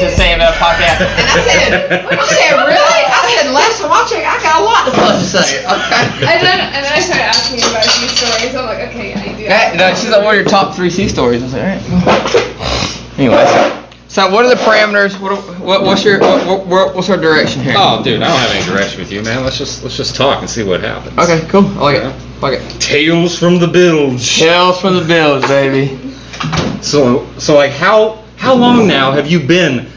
to 0.00 0.10
say 0.14 0.34
about 0.34 0.54
a 0.54 0.58
podcast. 0.58 1.02
And 1.04 1.26
I 1.28 1.38
said, 1.44 1.70
I 2.06 2.26
said, 2.26 2.52
really? 2.58 3.02
I 3.08 3.20
said, 3.34 3.50
last 3.50 3.80
time 3.80 3.92
I 3.92 4.00
checked, 4.06 4.26
I 4.26 4.36
got 4.42 4.60
a 4.60 4.64
lot 4.64 4.82
to 4.86 5.24
say. 5.24 5.64
Okay. 5.64 6.04
And 6.26 6.38
then, 6.44 6.58
and 6.74 6.80
then 6.84 6.92
I 6.92 7.00
started 7.00 7.28
asking 7.28 7.58
you 7.60 7.66
about 7.70 7.86
a 7.86 7.90
few 7.98 8.08
stories. 8.08 8.54
I'm 8.54 8.66
like, 8.66 8.88
okay, 8.90 9.14
I 9.14 9.36
do. 9.36 9.44
That, 9.46 9.76
no, 9.76 9.94
she's 9.94 10.10
like, 10.10 10.22
what 10.24 10.34
are 10.34 10.40
your 10.40 10.48
top 10.48 10.74
three 10.74 10.90
sea 10.90 11.08
stories? 11.08 11.42
I 11.42 11.44
was 11.44 11.54
like, 11.54 11.62
all 11.62 11.70
right. 11.74 13.18
Anyways, 13.18 13.50
so 14.08 14.30
what 14.30 14.44
are 14.44 14.48
the 14.48 14.60
parameters? 14.62 15.20
What, 15.20 15.36
what 15.60 15.82
what's 15.82 16.04
your 16.04 16.20
what, 16.20 16.66
what, 16.66 16.94
what's 16.94 17.10
our 17.10 17.16
direction 17.16 17.62
here? 17.62 17.74
Oh, 17.76 18.02
dude, 18.02 18.22
I 18.22 18.28
don't 18.28 18.38
have 18.38 18.50
any 18.50 18.64
direction 18.64 19.00
with 19.00 19.10
you, 19.10 19.22
man. 19.22 19.42
Let's 19.42 19.58
just 19.58 19.82
let's 19.82 19.96
just 19.96 20.14
talk 20.14 20.40
and 20.40 20.48
see 20.48 20.62
what 20.62 20.80
happens. 20.80 21.18
Okay, 21.18 21.46
cool. 21.48 21.66
I 21.78 21.80
like 21.80 21.96
it. 21.96 22.04
I 22.04 22.38
Like 22.40 22.60
it. 22.60 22.80
Tales 22.80 23.36
from 23.38 23.58
the 23.58 23.66
bilge. 23.66 24.38
Tales 24.38 24.80
from 24.80 24.94
the 24.94 25.04
bills, 25.04 25.46
baby. 25.48 25.98
So, 26.80 27.26
so 27.38 27.56
like, 27.56 27.72
how 27.72 28.24
how 28.38 28.54
long 28.54 28.86
now 28.86 29.12
have 29.12 29.26
you 29.30 29.40
been 29.40 29.88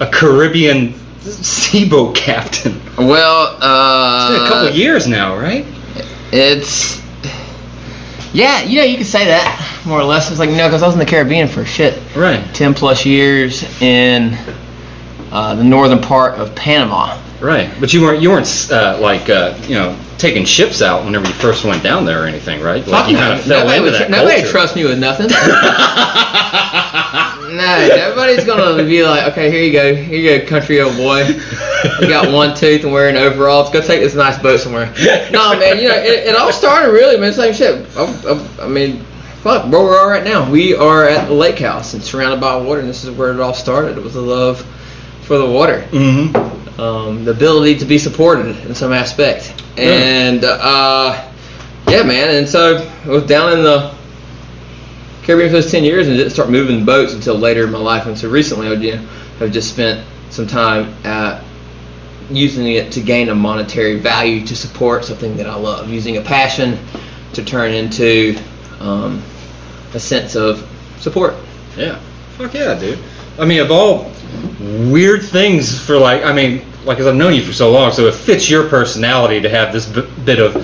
a 0.00 0.06
Caribbean 0.06 0.94
seaboat 1.20 2.16
captain? 2.16 2.80
Well, 2.96 3.56
uh, 3.60 4.32
Been 4.32 4.46
a 4.46 4.48
couple 4.48 4.68
of 4.68 4.76
years 4.76 5.06
now, 5.06 5.36
right? 5.36 5.66
it's 6.32 7.00
yeah, 8.32 8.62
you 8.62 8.78
know, 8.78 8.84
you 8.84 8.96
could 8.96 9.06
say 9.08 9.24
that 9.26 9.82
more 9.84 9.98
or 10.00 10.04
less. 10.04 10.30
It's 10.30 10.38
like 10.38 10.50
no, 10.50 10.68
because 10.68 10.82
I 10.82 10.86
was 10.86 10.94
in 10.94 11.00
the 11.00 11.06
Caribbean 11.06 11.48
for 11.48 11.64
shit, 11.64 12.00
Right, 12.14 12.42
ten 12.54 12.74
plus 12.74 13.04
years 13.04 13.64
in 13.82 14.38
uh, 15.32 15.56
the 15.56 15.64
northern 15.64 16.00
part 16.00 16.34
of 16.38 16.54
Panama. 16.54 17.20
right. 17.40 17.70
But 17.80 17.92
you 17.92 18.02
weren't 18.02 18.22
you 18.22 18.30
weren't 18.30 18.68
uh, 18.70 18.98
like 19.00 19.28
uh, 19.28 19.58
you 19.66 19.74
know 19.74 19.98
taking 20.20 20.44
ships 20.44 20.82
out 20.82 21.04
whenever 21.04 21.26
you 21.26 21.32
first 21.34 21.64
went 21.64 21.82
down 21.82 22.04
there 22.04 22.22
or 22.22 22.26
anything, 22.26 22.60
right? 22.60 22.86
Like 22.86 23.10
you 23.10 23.16
kind 23.16 23.32
of 23.32 23.40
fell 23.44 23.60
nobody 23.60 23.78
into 23.78 23.90
would, 23.90 24.00
that 24.00 24.10
nobody 24.10 24.36
culture. 24.36 24.50
trusts 24.50 24.76
me 24.76 24.84
with 24.84 24.98
nothing. 24.98 25.28
no, 27.56 27.88
everybody's 27.90 28.44
gonna 28.44 28.82
be 28.84 29.02
like, 29.02 29.32
okay, 29.32 29.50
here 29.50 29.62
you 29.62 29.72
go, 29.72 29.94
here 29.94 30.18
you 30.18 30.38
go, 30.40 30.46
country 30.46 30.80
old 30.80 30.96
boy. 30.96 31.24
You 32.00 32.08
got 32.08 32.32
one 32.32 32.54
tooth 32.54 32.84
and 32.84 32.92
wearing 32.92 33.16
overalls. 33.16 33.70
Go 33.70 33.80
take 33.80 34.00
this 34.00 34.14
nice 34.14 34.38
boat 34.38 34.60
somewhere. 34.60 34.92
No, 35.30 35.58
man, 35.58 35.78
you 35.78 35.88
know 35.88 35.94
it, 35.96 36.28
it 36.28 36.36
all 36.36 36.52
started 36.52 36.92
really, 36.92 37.16
man. 37.16 37.32
Same 37.32 37.54
shit. 37.54 37.86
I, 37.96 38.02
I, 38.02 38.64
I 38.64 38.68
mean, 38.68 38.98
fuck, 39.42 39.70
where 39.70 39.82
we 39.82 39.88
are 39.90 40.08
right 40.08 40.24
now. 40.24 40.50
We 40.50 40.74
are 40.74 41.08
at 41.08 41.28
the 41.28 41.34
lake 41.34 41.58
house 41.58 41.94
and 41.94 42.02
surrounded 42.02 42.40
by 42.40 42.56
water, 42.56 42.80
and 42.80 42.88
this 42.88 43.04
is 43.04 43.10
where 43.10 43.32
it 43.32 43.40
all 43.40 43.54
started. 43.54 43.96
It 43.96 44.04
was 44.04 44.14
the 44.14 44.20
love 44.20 44.62
for 45.22 45.38
the 45.38 45.46
water 45.46 45.86
Mm-hmm. 45.90 46.69
Um, 46.80 47.24
the 47.24 47.30
ability 47.32 47.76
to 47.78 47.84
be 47.84 47.98
supported 47.98 48.56
in 48.66 48.74
some 48.74 48.92
aspect. 48.92 49.62
And 49.76 50.44
uh, 50.44 51.30
yeah, 51.88 52.02
man. 52.02 52.34
And 52.34 52.48
so 52.48 52.78
I 53.04 53.08
was 53.08 53.24
down 53.24 53.52
in 53.52 53.62
the 53.62 53.94
Caribbean 55.22 55.50
for 55.50 55.56
those 55.60 55.70
ten 55.70 55.84
years 55.84 56.08
and 56.08 56.16
didn't 56.16 56.32
start 56.32 56.50
moving 56.50 56.84
boats 56.84 57.12
until 57.12 57.34
later 57.36 57.64
in 57.64 57.70
my 57.70 57.78
life. 57.78 58.06
And 58.06 58.18
so 58.18 58.30
recently, 58.30 58.68
I 58.68 58.72
you 58.72 58.96
know, 58.96 59.06
have 59.38 59.52
just 59.52 59.70
spent 59.70 60.06
some 60.30 60.46
time 60.46 60.94
at 61.04 61.44
using 62.30 62.66
it 62.68 62.92
to 62.92 63.00
gain 63.00 63.28
a 63.28 63.34
monetary 63.34 63.98
value 63.98 64.46
to 64.46 64.56
support 64.56 65.04
something 65.04 65.36
that 65.36 65.46
I 65.46 65.56
love, 65.56 65.88
using 65.88 66.16
a 66.16 66.22
passion 66.22 66.78
to 67.34 67.44
turn 67.44 67.72
into 67.72 68.38
um, 68.78 69.22
a 69.94 70.00
sense 70.00 70.34
of 70.36 70.66
support. 70.98 71.34
Yeah. 71.76 71.98
Fuck 72.38 72.54
yeah, 72.54 72.78
dude. 72.78 72.98
I 73.38 73.44
mean, 73.44 73.60
of 73.60 73.70
all 73.70 74.12
weird 74.90 75.22
things 75.22 75.78
for 75.84 75.98
like, 75.98 76.22
I 76.22 76.32
mean, 76.32 76.64
like, 76.84 76.98
as 76.98 77.06
I've 77.06 77.16
known 77.16 77.34
you 77.34 77.42
for 77.42 77.52
so 77.52 77.70
long, 77.70 77.92
so 77.92 78.06
it 78.06 78.14
fits 78.14 78.48
your 78.48 78.68
personality 78.68 79.40
to 79.40 79.48
have 79.48 79.72
this 79.72 79.86
b- 79.86 80.08
bit 80.24 80.38
of 80.38 80.54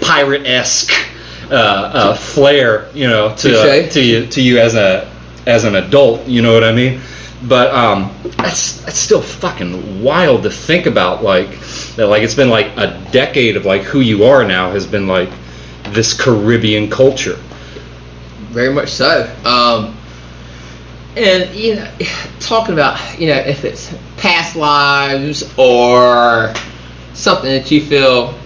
pirate 0.00 0.46
esque 0.46 0.92
uh, 1.50 1.54
uh, 1.54 2.16
flair, 2.16 2.88
you 2.94 3.06
know, 3.06 3.34
to 3.36 3.50
Touche. 3.50 3.92
to 3.94 4.02
you 4.02 4.26
to 4.26 4.42
you 4.42 4.58
as 4.58 4.74
a 4.74 5.10
as 5.46 5.64
an 5.64 5.76
adult. 5.76 6.26
You 6.26 6.42
know 6.42 6.52
what 6.52 6.64
I 6.64 6.72
mean? 6.72 7.00
But 7.42 7.72
um, 7.74 8.14
that's 8.36 8.80
that's 8.82 8.98
still 8.98 9.22
fucking 9.22 10.02
wild 10.02 10.42
to 10.44 10.50
think 10.50 10.86
about. 10.86 11.22
Like 11.22 11.50
that, 11.96 12.06
like 12.06 12.22
it's 12.22 12.34
been 12.34 12.50
like 12.50 12.66
a 12.76 12.98
decade 13.12 13.56
of 13.56 13.64
like 13.64 13.82
who 13.82 14.00
you 14.00 14.24
are 14.24 14.44
now 14.44 14.70
has 14.70 14.86
been 14.86 15.06
like 15.06 15.30
this 15.88 16.18
Caribbean 16.18 16.90
culture. 16.90 17.38
Very 18.50 18.72
much 18.72 18.88
so. 18.90 19.32
Um, 19.44 19.95
and 21.16 21.54
you 21.54 21.76
know, 21.76 21.90
talking 22.40 22.74
about 22.74 22.98
you 23.18 23.28
know 23.28 23.36
if 23.36 23.64
it's 23.64 23.92
past 24.16 24.56
lives 24.56 25.52
or 25.56 26.54
something 27.14 27.50
that 27.50 27.70
you 27.70 27.84
feel 27.84 28.38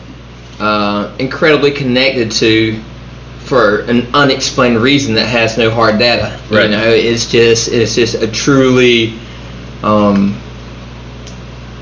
uh, 0.58 1.14
incredibly 1.18 1.70
connected 1.70 2.30
to 2.30 2.80
for 3.40 3.80
an 3.82 4.06
unexplained 4.14 4.78
reason 4.78 5.14
that 5.14 5.26
has 5.26 5.58
no 5.58 5.70
hard 5.70 5.98
data. 5.98 6.38
Right. 6.50 6.64
You 6.64 6.76
know, 6.76 6.88
it's 6.88 7.30
just 7.30 7.68
it's 7.68 7.94
just 7.94 8.14
a 8.14 8.28
truly, 8.28 9.18
um, 9.82 10.40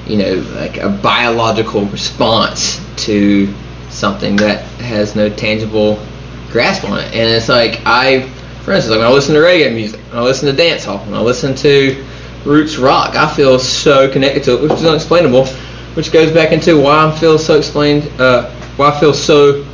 you 0.07 0.17
know, 0.17 0.35
like 0.55 0.79
a 0.79 0.89
biological 0.89 1.85
response 1.87 2.81
to 3.05 3.53
something 3.91 4.37
that 4.37 4.63
has 4.81 5.15
no 5.15 5.29
tangible 5.29 6.03
grasp 6.51 6.85
on 6.85 6.99
it. 6.99 7.13
And 7.13 7.29
it's 7.29 7.49
like 7.49 7.83
I, 7.85 8.31
for 8.69 8.75
instance, 8.75 8.91
like 8.91 8.99
when 8.99 9.09
I 9.09 9.15
listen 9.15 9.35
to 9.35 9.41
reggae 9.41 9.75
music, 9.75 9.99
when 10.11 10.19
I 10.19 10.23
listen 10.23 10.47
to 10.47 10.53
dance 10.53 10.85
hall, 10.85 10.99
when 10.99 11.15
I 11.15 11.21
listen 11.21 11.55
to 11.57 12.05
roots 12.45 12.77
rock, 12.77 13.15
I 13.15 13.27
feel 13.35 13.59
so 13.59 14.13
connected 14.13 14.45
to 14.45 14.57
it, 14.57 14.63
which 14.63 14.73
is 14.73 14.85
unexplainable. 14.85 15.47
Which 15.95 16.13
goes 16.13 16.31
back 16.31 16.53
into 16.53 16.79
why 16.79 17.07
I 17.07 17.19
feel 17.19 17.39
so 17.39 17.57
explained, 17.57 18.09
uh, 18.21 18.51
why 18.77 18.91
I 18.91 19.01
feel 19.01 19.15
so, 19.15 19.67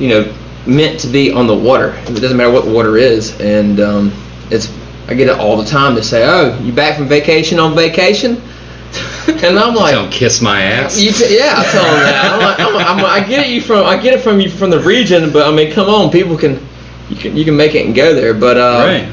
you 0.00 0.08
know, 0.08 0.34
meant 0.66 0.98
to 1.00 1.06
be 1.06 1.30
on 1.30 1.46
the 1.46 1.54
water. 1.54 1.94
It 2.08 2.20
doesn't 2.20 2.36
matter 2.36 2.50
what 2.50 2.64
the 2.64 2.72
water 2.72 2.96
is, 2.96 3.40
and 3.40 3.78
um, 3.78 4.12
it's. 4.50 4.68
I 5.06 5.14
get 5.14 5.28
it 5.28 5.38
all 5.38 5.56
the 5.56 5.64
time 5.64 5.94
to 5.94 6.02
say, 6.02 6.24
"Oh, 6.28 6.58
you 6.60 6.72
back 6.72 6.98
from 6.98 7.06
vacation 7.06 7.60
on 7.60 7.76
vacation?" 7.76 8.42
and 9.28 9.56
I'm 9.56 9.74
like, 9.76 9.94
Don't 9.94 10.10
kiss 10.10 10.42
my 10.42 10.62
ass. 10.62 10.96
t- 11.12 11.36
yeah, 11.38 11.54
I 11.56 11.64
tell 11.64 11.84
them 11.84 12.00
that. 12.00 12.32
I'm 12.32 12.74
like, 12.74 12.84
I'm, 12.84 12.98
I'm, 12.98 13.04
I 13.04 13.26
get 13.26 13.46
it 13.46 13.52
you 13.52 13.60
from 13.60 13.86
I 13.86 13.96
get 13.96 14.14
it 14.14 14.20
from 14.20 14.40
you 14.40 14.50
from 14.50 14.70
the 14.70 14.80
region, 14.80 15.32
but 15.32 15.46
I 15.46 15.54
mean, 15.54 15.72
come 15.72 15.88
on, 15.88 16.10
people 16.10 16.36
can 16.36 16.66
you 17.10 17.16
can 17.16 17.36
you 17.36 17.44
can 17.44 17.56
make 17.56 17.74
it 17.74 17.84
and 17.84 17.94
go 17.94 18.14
there. 18.14 18.32
But 18.34 18.56
uh, 18.56 19.06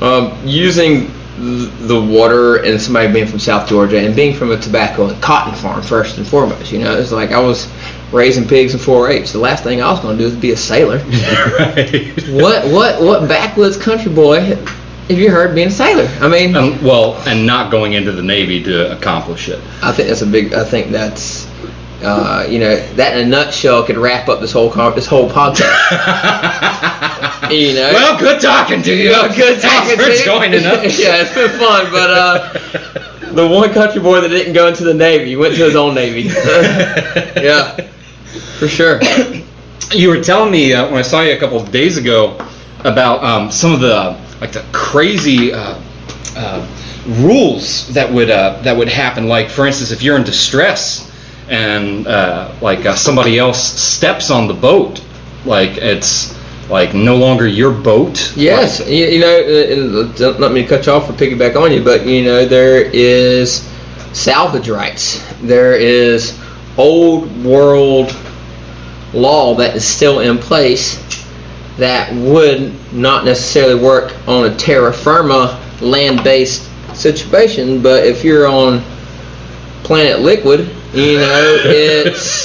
right. 0.00 0.02
um, 0.02 0.46
using 0.46 1.10
the 1.38 2.00
water 2.00 2.62
and 2.62 2.80
somebody 2.80 3.12
being 3.12 3.26
from 3.26 3.38
South 3.38 3.68
Georgia 3.68 3.98
and 3.98 4.14
being 4.14 4.36
from 4.36 4.52
a 4.52 4.56
tobacco 4.56 5.08
and 5.08 5.20
cotton 5.22 5.54
farm 5.54 5.82
first 5.82 6.18
and 6.18 6.26
foremost, 6.26 6.70
you 6.70 6.78
know, 6.78 6.96
it's 6.96 7.10
like 7.10 7.30
I 7.32 7.40
was 7.40 7.68
raising 8.12 8.46
pigs 8.46 8.74
in 8.74 8.80
4-H. 8.80 9.32
The 9.32 9.38
last 9.38 9.64
thing 9.64 9.82
I 9.82 9.90
was 9.90 10.00
going 10.00 10.18
to 10.18 10.22
do 10.22 10.28
is 10.28 10.36
be 10.36 10.52
a 10.52 10.56
sailor. 10.56 10.98
right. 11.58 12.12
what 12.28 12.70
what 12.70 13.02
what 13.02 13.28
backwoods 13.28 13.76
country 13.76 14.12
boy 14.12 14.56
have 15.08 15.18
you 15.18 15.30
heard 15.30 15.54
being 15.54 15.68
a 15.68 15.70
sailor? 15.70 16.08
I 16.20 16.28
mean, 16.28 16.54
Um, 16.54 16.82
well, 16.82 17.16
and 17.26 17.46
not 17.46 17.70
going 17.70 17.94
into 17.94 18.12
the 18.12 18.22
Navy 18.22 18.62
to 18.64 18.92
accomplish 18.96 19.48
it. 19.48 19.60
I 19.82 19.92
think 19.92 20.08
that's 20.08 20.22
a 20.22 20.26
big. 20.26 20.54
I 20.54 20.64
think 20.64 20.90
that's, 20.90 21.46
uh, 22.02 22.46
you 22.48 22.60
know, 22.60 22.76
that 22.94 23.18
in 23.18 23.26
a 23.26 23.28
nutshell 23.28 23.82
could 23.82 23.96
wrap 23.96 24.28
up 24.28 24.40
this 24.40 24.52
whole 24.52 24.70
this 24.92 25.06
whole 25.06 25.28
podcast. 25.28 27.08
you 27.52 27.74
know, 27.74 27.90
Well, 27.92 28.18
good 28.18 28.40
talking 28.40 28.82
to 28.82 28.94
you. 28.94 29.10
Well, 29.10 29.28
good 29.34 29.60
talking 29.60 29.96
Thanks 29.96 30.02
for 30.02 30.10
to 30.10 30.18
you. 30.18 30.24
joining 30.24 30.64
us. 30.66 30.98
yeah, 30.98 31.22
it's 31.22 31.34
been 31.34 31.50
fun, 31.58 31.90
but 31.90 32.10
uh, 32.10 32.52
the 33.32 33.46
one 33.46 33.72
country 33.72 34.00
boy 34.00 34.20
that 34.20 34.28
didn't 34.28 34.52
go 34.52 34.66
into 34.68 34.84
the 34.84 34.94
Navy 34.94 35.36
went 35.36 35.54
to 35.56 35.64
his 35.64 35.76
own 35.76 35.94
Navy. 35.94 36.22
yeah, 37.42 37.76
for 38.58 38.68
sure. 38.68 39.00
You 39.94 40.08
were 40.08 40.22
telling 40.22 40.50
me 40.50 40.72
uh, 40.72 40.86
when 40.86 40.96
I 40.96 41.02
saw 41.02 41.20
you 41.20 41.34
a 41.34 41.38
couple 41.38 41.60
of 41.60 41.70
days 41.70 41.98
ago 41.98 42.38
about 42.78 43.22
um, 43.22 43.50
some 43.50 43.74
of 43.74 43.80
the 43.80 44.18
like 44.40 44.52
the 44.52 44.64
crazy 44.72 45.52
uh, 45.52 45.78
uh, 46.34 46.66
rules 47.06 47.88
that 47.92 48.10
would 48.10 48.30
uh, 48.30 48.58
that 48.62 48.74
would 48.74 48.88
happen. 48.88 49.28
Like, 49.28 49.50
for 49.50 49.66
instance, 49.66 49.90
if 49.90 50.02
you're 50.02 50.16
in 50.16 50.24
distress 50.24 51.12
and 51.48 52.06
uh, 52.06 52.54
like 52.62 52.86
uh, 52.86 52.94
somebody 52.94 53.38
else 53.38 53.62
steps 53.62 54.30
on 54.30 54.46
the 54.48 54.54
boat, 54.54 55.04
like 55.44 55.76
it's 55.76 56.32
like 56.68 56.94
no 56.94 57.16
longer 57.16 57.46
your 57.46 57.72
boat. 57.72 58.32
Yes, 58.36 58.80
you, 58.88 59.06
you 59.06 59.20
know, 59.20 59.28
uh, 59.28 60.00
uh, 60.08 60.12
don't 60.16 60.40
let 60.40 60.52
me 60.52 60.66
cut 60.66 60.86
you 60.86 60.92
off 60.92 61.08
or 61.08 61.12
piggyback 61.12 61.60
on 61.60 61.72
you, 61.72 61.82
but 61.82 62.06
you 62.06 62.24
know, 62.24 62.46
there 62.46 62.82
is 62.82 63.68
salvage 64.12 64.68
rights. 64.68 65.22
There 65.40 65.74
is 65.74 66.38
old 66.76 67.44
world 67.44 68.16
law 69.12 69.54
that 69.56 69.76
is 69.76 69.84
still 69.84 70.20
in 70.20 70.38
place 70.38 70.98
that 71.76 72.12
would 72.14 72.74
not 72.92 73.24
necessarily 73.24 73.82
work 73.82 74.16
on 74.28 74.50
a 74.50 74.54
terra 74.56 74.92
firma 74.92 75.60
land 75.80 76.22
based 76.22 76.68
situation, 76.94 77.82
but 77.82 78.04
if 78.04 78.24
you're 78.24 78.46
on 78.46 78.82
planet 79.82 80.20
liquid, 80.20 80.70
you 80.94 81.16
know, 81.16 81.56
it's 81.64 82.44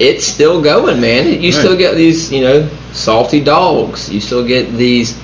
it's 0.00 0.24
still 0.24 0.62
going, 0.62 1.00
man. 1.00 1.40
You 1.42 1.50
still 1.50 1.76
get 1.76 1.96
these, 1.96 2.32
you 2.32 2.42
know, 2.42 2.68
salty 2.92 3.42
dogs. 3.42 4.08
You 4.12 4.20
still 4.20 4.46
get 4.46 4.72
these 4.72 5.18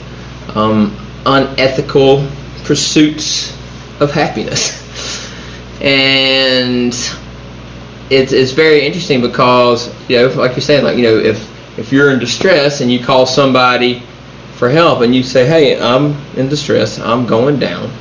um, 0.57 0.97
unethical 1.25 2.29
pursuits 2.65 3.57
of 4.01 4.11
happiness, 4.11 4.83
and 5.81 6.93
it's 8.11 8.33
it's 8.33 8.53
very 8.53 8.85
interesting 8.85 9.21
because 9.21 9.89
you 10.09 10.17
know, 10.17 10.27
like 10.35 10.53
you're 10.53 10.61
saying, 10.61 10.85
like 10.85 10.97
you 10.97 11.05
know, 11.05 11.17
if 11.17 11.49
if 11.79 11.93
you're 11.93 12.11
in 12.11 12.19
distress 12.19 12.81
and 12.81 12.91
you 12.91 13.05
call 13.05 13.27
somebody 13.27 14.03
for 14.55 14.71
help 14.71 15.03
and 15.03 15.15
you 15.15 15.23
say, 15.23 15.47
"Hey, 15.47 15.81
I'm 15.81 16.17
in 16.37 16.49
distress. 16.49 16.99
I'm 16.99 17.27
going 17.27 17.61
down." 17.61 17.93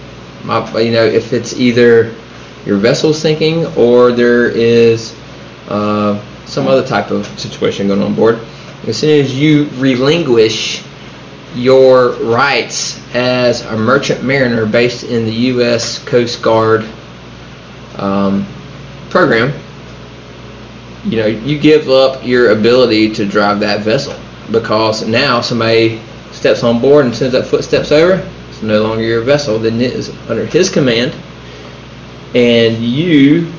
My, 0.44 0.80
you 0.80 0.92
know, 0.92 1.06
if 1.06 1.34
it's 1.34 1.54
either 1.54 2.16
your 2.66 2.78
vessel 2.78 3.14
sinking 3.14 3.66
or 3.78 4.12
there 4.12 4.50
is 4.50 5.16
uh, 5.68 6.24
some 6.46 6.68
other 6.68 6.86
type 6.86 7.12
of 7.12 7.26
situation 7.40 7.88
going 7.88 8.02
on 8.02 8.14
board, 8.14 8.40
as 8.88 8.98
soon 8.98 9.24
as 9.24 9.38
you 9.38 9.70
relinquish 9.76 10.84
your 11.56 12.12
rights 12.24 13.00
as 13.14 13.62
a 13.62 13.78
merchant 13.78 14.24
mariner 14.24 14.66
based 14.66 15.04
in 15.04 15.26
the 15.26 15.32
U.S. 15.32 16.00
Coast 16.00 16.42
Guard 16.42 16.86
um, 17.98 18.46
program, 19.10 19.54
you 21.04 21.18
know, 21.18 21.26
you 21.26 21.60
give 21.60 21.90
up 21.90 22.26
your 22.26 22.52
ability 22.52 23.12
to 23.14 23.26
drive 23.26 23.60
that 23.60 23.82
vessel 23.82 24.18
because 24.52 25.06
now 25.06 25.42
somebody 25.42 26.02
steps 26.32 26.64
on 26.64 26.80
board 26.80 27.06
and 27.06 27.16
sends 27.16 27.34
that 27.34 27.48
footsteps 27.48 27.92
over. 27.92 28.28
It's 28.50 28.62
no 28.62 28.84
longer 28.84 29.04
your 29.04 29.22
vessel, 29.22 29.60
then 29.60 29.82
it 29.82 29.94
is 29.94 30.10
under 30.30 30.46
his 30.46 30.70
command, 30.70 31.16
and 32.34 32.78
you 32.78 33.52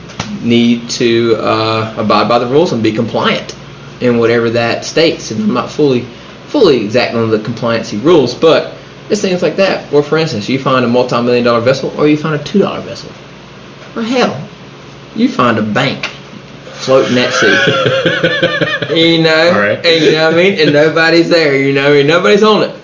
need 0.42 0.88
to 0.90 1.36
uh, 1.36 1.94
abide 1.96 2.28
by 2.28 2.38
the 2.38 2.46
rules 2.46 2.72
and 2.72 2.82
be 2.82 2.92
compliant 2.92 3.56
in 4.00 4.18
whatever 4.18 4.50
that 4.50 4.84
states. 4.84 5.30
And 5.30 5.42
I'm 5.42 5.54
not 5.54 5.70
fully 5.70 6.06
fully 6.46 6.84
exact 6.84 7.14
on 7.14 7.30
the 7.30 7.38
compliancy 7.38 8.02
rules, 8.02 8.34
but 8.34 8.76
it's 9.08 9.22
things 9.22 9.42
like 9.42 9.56
that. 9.56 9.90
Or 9.92 10.02
for 10.02 10.18
instance, 10.18 10.48
you 10.48 10.58
find 10.58 10.84
a 10.84 10.88
multi-million 10.88 11.44
dollar 11.44 11.60
vessel, 11.60 11.92
or 11.98 12.06
you 12.06 12.16
find 12.16 12.38
a 12.38 12.44
two 12.44 12.58
dollar 12.58 12.80
vessel, 12.80 13.10
or 13.96 14.02
hell, 14.02 14.48
you 15.14 15.28
find 15.28 15.58
a 15.58 15.62
bank 15.62 16.06
floating 16.82 17.14
that 17.14 17.32
sea. 17.32 18.94
you 18.94 19.22
know, 19.22 19.52
right. 19.58 19.84
and 19.84 20.04
you 20.04 20.12
know 20.12 20.24
what 20.26 20.34
I 20.34 20.36
mean, 20.36 20.58
and 20.58 20.72
nobody's 20.72 21.28
there. 21.28 21.56
You 21.56 21.72
know, 21.72 21.92
and 21.94 22.06
nobody's 22.06 22.42
on 22.42 22.62
it. 22.62 22.76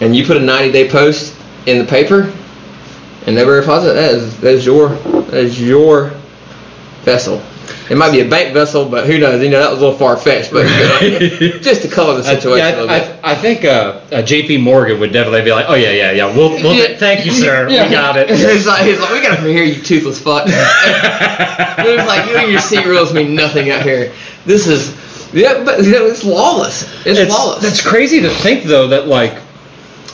And 0.00 0.16
you 0.16 0.26
put 0.26 0.36
a 0.36 0.40
90 0.40 0.72
day 0.72 0.90
post 0.90 1.36
in 1.66 1.78
the 1.78 1.84
paper, 1.84 2.32
and 3.38 3.48
replies. 3.48 3.84
it, 3.84 3.94
That 3.94 4.10
is 4.14 4.40
that 4.40 4.54
is 4.54 4.66
your 4.66 4.88
that 4.90 5.34
is 5.44 5.60
your 5.60 6.10
vessel. 7.02 7.42
It 7.88 7.96
might 7.96 8.12
be 8.12 8.20
a 8.20 8.28
bank 8.28 8.54
vessel, 8.54 8.88
but 8.88 9.06
who 9.06 9.18
knows? 9.18 9.42
You 9.42 9.50
know, 9.50 9.58
that 9.58 9.70
was 9.70 9.80
a 9.80 9.84
little 9.84 9.98
far 9.98 10.16
fetched, 10.16 10.52
but 10.52 10.64
you 11.02 11.10
know, 11.50 11.58
just 11.58 11.82
to 11.82 11.88
color 11.88 12.20
the 12.20 12.28
I- 12.28 12.34
situation 12.36 12.58
yeah, 12.68 12.74
a 12.76 12.80
little 12.82 12.90
I, 12.90 12.98
bit. 13.00 13.20
I, 13.24 13.32
I 13.32 13.34
think 13.34 13.64
uh, 13.64 14.00
uh, 14.12 14.22
J.P. 14.22 14.58
Morgan 14.58 15.00
would 15.00 15.12
definitely 15.12 15.42
be 15.42 15.50
like, 15.50 15.66
"Oh 15.68 15.74
yeah, 15.74 15.90
yeah, 15.90 16.12
yeah. 16.12 16.26
We'll, 16.36 16.50
we'll 16.50 16.74
Yeah. 16.74 16.96
thank 16.96 17.26
you, 17.26 17.32
sir. 17.32 17.68
Yeah. 17.68 17.86
We 17.86 17.90
got 17.92 18.16
it." 18.16 18.28
he's 18.30 18.66
like, 18.66 18.84
he's 18.84 19.00
like, 19.00 19.10
we 19.12 19.20
got 19.22 19.36
to 19.36 19.42
hear 19.42 19.64
you 19.64 19.82
toothless 19.82 20.20
fuck. 20.20 20.44
it 20.46 21.96
was 21.98 22.06
like 22.06 22.28
you 22.30 22.36
and 22.36 22.50
your 22.52 22.60
sea 22.60 22.84
rules 22.84 23.12
mean 23.12 23.34
nothing 23.34 23.70
out 23.70 23.82
here. 23.82 24.12
This 24.46 24.66
is 24.68 24.96
yeah, 25.34 25.62
but 25.64 25.82
you 25.84 25.90
know, 25.90 26.06
it's 26.06 26.22
lawless. 26.24 26.82
It's, 27.06 27.18
It's- 27.18 27.28
lawless. 27.30 27.62
That's 27.62 27.80
crazy 27.84 28.20
to 28.20 28.30
think 28.30 28.64
though 28.64 28.86
that 28.88 29.08
like 29.08 29.34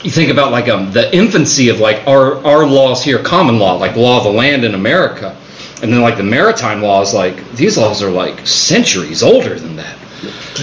you 0.07 0.13
think 0.13 0.31
about 0.31 0.53
like 0.53 0.69
um 0.69 0.93
the 0.93 1.13
infancy 1.13 1.67
of 1.67 1.81
like 1.81 2.07
our 2.07 2.37
our 2.45 2.65
laws 2.65 3.03
here, 3.03 3.21
common 3.21 3.59
law, 3.59 3.73
like 3.73 3.97
law 3.97 4.19
of 4.19 4.23
the 4.23 4.31
land 4.31 4.63
in 4.63 4.73
America, 4.73 5.35
and 5.81 5.91
then 5.91 5.99
like 5.99 6.15
the 6.15 6.23
maritime 6.23 6.81
laws, 6.81 7.13
like 7.13 7.51
these 7.51 7.77
laws 7.77 8.01
are 8.01 8.09
like 8.09 8.47
centuries 8.47 9.21
older 9.21 9.59
than 9.59 9.75
that, 9.75 9.97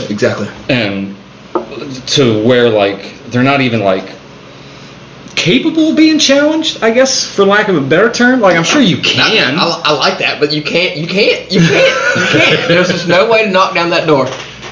exactly. 0.08 0.48
and 0.70 1.14
to 2.06 2.42
where 2.42 2.70
like 2.70 3.20
they're 3.26 3.42
not 3.42 3.60
even 3.60 3.80
like 3.80 4.16
capable 5.36 5.90
of 5.90 5.96
being 5.96 6.18
challenged. 6.18 6.82
I 6.82 6.90
guess 6.90 7.36
for 7.36 7.44
lack 7.44 7.68
of 7.68 7.76
a 7.76 7.82
better 7.82 8.10
term, 8.10 8.40
like 8.40 8.56
I'm 8.56 8.64
sure 8.64 8.80
you 8.80 8.96
can. 8.96 9.58
I, 9.58 9.62
I, 9.62 9.82
I 9.84 9.92
like 9.92 10.18
that, 10.20 10.40
but 10.40 10.54
you 10.54 10.62
can't. 10.62 10.96
You 10.96 11.06
can't. 11.06 11.52
You 11.52 11.60
can't. 11.60 12.16
You 12.16 12.40
can't. 12.40 12.68
There's 12.68 12.88
just 12.88 13.08
no 13.08 13.30
way 13.30 13.44
to 13.44 13.50
knock 13.50 13.74
down 13.74 13.90
that 13.90 14.06
door. 14.06 14.26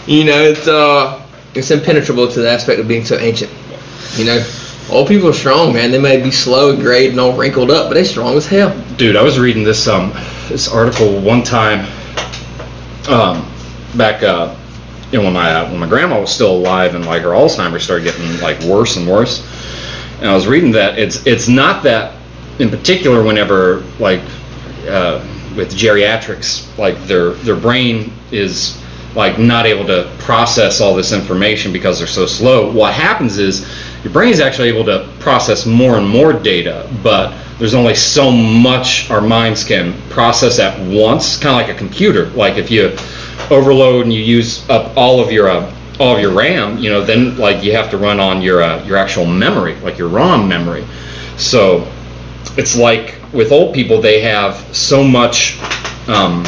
You 0.06 0.24
know, 0.24 0.42
it's 0.42 0.66
uh, 0.66 1.22
it's 1.52 1.70
impenetrable 1.70 2.26
to 2.26 2.40
the 2.40 2.50
aspect 2.50 2.80
of 2.80 2.88
being 2.88 3.04
so 3.04 3.18
ancient. 3.18 3.52
You 4.16 4.24
know, 4.24 4.61
old 4.90 5.08
people 5.08 5.28
are 5.28 5.32
strong, 5.34 5.72
man. 5.72 5.90
They 5.90 5.98
may 6.00 6.20
be 6.22 6.30
slow 6.30 6.70
and 6.70 6.80
grayed 6.80 7.10
and 7.10 7.20
all 7.20 7.32
wrinkled 7.36 7.70
up, 7.70 7.88
but 7.88 7.94
they 7.94 8.04
strong 8.04 8.36
as 8.36 8.46
hell. 8.46 8.74
dude 8.96 9.16
i 9.16 9.22
was 9.22 9.38
reading 9.38 9.62
this 9.64 9.88
um 9.88 10.12
this 10.48 10.68
article 10.68 11.18
one 11.20 11.42
time 11.42 11.86
um 13.08 13.48
back 13.96 14.22
uh 14.22 14.54
you 15.10 15.18
know 15.18 15.24
when 15.24 15.32
my 15.32 15.52
uh, 15.52 15.70
when 15.70 15.80
my 15.80 15.88
grandma 15.88 16.20
was 16.20 16.32
still 16.32 16.52
alive 16.56 16.94
and 16.94 17.04
like 17.06 17.22
her 17.22 17.30
alzheimer's 17.30 17.82
started 17.84 18.04
getting 18.04 18.40
like 18.40 18.60
worse 18.62 18.96
and 18.96 19.08
worse 19.08 19.40
and 20.20 20.28
i 20.28 20.34
was 20.34 20.46
reading 20.46 20.72
that 20.72 20.98
it's 20.98 21.24
it's 21.26 21.48
not 21.48 21.82
that 21.82 22.14
in 22.58 22.68
particular 22.70 23.22
whenever 23.22 23.80
like 23.98 24.22
uh 24.88 25.24
with 25.56 25.72
geriatrics 25.74 26.66
like 26.78 26.96
their 27.04 27.30
their 27.44 27.56
brain 27.56 28.12
is 28.30 28.81
like 29.14 29.38
not 29.38 29.66
able 29.66 29.86
to 29.86 30.10
process 30.18 30.80
all 30.80 30.94
this 30.94 31.12
information 31.12 31.72
because 31.72 31.98
they're 31.98 32.08
so 32.08 32.26
slow. 32.26 32.72
What 32.72 32.94
happens 32.94 33.38
is 33.38 33.68
your 34.02 34.12
brain 34.12 34.30
is 34.30 34.40
actually 34.40 34.68
able 34.68 34.84
to 34.86 35.08
process 35.20 35.66
more 35.66 35.96
and 35.96 36.08
more 36.08 36.32
data 36.32 36.88
but 37.02 37.36
there's 37.58 37.74
only 37.74 37.94
so 37.94 38.30
much 38.30 39.10
our 39.10 39.20
minds 39.20 39.62
can 39.62 39.92
process 40.08 40.58
at 40.58 40.78
once 40.88 41.36
kind 41.36 41.60
of 41.60 41.66
like 41.68 41.74
a 41.74 41.78
computer. 41.78 42.26
Like 42.30 42.56
if 42.56 42.70
you 42.70 42.96
overload 43.50 44.04
and 44.04 44.12
you 44.12 44.20
use 44.20 44.68
up 44.68 44.96
all 44.96 45.20
of 45.20 45.30
your 45.30 45.48
uh, 45.48 45.72
all 46.00 46.16
of 46.16 46.20
your 46.20 46.32
ram 46.32 46.78
you 46.78 46.90
know 46.90 47.04
then 47.04 47.36
like 47.36 47.62
you 47.62 47.72
have 47.72 47.90
to 47.90 47.98
run 47.98 48.18
on 48.18 48.42
your 48.42 48.62
uh, 48.62 48.82
your 48.84 48.96
actual 48.96 49.26
memory 49.26 49.76
like 49.76 49.98
your 49.98 50.08
rom 50.08 50.48
memory. 50.48 50.86
So 51.36 51.86
it's 52.56 52.76
like 52.76 53.20
with 53.32 53.52
old 53.52 53.74
people 53.74 54.00
they 54.00 54.20
have 54.22 54.56
so 54.74 55.04
much 55.04 55.60
um, 56.08 56.44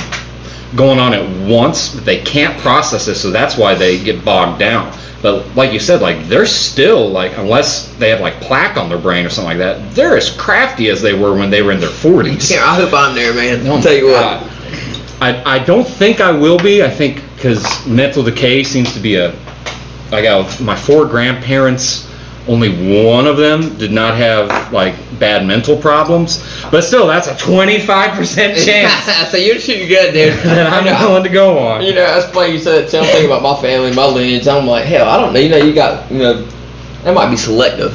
going 0.77 0.99
on 0.99 1.13
at 1.13 1.49
once 1.49 1.93
they 1.93 2.21
can't 2.23 2.59
process 2.61 3.07
it 3.09 3.15
so 3.15 3.31
that's 3.31 3.57
why 3.57 3.75
they 3.75 4.03
get 4.03 4.25
bogged 4.25 4.59
down 4.59 4.97
but 5.23 5.47
like 5.55 5.73
you 5.73 5.79
said 5.79 6.01
like 6.01 6.27
they're 6.29 6.47
still 6.47 7.09
like 7.09 7.37
unless 7.39 7.89
they 7.97 8.11
have 8.11 8.21
like 8.21 8.35
plaque 8.41 8.77
on 8.77 8.89
their 8.89 8.99
brain 8.99 9.25
or 9.25 9.29
something 9.31 9.57
like 9.57 9.59
that 9.59 9.95
they're 9.95 10.17
as 10.17 10.31
crafty 10.31 10.89
as 10.89 11.01
they 11.01 11.15
were 11.15 11.33
when 11.37 11.51
they 11.51 11.63
were 11.63 11.73
in 11.73 11.81
their 11.81 11.89
40s 11.89 12.51
Yeah, 12.51 12.65
I 12.65 12.75
hope 12.77 12.93
I'm 12.93 13.15
there, 13.15 13.33
man. 13.35 13.67
Oh 13.67 13.77
I'll 13.77 13.83
tell 13.83 13.95
you 13.95 14.09
my 14.09 14.37
what. 14.41 14.51
I, 15.21 15.55
I 15.55 15.59
don't 15.61 15.87
think 15.87 16.21
I 16.21 16.33
will 16.33 16.59
be. 16.59 16.83
I 16.83 16.91
think 16.91 17.23
because 17.37 17.87
mental 17.87 18.23
decay 18.23 18.63
seems 18.65 18.93
to 18.95 19.01
be 19.01 19.15
a. 19.15 19.35
I 20.11 20.21
got 20.23 20.61
my 20.61 20.77
four 20.77 21.07
grandparents. 21.07 22.11
Only 22.47 23.05
one 23.07 23.27
of 23.27 23.39
them 23.39 23.77
did 23.79 23.91
not 23.91 24.17
have 24.17 24.71
like 24.71 24.95
bad 25.19 25.47
mental 25.47 25.79
problems, 25.79 26.45
but 26.71 26.83
still, 26.83 27.07
that's 27.07 27.27
a 27.27 27.35
twenty 27.37 27.81
five 27.81 28.13
percent 28.13 28.59
chance 28.65 28.93
so 29.31 29.39
you're 29.39 29.59
shooting 29.59 29.89
good, 29.89 30.13
dude. 30.13 30.35
that 30.45 30.71
I'm 30.73 30.85
You 30.85 30.93
know, 30.93 31.09
willing 31.09 31.23
to 31.25 31.31
go 31.31 31.59
on. 31.59 31.83
You 31.83 31.95
know, 31.95 32.05
that's 32.05 32.31
funny 32.33 32.53
you 32.53 32.59
said 32.59 32.85
the 32.85 32.89
same 32.91 33.05
thing 33.05 33.25
about 33.27 33.43
my 33.43 33.59
family, 33.63 33.95
my 33.95 34.05
lineage. 34.05 34.47
I'm 34.47 34.67
like, 34.67 34.85
hell, 34.85 35.09
I 35.09 35.17
don't 35.19 35.33
know. 35.33 35.41
You 35.41 35.49
know, 35.49 35.57
you 35.57 35.75
got, 35.75 36.11
you 36.13 36.19
know, 36.19 36.43
that 37.05 37.15
might 37.15 37.31
be 37.31 37.37
selective 37.37 37.95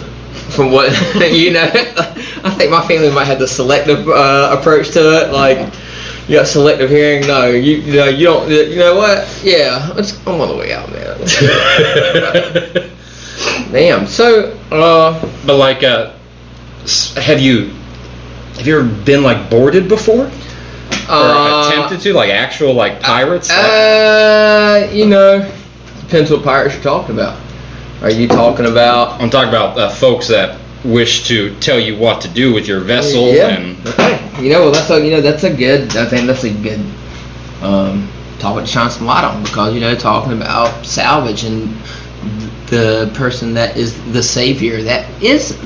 from 0.55 0.71
what, 0.71 0.89
you 1.31 1.51
know. 1.53 1.69
I 2.41 2.49
think 2.57 2.71
my 2.71 2.85
family 2.87 3.11
might 3.11 3.25
have 3.25 3.37
the 3.37 3.47
selective 3.47 4.07
uh, 4.09 4.55
approach 4.57 4.89
to 4.91 4.99
it. 4.99 5.31
Like, 5.31 5.71
you 6.27 6.37
got 6.37 6.47
selective 6.47 6.89
hearing. 6.89 7.27
No, 7.27 7.45
you, 7.47 7.77
you 7.77 7.93
know, 7.93 8.05
you 8.05 8.25
don't. 8.25 8.49
You 8.49 8.77
know 8.77 8.95
what? 8.97 9.27
Yeah, 9.43 9.89
I'm 9.91 10.41
on 10.41 10.47
the 10.47 10.55
way 10.55 10.73
out, 10.73 10.89
man. 10.91 12.95
Damn. 13.71 14.07
So, 14.07 14.51
uh, 14.71 15.19
But 15.45 15.57
like, 15.57 15.83
uh, 15.83 16.11
have 17.17 17.39
you 17.39 17.71
have 18.57 18.67
you 18.67 18.79
ever 18.79 18.89
been 19.03 19.23
like 19.23 19.49
boarded 19.49 19.87
before 19.87 20.25
or 20.25 20.29
uh, 21.09 21.67
attempted 21.69 22.01
to 22.01 22.13
like 22.13 22.29
actual 22.29 22.73
like 22.73 22.99
pirates? 22.99 23.49
Like- 23.49 23.59
Uh, 23.59 24.87
you 24.91 25.05
know, 25.05 25.49
depends 26.01 26.31
what 26.31 26.43
pirates 26.43 26.75
you're 26.75 26.83
talking 26.83 27.15
about. 27.15 27.37
Are 28.01 28.11
you 28.11 28.27
talking 28.27 28.65
about? 28.65 29.21
I'm 29.21 29.29
talking 29.29 29.49
about 29.49 29.77
uh, 29.77 29.89
folks 29.89 30.27
that 30.29 30.57
wish 30.85 31.27
to 31.27 31.53
tell 31.59 31.77
you 31.79 31.97
what 31.97 32.21
to 32.21 32.27
do 32.29 32.53
with 32.53 32.65
your 32.67 32.79
vessel 32.79 33.27
Yeah. 33.33 33.49
and 33.49 33.87
Okay. 33.87 34.17
You 34.41 34.49
know, 34.53 34.61
well, 34.63 34.71
that's 34.71 34.89
a 34.89 35.03
you 35.03 35.11
know 35.11 35.21
that's 35.21 35.43
a 35.43 35.53
good. 35.53 35.95
I 35.95 36.05
think 36.05 36.25
that's 36.27 36.43
a 36.45 36.49
good 36.53 36.79
um, 37.61 38.07
topic 38.39 38.65
to 38.65 38.71
shine 38.71 38.89
some 38.89 39.05
light 39.05 39.25
on 39.25 39.43
because 39.43 39.73
you 39.73 39.81
know 39.81 39.93
talking 39.95 40.31
about 40.33 40.85
salvage 40.85 41.43
and 41.43 41.75
the 42.69 43.11
person 43.15 43.53
that 43.55 43.77
is 43.77 43.99
the 44.11 44.21
savior 44.21 44.83
that 44.83 45.09
is 45.21 45.57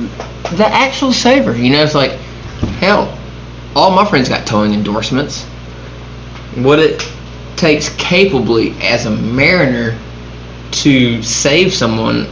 the 0.56 0.66
actual 0.68 1.12
savior. 1.12 1.56
You 1.56 1.72
know, 1.72 1.84
it's 1.84 1.96
like 1.96 2.12
hell. 2.80 3.18
All 3.76 3.92
my 3.92 4.06
friends 4.06 4.30
got 4.30 4.46
towing 4.46 4.74
endorsements. 4.74 5.44
What 6.56 6.80
it 6.80 7.08
takes 7.56 7.90
capably 7.96 8.76
as 8.82 9.06
a 9.06 9.10
mariner 9.12 9.98
to 10.72 11.24
save 11.24 11.74
someone 11.74 12.28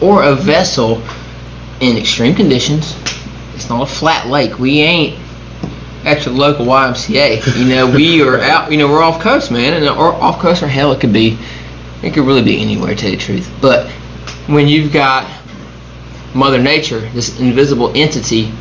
or 0.00 0.22
a 0.22 0.34
vessel 0.34 1.02
in 1.80 1.96
extreme 1.96 2.34
conditions. 2.34 2.96
It's 3.54 3.68
not 3.68 3.82
a 3.82 3.86
flat 3.86 4.26
lake. 4.26 4.58
We 4.58 4.80
ain't 4.80 5.18
at 6.04 6.24
your 6.24 6.34
local 6.34 6.66
YMCA. 6.66 7.58
You 7.58 7.64
know, 7.64 7.90
we 7.90 8.22
are 8.22 8.40
out. 8.42 8.70
You 8.70 8.78
know, 8.78 8.88
we're 8.88 9.02
off 9.02 9.20
coast, 9.20 9.50
man, 9.50 9.74
and 9.74 9.86
uh, 9.86 9.96
or 9.96 10.14
off 10.14 10.40
coast 10.40 10.62
or 10.62 10.68
hell, 10.68 10.92
it 10.92 11.00
could 11.00 11.12
be. 11.12 11.38
It 12.02 12.12
could 12.12 12.24
really 12.24 12.42
be 12.42 12.60
anywhere, 12.60 12.94
to 12.94 12.96
tell 12.96 13.10
you 13.10 13.16
the 13.16 13.22
truth. 13.22 13.50
But 13.60 13.90
when 14.46 14.68
you've 14.68 14.92
got 14.92 15.30
Mother 16.34 16.60
Nature, 16.60 17.00
this 17.10 17.38
invisible 17.40 17.92
entity 17.96 18.52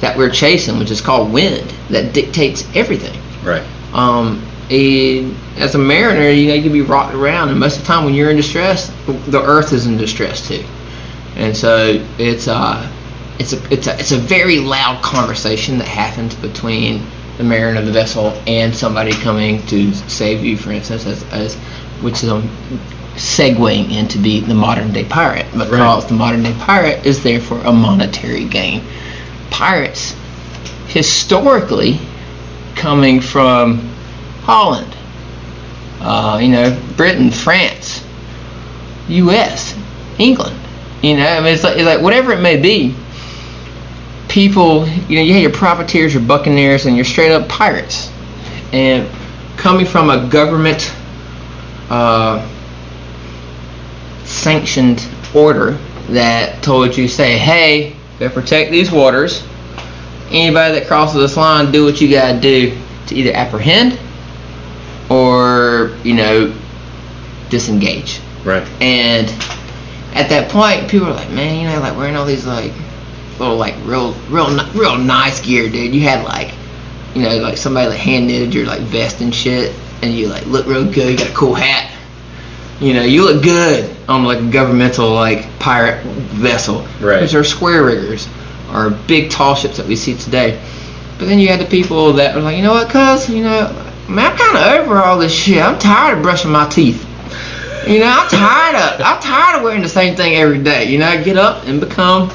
that 0.00 0.16
we're 0.16 0.30
chasing, 0.30 0.78
which 0.78 0.90
is 0.90 1.00
called 1.00 1.32
wind, 1.32 1.70
that 1.90 2.14
dictates 2.14 2.64
everything 2.74 3.18
right. 3.44 3.62
um, 3.92 4.46
and 4.70 5.36
as 5.56 5.74
a 5.74 5.78
mariner, 5.78 6.30
you 6.30 6.48
know, 6.48 6.54
you 6.54 6.62
can 6.62 6.72
be 6.72 6.80
rocked 6.80 7.14
around, 7.14 7.48
and 7.48 7.58
most 7.58 7.76
of 7.76 7.82
the 7.82 7.88
time 7.88 8.04
when 8.04 8.14
you're 8.14 8.30
in 8.30 8.36
distress, 8.36 8.88
the 9.26 9.42
earth 9.42 9.72
is 9.72 9.86
in 9.86 9.96
distress 9.96 10.46
too. 10.46 10.64
And 11.34 11.56
so 11.56 12.06
it's 12.18 12.46
uh, 12.46 12.90
it's 13.40 13.52
a 13.52 13.72
it's 13.72 13.88
a 13.88 13.98
it's 13.98 14.12
a 14.12 14.16
very 14.16 14.60
loud 14.60 15.02
conversation 15.02 15.78
that 15.78 15.88
happens 15.88 16.36
between 16.36 17.04
the 17.36 17.42
mariner 17.44 17.80
of 17.80 17.86
the 17.86 17.92
vessel 17.92 18.28
and 18.46 18.74
somebody 18.74 19.12
coming 19.12 19.64
to 19.66 19.92
save 19.94 20.44
you, 20.44 20.56
for 20.56 20.70
instance, 20.70 21.04
as, 21.04 21.22
as 21.32 21.54
which 22.02 22.22
is 22.22 22.28
um, 22.28 22.48
segueing 23.20 23.90
into 23.92 24.16
the 24.18 24.40
the 24.40 24.54
modern 24.54 24.92
day 24.92 25.04
pirate 25.04 25.44
because 25.52 25.70
Right. 25.70 26.08
the 26.08 26.14
modern 26.14 26.42
day 26.42 26.54
pirate 26.58 27.04
is 27.04 27.22
there 27.22 27.38
for 27.38 27.58
a 27.60 27.72
monetary 27.72 28.44
gain. 28.46 28.82
Pirates 29.50 30.14
historically 30.86 32.00
coming 32.76 33.20
from 33.20 33.90
Holland, 34.44 34.96
uh, 36.00 36.38
you 36.40 36.48
know, 36.48 36.80
Britain, 36.96 37.30
France, 37.30 38.02
U.S., 39.08 39.74
England. 40.18 40.56
You 41.02 41.18
know, 41.18 41.26
I 41.26 41.40
mean, 41.40 41.52
it's 41.52 41.62
like, 41.62 41.76
it's 41.76 41.84
like 41.84 42.00
whatever 42.00 42.32
it 42.32 42.40
may 42.40 42.56
be. 42.56 42.94
People, 44.28 44.88
you 45.08 45.16
know, 45.16 45.22
you 45.22 45.34
have 45.34 45.42
your 45.42 45.52
privateers, 45.52 46.14
your 46.14 46.22
buccaneers, 46.22 46.86
and 46.86 46.96
your 46.96 47.04
straight 47.04 47.32
up 47.32 47.48
pirates, 47.48 48.10
and 48.72 49.06
coming 49.58 49.84
from 49.84 50.08
a 50.08 50.26
government 50.28 50.90
uh, 51.90 52.40
sanctioned 54.30 55.08
order 55.34 55.72
that 56.08 56.62
told 56.62 56.96
you, 56.96 57.08
say, 57.08 57.36
hey, 57.38 57.96
gotta 58.18 58.32
protect 58.32 58.70
these 58.70 58.90
waters. 58.90 59.42
Anybody 60.30 60.78
that 60.78 60.86
crosses 60.86 61.20
this 61.20 61.36
line, 61.36 61.72
do 61.72 61.84
what 61.84 62.00
you 62.00 62.08
gotta 62.08 62.38
do 62.40 62.76
to 63.08 63.14
either 63.14 63.32
apprehend 63.32 63.98
or, 65.08 65.96
you 66.04 66.14
know, 66.14 66.56
disengage. 67.48 68.20
Right. 68.44 68.66
And 68.80 69.28
at 70.14 70.28
that 70.28 70.50
point, 70.50 70.88
people 70.88 71.08
are 71.08 71.14
like, 71.14 71.30
man, 71.30 71.60
you 71.60 71.68
know, 71.68 71.80
like 71.80 71.96
wearing 71.96 72.16
all 72.16 72.24
these 72.24 72.46
like 72.46 72.72
little 73.38 73.56
like 73.56 73.74
real, 73.84 74.12
real, 74.28 74.48
real 74.72 74.96
nice 74.96 75.40
gear, 75.40 75.68
dude. 75.68 75.94
You 75.94 76.02
had 76.02 76.24
like, 76.24 76.54
you 77.14 77.22
know, 77.22 77.36
like 77.38 77.56
somebody 77.56 77.88
like 77.88 77.98
hand 77.98 78.28
knitted 78.28 78.54
your 78.54 78.66
like 78.66 78.80
vest 78.82 79.20
and 79.20 79.34
shit, 79.34 79.74
and 80.02 80.14
you 80.14 80.28
like 80.28 80.46
look 80.46 80.66
real 80.66 80.84
good. 80.84 81.10
You 81.10 81.18
got 81.18 81.30
a 81.30 81.34
cool 81.34 81.54
hat. 81.54 81.89
You 82.80 82.94
know, 82.94 83.02
you 83.02 83.24
look 83.24 83.42
good 83.42 83.94
on 84.08 84.24
like 84.24 84.38
a 84.38 84.50
governmental 84.50 85.10
like 85.12 85.58
pirate 85.58 86.02
vessel. 86.04 86.86
Right. 87.00 87.20
Which 87.20 87.34
are 87.34 87.44
square 87.44 87.84
riggers, 87.84 88.26
or 88.72 88.90
big 88.90 89.30
tall 89.30 89.54
ships 89.54 89.76
that 89.76 89.86
we 89.86 89.96
see 89.96 90.16
today. 90.16 90.62
But 91.18 91.26
then 91.26 91.38
you 91.38 91.48
had 91.48 91.60
the 91.60 91.66
people 91.66 92.14
that 92.14 92.34
were 92.34 92.40
like, 92.40 92.56
you 92.56 92.62
know 92.62 92.72
what, 92.72 92.88
cuz, 92.88 93.28
you 93.28 93.42
know, 93.42 93.68
man, 94.08 94.32
I'm 94.32 94.38
kind 94.38 94.56
of 94.56 94.86
over 94.86 94.98
all 94.98 95.18
this 95.18 95.34
shit. 95.34 95.62
I'm 95.62 95.78
tired 95.78 96.16
of 96.16 96.22
brushing 96.22 96.50
my 96.50 96.66
teeth. 96.68 97.06
You 97.86 98.00
know, 98.00 98.06
I'm 98.08 98.28
tired 98.28 98.76
of 98.76 99.00
I'm 99.04 99.20
tired 99.20 99.56
of 99.58 99.62
wearing 99.62 99.82
the 99.82 99.88
same 99.88 100.16
thing 100.16 100.34
every 100.36 100.62
day. 100.62 100.84
You 100.84 100.98
know, 100.98 101.06
I 101.06 101.22
get 101.22 101.36
up 101.36 101.66
and 101.66 101.80
become 101.80 102.30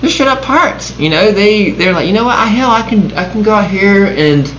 just 0.00 0.14
straight 0.14 0.28
up 0.28 0.42
parts. 0.42 0.96
You 1.00 1.10
know, 1.10 1.32
they 1.32 1.70
they're 1.70 1.92
like, 1.92 2.06
you 2.06 2.12
know 2.12 2.24
what? 2.24 2.38
I 2.38 2.46
hell, 2.46 2.70
I 2.70 2.88
can 2.88 3.12
I 3.12 3.28
can 3.30 3.42
go 3.42 3.54
out 3.54 3.70
here 3.70 4.06
and 4.06 4.52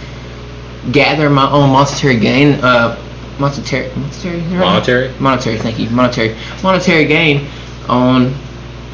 gather 0.92 1.30
my 1.30 1.50
own 1.50 1.70
monetary 1.70 2.18
gain. 2.18 2.56
Uh, 2.56 3.02
monetary 3.40 3.94
monetary 3.96 4.40
right? 4.40 4.60
Monetary? 4.60 5.14
monetary. 5.20 5.58
Thank 5.58 5.80
you, 5.80 5.90
monetary 5.90 6.36
monetary 6.64 7.06
gain 7.06 7.48
on 7.88 8.34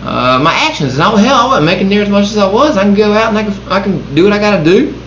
uh, 0.02 0.40
my 0.44 0.54
actions. 0.54 0.94
And 0.94 1.04
oh 1.04 1.16
hell, 1.16 1.36
I 1.36 1.48
wasn't 1.48 1.66
making 1.66 1.90
near 1.90 2.02
as 2.02 2.10
much 2.10 2.26
as 2.26 2.38
I 2.38 2.52
was. 2.52 2.78
I 2.78 2.84
can 2.84 2.96
go 2.96 3.14
out 3.14 3.30
and 3.30 3.38
I 3.38 3.44
can 3.44 3.72
I 3.72 3.82
can 3.82 4.16
do 4.16 4.24
what 4.24 4.34
I 4.34 4.40
gotta 4.40 4.64
do. 4.64 5.00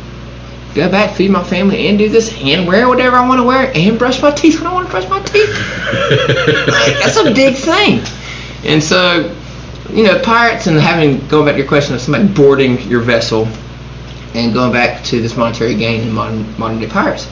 Go 0.75 0.91
back, 0.91 1.17
feed 1.17 1.31
my 1.31 1.45
family, 1.45 1.87
and 1.87 1.97
do 1.97 2.09
this, 2.09 2.37
and 2.41 2.67
wear 2.67 2.89
whatever 2.89 3.17
I 3.17 3.29
want 3.29 3.39
to 3.39 3.45
wear, 3.45 3.71
and 3.77 3.97
brush 3.97 4.21
my 4.21 4.33
teeth 4.33 4.59
when 4.59 4.67
I 4.67 4.75
want 4.75 4.89
to 4.89 4.91
brush 4.91 5.09
my 5.09 5.21
teeth. 5.23 5.51
Like, 6.67 6.99
that's 6.99 7.17
a 7.17 7.33
big 7.33 7.55
thing. 7.55 8.03
And 8.65 8.83
so, 8.83 9.37
you 9.91 10.03
know, 10.03 10.19
pirates 10.21 10.67
and 10.67 10.77
having 10.79 11.27
going 11.29 11.47
back 11.47 11.55
to 11.55 11.59
your 11.59 11.69
question 11.69 11.95
of 11.95 12.01
somebody 12.01 12.27
boarding 12.27 12.81
your 12.89 13.03
vessel 13.03 13.47
and 14.35 14.53
going 14.53 14.73
back 14.73 15.05
to 15.05 15.21
this 15.21 15.37
monetary 15.37 15.77
gain 15.77 16.01
in 16.03 16.13
modern 16.13 16.59
modern 16.59 16.81
day 16.81 16.89
pirates. 16.89 17.29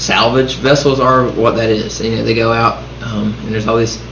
Salvage 0.00 0.56
vessels 0.56 0.98
are 0.98 1.28
what 1.32 1.56
that 1.56 1.68
is. 1.68 2.00
You 2.00 2.16
know, 2.16 2.24
they 2.24 2.34
go 2.34 2.52
out 2.52 2.82
um, 3.02 3.34
and 3.40 3.52
there's 3.52 3.66
all 3.66 3.76
these 3.76 4.02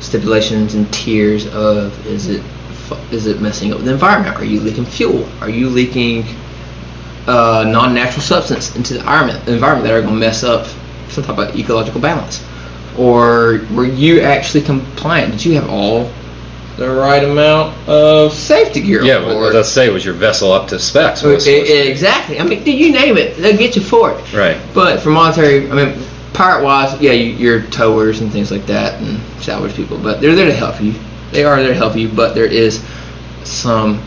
stipulations 0.00 0.74
and 0.74 0.92
tiers 0.92 1.46
of 1.54 2.06
is 2.06 2.28
it 2.28 2.44
is 3.10 3.26
it 3.26 3.40
messing 3.40 3.72
up 3.72 3.80
the 3.80 3.90
environment? 3.90 4.36
Are 4.36 4.44
you 4.44 4.60
leaking 4.60 4.84
fuel? 4.84 5.26
Are 5.40 5.48
you 5.48 5.70
leaking 5.70 6.26
uh, 7.26 7.64
non-natural 7.66 8.20
substance 8.20 8.76
into 8.76 8.92
the 8.92 9.00
environment, 9.00 9.42
the 9.46 9.54
environment 9.54 9.86
that 9.86 9.94
are 9.94 10.02
going 10.02 10.12
to 10.12 10.20
mess 10.20 10.44
up 10.44 10.66
some 11.08 11.24
type 11.24 11.38
of 11.38 11.56
ecological 11.56 12.00
balance? 12.00 12.44
Or 12.98 13.66
were 13.72 13.86
you 13.86 14.20
actually 14.20 14.60
compliant? 14.60 15.32
Did 15.32 15.44
you 15.46 15.54
have 15.54 15.70
all 15.70 16.12
the 16.82 16.90
right 16.90 17.22
amount 17.22 17.76
of 17.88 18.32
safety 18.32 18.80
gear 18.80 19.02
Yeah, 19.02 19.20
but 19.20 19.36
let's 19.36 19.68
say 19.68 19.86
it 19.86 19.92
was 19.92 20.04
your 20.04 20.14
vessel 20.14 20.52
up 20.52 20.68
to 20.68 20.78
specs? 20.78 21.22
Exactly. 21.22 22.40
I 22.40 22.44
mean, 22.44 22.66
you 22.66 22.92
name 22.92 23.16
it, 23.16 23.36
they'll 23.36 23.56
get 23.56 23.76
you 23.76 23.82
for 23.82 24.12
it. 24.12 24.32
Right. 24.32 24.60
But 24.74 25.00
for 25.00 25.10
monetary, 25.10 25.70
I 25.70 25.74
mean, 25.74 26.04
pirate 26.32 26.64
wise, 26.64 27.00
yeah, 27.00 27.12
you, 27.12 27.34
you're 27.34 27.62
towers 27.62 28.20
and 28.20 28.32
things 28.32 28.50
like 28.50 28.66
that, 28.66 29.00
and 29.00 29.20
salvage 29.40 29.74
people. 29.74 29.96
But 29.98 30.20
they're 30.20 30.34
there 30.34 30.46
to 30.46 30.54
help 30.54 30.80
you. 30.80 30.94
They 31.30 31.44
are 31.44 31.56
there 31.60 31.68
to 31.68 31.74
help 31.74 31.96
you. 31.96 32.08
But 32.08 32.34
there 32.34 32.46
is 32.46 32.84
some 33.44 34.02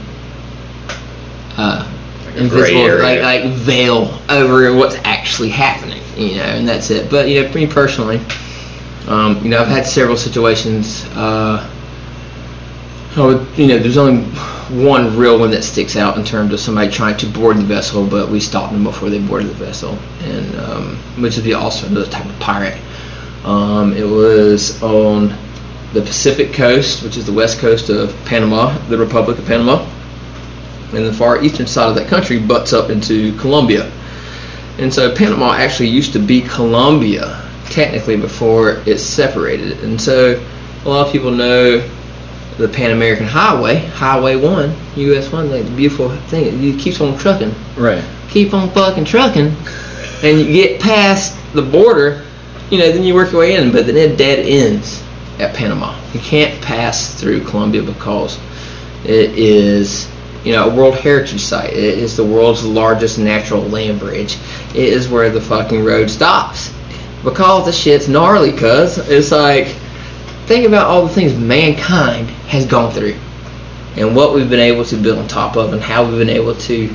uh, 1.58 1.89
a 2.36 2.38
invisible, 2.38 3.00
like 3.00 3.22
like 3.22 3.46
veil 3.53 4.20
over 4.29 4.74
what's 4.75 4.96
actually 5.03 5.50
happening. 5.50 6.01
You 6.17 6.38
know, 6.38 6.44
and 6.44 6.67
that's 6.67 6.89
it. 6.89 7.10
But 7.10 7.29
you 7.29 7.41
know, 7.41 7.51
for 7.51 7.58
me 7.58 7.67
personally, 7.67 8.20
um, 9.08 9.41
you 9.44 9.50
know, 9.50 9.62
I've 9.62 9.67
had 9.67 9.86
several 9.86 10.17
situations. 10.17 11.05
Uh, 11.13 11.72
Would, 13.17 13.48
you 13.57 13.67
know, 13.67 13.79
there's 13.79 13.98
only 13.98 14.24
one 14.86 15.15
real 15.15 15.39
one 15.39 15.51
that 15.51 15.63
sticks 15.63 15.95
out 15.95 16.17
in 16.17 16.25
terms 16.25 16.51
of 16.51 16.60
somebody 16.60 16.91
trying 16.91 17.15
to 17.17 17.25
board 17.25 17.57
the 17.57 17.63
vessel, 17.63 18.05
but 18.05 18.29
we 18.29 18.41
stopped 18.41 18.74
them 18.74 18.84
before 18.84 19.10
they 19.10 19.19
boarded 19.19 19.50
the 19.50 19.53
vessel, 19.53 19.98
and 20.22 20.55
um, 20.60 20.98
which 21.22 21.38
would 21.38 21.45
be 21.45 21.53
also 21.53 21.88
another 21.88 22.10
type 22.10 22.25
of 22.25 22.38
pirate. 22.39 22.77
Um, 23.45 23.93
it 23.93 24.03
was 24.03 24.81
on 24.84 25.34
the 25.93 26.01
Pacific 26.01 26.51
coast, 26.51 27.03
which 27.03 27.15
is 27.15 27.25
the 27.25 27.31
west 27.31 27.60
coast 27.60 27.89
of 27.89 28.13
Panama, 28.25 28.77
the 28.89 28.98
Republic 28.98 29.38
of 29.38 29.45
Panama, 29.45 29.89
and 30.93 31.05
the 31.05 31.13
far 31.13 31.41
eastern 31.41 31.67
side 31.67 31.88
of 31.88 31.95
that 31.95 32.10
country 32.10 32.38
butts 32.38 32.74
up 32.74 32.89
into 32.89 33.38
Colombia. 33.38 33.89
And 34.77 34.93
so 34.93 35.15
Panama 35.15 35.53
actually 35.53 35.88
used 35.88 36.12
to 36.13 36.19
be 36.19 36.41
Colombia, 36.41 37.50
technically, 37.69 38.17
before 38.17 38.84
it 38.86 38.98
separated. 38.98 39.81
And 39.86 40.01
so 40.01 40.45
a 40.84 40.89
lot 40.89 41.07
of 41.07 41.13
people 41.13 41.31
know 41.31 41.89
the 42.57 42.67
Pan 42.69 42.91
American 42.91 43.25
Highway, 43.25 43.75
Highway 43.75 44.35
1, 44.35 44.75
US 44.95 45.31
1, 45.31 45.51
like 45.51 45.65
the 45.65 45.71
beautiful 45.71 46.09
thing. 46.27 46.63
It 46.63 46.79
keeps 46.79 47.01
on 47.01 47.17
trucking. 47.17 47.53
Right. 47.75 48.03
Keep 48.29 48.53
on 48.53 48.69
fucking 48.69 49.05
trucking. 49.05 49.55
And 50.24 50.39
you 50.39 50.53
get 50.53 50.79
past 50.79 51.38
the 51.53 51.62
border, 51.62 52.25
you 52.69 52.79
know, 52.79 52.91
then 52.91 53.03
you 53.03 53.13
work 53.13 53.31
your 53.31 53.41
way 53.41 53.55
in, 53.55 53.71
but 53.71 53.85
then 53.85 53.97
it 53.97 54.17
dead 54.17 54.39
ends 54.39 55.03
at 55.39 55.53
Panama. 55.53 56.00
You 56.13 56.19
can't 56.21 56.62
pass 56.62 57.13
through 57.19 57.43
Colombia 57.43 57.83
because 57.83 58.39
it 59.03 59.38
is, 59.38 60.09
you 60.43 60.53
know, 60.53 60.69
a 60.69 60.74
World 60.74 60.95
Heritage 60.95 61.41
Site. 61.41 61.74
It 61.74 62.00
is 62.00 62.15
the 62.15 62.24
world's 62.24 62.63
largest 62.63 63.19
natural 63.19 63.62
land 63.63 64.00
bridge. 64.00 64.38
It 64.69 64.77
is 64.93 65.09
where 65.09 65.29
the 65.29 65.41
fucking 65.41 65.83
road 65.83 66.09
stops. 66.09 66.74
Because 67.24 67.65
the 67.65 67.74
shit's 67.74 68.07
gnarly, 68.07 68.51
cuz. 68.51 68.97
It's 68.97 69.31
like, 69.31 69.75
think 70.45 70.67
about 70.67 70.87
all 70.87 71.05
the 71.05 71.13
things 71.13 71.37
mankind 71.37 72.29
has 72.47 72.65
gone 72.65 72.91
through 72.91 73.15
and 73.95 74.15
what 74.15 74.33
we've 74.33 74.49
been 74.49 74.59
able 74.59 74.85
to 74.85 74.97
build 74.97 75.17
on 75.17 75.27
top 75.27 75.55
of 75.55 75.73
and 75.73 75.81
how 75.81 76.07
we've 76.07 76.19
been 76.19 76.29
able 76.29 76.55
to 76.55 76.93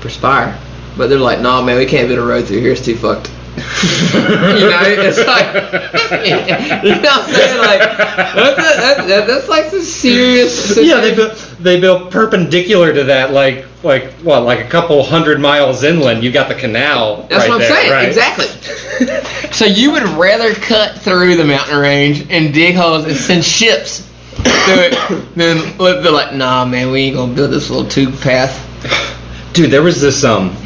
perspire. 0.00 0.58
But 0.96 1.08
they're 1.08 1.18
like, 1.18 1.40
nah, 1.40 1.62
man, 1.62 1.78
we 1.78 1.86
can't 1.86 2.08
build 2.08 2.18
a 2.18 2.22
road 2.22 2.46
through 2.46 2.60
here. 2.60 2.72
It's 2.72 2.84
too 2.84 2.96
fucked. 2.96 3.30
you 3.58 4.70
know, 4.70 4.82
it's 4.84 5.18
like, 5.18 5.52
you 6.84 6.90
know 6.90 7.00
what 7.00 7.28
I'm 7.28 7.34
saying? 7.34 7.58
Like, 7.58 7.80
that's, 7.80 8.58
a, 8.58 8.80
that, 8.80 9.08
that, 9.08 9.26
that's 9.26 9.48
like 9.48 9.66
some 9.66 9.82
serious. 9.82 10.76
Yeah, 10.76 11.00
they 11.00 11.14
built 11.14 11.56
they 11.58 11.80
built 11.80 12.12
perpendicular 12.12 12.92
to 12.92 13.04
that, 13.04 13.32
like 13.32 13.66
like 13.82 14.10
what, 14.22 14.42
like 14.42 14.64
a 14.64 14.68
couple 14.68 15.02
hundred 15.04 15.40
miles 15.40 15.82
inland. 15.82 16.24
You 16.24 16.32
got 16.32 16.48
the 16.48 16.54
canal. 16.54 17.26
That's 17.28 17.48
right 17.48 17.48
what 17.48 17.54
I'm 17.54 17.58
there, 17.60 17.70
saying. 17.70 17.92
right? 17.92 18.08
Exactly. 18.08 19.50
so 19.52 19.64
you 19.64 19.92
would 19.92 20.02
rather 20.02 20.52
cut 20.54 20.96
through 20.98 21.36
the 21.36 21.44
mountain 21.44 21.78
range 21.78 22.26
and 22.30 22.52
dig 22.52 22.74
holes 22.74 23.04
and 23.04 23.16
send 23.16 23.44
ships 23.44 24.00
through 24.34 24.44
it 24.76 25.34
than 25.36 25.76
let- 25.78 26.02
they're 26.02 26.12
like, 26.12 26.34
nah, 26.34 26.64
man, 26.64 26.90
we 26.90 27.02
ain't 27.02 27.16
gonna 27.16 27.32
build 27.32 27.50
this 27.50 27.70
little 27.70 27.88
tube 27.88 28.18
path. 28.20 28.64
Dude, 29.52 29.70
there 29.70 29.82
was 29.82 30.00
this 30.00 30.24
um, 30.24 30.56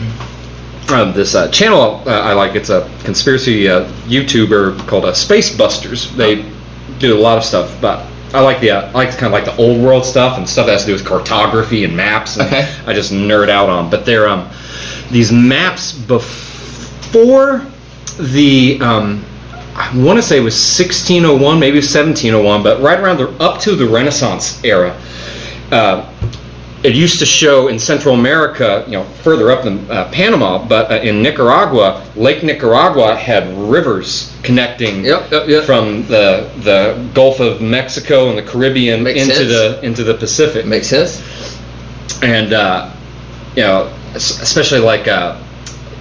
um 0.91 1.13
this 1.15 1.35
uh, 1.35 1.49
channel 1.51 2.03
uh, 2.07 2.11
I 2.11 2.33
like. 2.33 2.55
It's 2.55 2.71
a 2.71 2.91
conspiracy 3.05 3.69
uh, 3.69 3.85
YouTuber 4.07 4.87
called 4.87 5.05
uh, 5.05 5.15
Space 5.15 5.55
Busters. 5.57 6.15
They 6.17 6.45
do 6.99 7.17
a 7.17 7.21
lot 7.21 7.39
of 7.39 7.45
stuff, 7.45 7.79
but 7.81 8.07
I 8.35 8.41
like 8.41 8.61
the 8.61 8.71
uh, 8.71 8.89
I 8.89 8.93
like 8.93 9.11
kind 9.11 9.27
of 9.27 9.33
like 9.33 9.45
the 9.45 9.57
old 9.57 9.81
world 9.83 10.05
stuff 10.05 10.39
and 10.39 10.49
stuff 10.49 10.67
that 10.67 10.73
has 10.73 10.83
to 10.83 10.87
do 10.89 10.93
with 10.95 11.05
cartography 11.05 11.85
and 11.85 11.97
maps. 11.97 12.37
And 12.37 12.47
Okay. 12.47 12.75
I 12.87 12.93
just 12.93 13.13
nerd 13.13 13.49
out 13.49 13.69
on. 13.69 13.91
But 13.91 14.05
they're 14.07 14.29
um 14.29 14.49
these 15.11 15.31
maps 15.33 15.93
before 15.93 17.67
the 18.19 18.79
um. 18.81 19.25
I 19.75 19.91
want 19.97 20.19
to 20.19 20.23
say 20.23 20.37
it 20.37 20.43
was 20.43 20.55
1601, 20.55 21.59
maybe 21.59 21.79
1701, 21.79 22.63
but 22.63 22.83
right 22.83 23.01
around 23.01 23.17
the 23.17 23.29
up 23.43 23.59
to 23.63 23.75
the 23.75 23.87
Renaissance 23.87 24.63
era 24.63 24.95
uh, 25.71 26.07
it 26.85 26.95
used 26.97 27.19
to 27.21 27.27
show 27.27 27.69
in 27.69 27.79
Central 27.79 28.15
America, 28.15 28.83
you 28.87 28.93
know, 28.95 29.05
further 29.23 29.51
up 29.53 29.63
than 29.65 29.89
uh, 29.91 30.11
Panama, 30.11 30.65
but 30.67 30.91
uh, 30.91 30.95
in 30.97 31.23
Nicaragua, 31.23 32.05
Lake 32.17 32.43
Nicaragua 32.43 33.15
had 33.15 33.57
rivers 33.57 34.35
connecting 34.43 35.05
Yep, 35.05 35.31
yep, 35.31 35.49
yep. 35.49 35.65
from 35.65 36.05
the 36.07 36.51
the 36.59 37.09
Gulf 37.15 37.39
of 37.41 37.61
Mexico 37.61 38.29
and 38.31 38.39
the 38.39 38.43
Caribbean 38.43 39.03
Makes 39.03 39.23
into 39.23 39.35
sense. 39.35 39.49
the 39.49 39.85
into 39.87 40.03
the 40.05 40.15
Pacific 40.15 40.67
Makes 40.67 40.89
sense. 40.89 41.23
and 42.23 42.53
uh, 42.53 42.91
you 43.55 43.63
know, 43.63 43.93
especially 44.15 44.81
like 44.81 45.07
uh, 45.07 45.41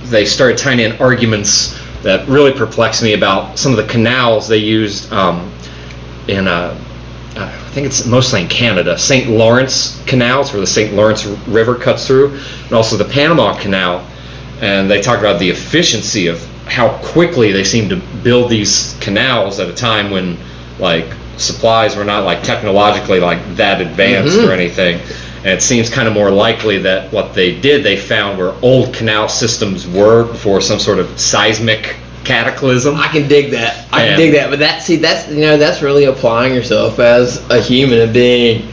they 0.05 0.25
started 0.25 0.57
tying 0.57 0.79
in 0.79 0.93
arguments 1.01 1.77
that 2.01 2.27
really 2.27 2.51
perplexed 2.51 3.03
me 3.03 3.13
about 3.13 3.59
some 3.59 3.71
of 3.71 3.77
the 3.77 3.85
canals 3.85 4.47
they 4.47 4.57
used 4.57 5.11
um, 5.13 5.51
in. 6.27 6.47
Uh, 6.47 6.51
uh, 6.51 6.90
I 7.71 7.73
think 7.73 7.87
it's 7.87 8.05
mostly 8.05 8.41
in 8.41 8.49
Canada, 8.49 8.97
St. 8.97 9.29
Lawrence 9.29 10.03
canals, 10.05 10.51
where 10.51 10.59
the 10.59 10.67
St. 10.67 10.93
Lawrence 10.93 11.23
River 11.25 11.73
cuts 11.75 12.05
through, 12.05 12.37
and 12.65 12.73
also 12.73 12.97
the 12.97 13.05
Panama 13.05 13.57
Canal. 13.57 14.05
And 14.59 14.91
they 14.91 14.99
talk 14.99 15.19
about 15.19 15.39
the 15.39 15.49
efficiency 15.49 16.27
of 16.27 16.45
how 16.65 16.97
quickly 16.97 17.53
they 17.53 17.63
seem 17.63 17.87
to 17.87 17.95
build 17.95 18.51
these 18.51 18.97
canals 18.99 19.57
at 19.61 19.69
a 19.69 19.73
time 19.73 20.11
when, 20.11 20.37
like, 20.79 21.05
supplies 21.37 21.95
were 21.95 22.03
not 22.03 22.25
like 22.25 22.43
technologically 22.43 23.21
like 23.21 23.39
that 23.55 23.79
advanced 23.79 24.37
or 24.37 24.41
mm-hmm. 24.41 24.51
anything. 24.51 24.99
And 25.37 25.47
it 25.47 25.61
seems 25.61 25.89
kind 25.89 26.09
of 26.09 26.13
more 26.13 26.29
likely 26.29 26.77
that 26.79 27.09
what 27.13 27.33
they 27.33 27.57
did, 27.57 27.85
they 27.85 27.95
found 27.95 28.37
where 28.37 28.53
old 28.61 28.93
canal 28.93 29.29
systems 29.29 29.87
were 29.87 30.25
before 30.25 30.59
some 30.59 30.77
sort 30.77 30.99
of 30.99 31.17
seismic 31.17 31.95
cataclysm. 32.23 32.95
I 32.95 33.07
can 33.07 33.27
dig 33.27 33.51
that. 33.51 33.85
I 33.91 34.03
Yeah. 34.03 34.09
can 34.09 34.17
dig 34.19 34.31
that. 34.33 34.49
But 34.49 34.59
that 34.59 34.83
see 34.83 34.97
that's 34.97 35.27
you 35.29 35.41
know 35.41 35.57
that's 35.57 35.81
really 35.81 36.05
applying 36.05 36.53
yourself 36.53 36.99
as 36.99 37.41
a 37.49 37.59
human 37.59 37.99
and 37.99 38.13
being 38.13 38.67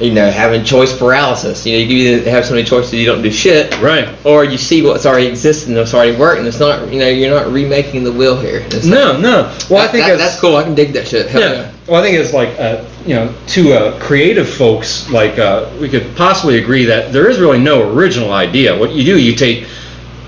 you 0.00 0.12
know 0.12 0.30
having 0.30 0.62
choice 0.64 0.96
paralysis. 0.96 1.66
You 1.66 1.72
know 1.72 1.78
you 1.78 1.96
either 2.16 2.30
have 2.30 2.44
so 2.46 2.54
many 2.54 2.64
choices 2.64 2.94
you 2.94 3.04
don't 3.06 3.20
do 3.22 3.30
shit, 3.32 3.76
Right. 3.80 4.08
or 4.24 4.44
you 4.44 4.56
see 4.56 4.82
what's 4.82 5.04
already 5.06 5.26
existing, 5.26 5.70
and 5.72 5.78
what's 5.78 5.92
already 5.92 6.16
working. 6.16 6.46
it's 6.46 6.60
not 6.60 6.92
you 6.92 6.98
know 7.00 7.08
you're 7.08 7.30
not 7.34 7.52
remaking 7.52 8.04
the 8.04 8.12
wheel 8.12 8.36
here. 8.40 8.62
It's 8.70 8.84
No, 8.86 9.16
no. 9.18 9.50
Well, 9.68 9.82
I 9.82 9.88
think 9.88 10.06
that- 10.06 10.18
that's 10.18 10.38
cool. 10.38 10.56
I 10.56 10.62
can 10.62 10.74
dig 10.74 10.92
that 10.92 11.08
shit. 11.08 11.28
Hell 11.28 11.40
Yeah. 11.42 11.52
yeah. 11.52 11.66
Well, 11.86 12.00
I 12.00 12.04
think 12.04 12.18
it's 12.18 12.32
like 12.32 12.50
uh, 12.60 12.76
you 13.06 13.14
know, 13.14 13.30
to 13.48 13.72
uh, 13.72 13.98
creative 13.98 14.48
folks, 14.48 15.08
like 15.10 15.38
uh, 15.38 15.64
we 15.80 15.88
could 15.88 16.14
possibly 16.16 16.58
agree 16.58 16.84
that 16.84 17.12
there 17.12 17.28
is 17.28 17.38
really 17.38 17.58
no 17.58 17.82
original 17.90 18.32
idea. 18.32 18.76
What 18.76 18.92
you 18.92 19.02
do, 19.04 19.18
you 19.18 19.34
take 19.34 19.64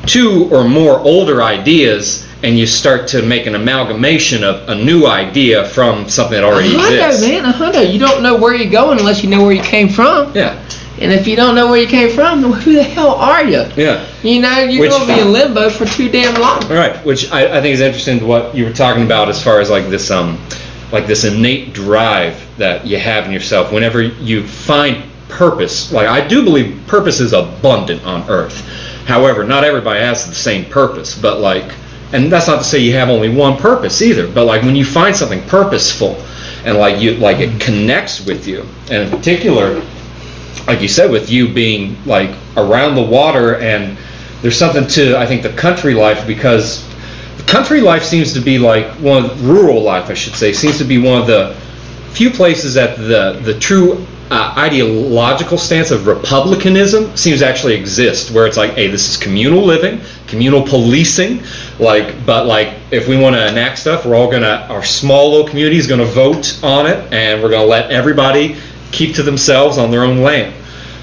two 0.07 0.49
or 0.51 0.65
more 0.65 0.99
older 1.01 1.43
ideas 1.43 2.25
and 2.43 2.59
you 2.59 2.67
start 2.67 3.07
to 3.09 3.23
make 3.23 3.47
an 3.47 3.55
amalgamation 3.55 4.43
of 4.45 4.69
a 4.69 4.75
new 4.75 5.07
idea 5.07 5.69
from 5.69 6.09
something 6.09 6.41
that 6.41 6.45
already 6.45 6.75
a 6.75 6.79
hundo, 6.79 7.07
exists. 7.09 7.27
man, 7.29 7.45
a 7.45 7.53
hundo. 7.53 7.93
You 7.93 7.99
don't 7.99 8.23
know 8.23 8.37
where 8.37 8.55
you're 8.55 8.71
going 8.71 8.99
unless 8.99 9.23
you 9.23 9.29
know 9.31 9.43
where 9.43 9.53
you 9.53 9.63
came 9.63 9.89
from. 9.89 10.35
Yeah, 10.35 10.59
And 10.99 11.13
if 11.13 11.27
you 11.27 11.37
don't 11.37 11.55
know 11.55 11.69
where 11.69 11.81
you 11.81 11.87
came 11.87 12.11
from, 12.15 12.41
then 12.41 12.53
who 12.53 12.73
the 12.73 12.83
hell 12.83 13.11
are 13.17 13.45
you? 13.45 13.65
yeah. 13.77 14.07
You 14.23 14.41
know, 14.41 14.59
you're 14.61 14.89
going 14.89 15.07
to 15.07 15.15
be 15.15 15.21
in 15.21 15.33
limbo 15.33 15.69
for 15.71 15.85
too 15.85 16.09
damn 16.11 16.41
long. 16.41 16.61
Right. 16.69 16.97
which 17.05 17.31
I, 17.31 17.59
I 17.59 17.61
think 17.61 17.75
is 17.75 17.81
interesting 17.81 18.19
to 18.21 18.27
what 18.27 18.55
you 18.55 18.65
were 18.65 18.73
talking 18.73 19.05
about 19.05 19.29
as 19.29 19.43
far 19.43 19.61
as 19.61 19.69
like 19.71 19.87
this 19.89 20.11
um 20.11 20.39
like 20.93 21.07
this 21.07 21.25
innate 21.25 21.73
drive 21.73 22.37
that 22.59 22.85
you 22.87 22.99
have 22.99 23.25
in 23.27 23.33
yourself 23.33 23.71
whenever 23.73 24.03
you 24.03 24.47
find 24.47 25.05
purpose. 25.29 25.93
Like 25.93 26.09
I 26.09 26.27
do 26.27 26.43
believe 26.43 26.83
purpose 26.87 27.21
is 27.21 27.33
abundant 27.33 28.05
on 28.05 28.29
earth. 28.29 28.61
However, 29.07 29.45
not 29.45 29.63
everybody 29.65 30.01
has 30.01 30.27
the 30.27 30.35
same 30.35 30.65
purpose, 30.65 31.19
but 31.19 31.39
like 31.39 31.73
and 32.13 32.31
that's 32.31 32.47
not 32.47 32.59
to 32.59 32.65
say 32.65 32.79
you 32.79 32.93
have 32.95 33.09
only 33.09 33.29
one 33.29 33.57
purpose 33.57 34.03
either, 34.03 34.27
but 34.27 34.45
like 34.45 34.63
when 34.63 34.77
you 34.77 34.85
find 34.85 35.15
something 35.15 35.43
purposeful 35.47 36.23
and 36.65 36.77
like 36.77 37.01
you 37.01 37.15
like 37.15 37.39
it 37.39 37.61
connects 37.61 38.25
with 38.25 38.47
you, 38.47 38.67
and 38.91 39.05
in 39.05 39.11
particular 39.11 39.83
like 40.67 40.81
you 40.81 40.89
said, 40.89 41.11
with 41.11 41.31
you 41.31 41.53
being 41.53 41.97
like 42.05 42.31
around 42.57 42.95
the 42.95 43.03
water, 43.03 43.57
and 43.57 43.99
there's 44.43 44.59
something 44.59 44.87
to 44.89 45.19
I 45.19 45.27
think 45.27 45.43
the 45.43 45.53
country 45.53 45.95
life 45.95 46.27
because 46.27 46.87
the 47.37 47.43
country 47.45 47.81
life 47.81 48.05
seems 48.05 48.33
to 48.35 48.41
be 48.41 48.59
like 48.59 48.87
one 48.95 49.25
of 49.25 49.47
rural 49.47 49.83
life, 49.83 50.11
I 50.11 50.15
should 50.15 50.35
say, 50.35 50.53
seems 50.53 50.79
to 50.79 50.85
be 50.85 50.99
one 50.99 51.21
of 51.21 51.27
the 51.27 51.57
few 52.13 52.31
places 52.31 52.75
that 52.75 52.97
the 52.97 53.41
the 53.43 53.59
true 53.59 54.07
uh, 54.31 54.55
ideological 54.57 55.59
stance 55.59 55.91
of 55.91 56.07
republicanism 56.07 57.17
seems 57.17 57.41
to 57.41 57.47
actually 57.47 57.75
exist, 57.75 58.31
where 58.31 58.47
it's 58.47 58.57
like, 58.57 58.73
hey, 58.73 58.87
this 58.87 59.09
is 59.09 59.17
communal 59.17 59.65
living, 59.65 60.01
communal 60.31 60.63
policing, 60.63 61.43
like, 61.79 62.25
but 62.25 62.47
like 62.47 62.75
if 62.91 63.09
we 63.09 63.19
want 63.19 63.37
to 63.37 63.49
enact 63.49 63.79
stuff, 63.79 64.07
we're 64.07 64.15
all 64.15 64.31
gonna 64.31 64.67
our 64.71 64.85
small 64.85 65.31
little 65.31 65.47
community 65.47 65.77
is 65.77 65.87
gonna 65.87 66.05
vote 66.05 66.59
on 66.63 66.87
it, 66.87 67.13
and 67.13 67.43
we're 67.43 67.51
gonna 67.51 67.67
let 67.67 67.91
everybody 67.91 68.57
keep 68.93 69.15
to 69.17 69.23
themselves 69.23 69.77
on 69.77 69.91
their 69.91 70.03
own 70.03 70.23
land, 70.23 70.55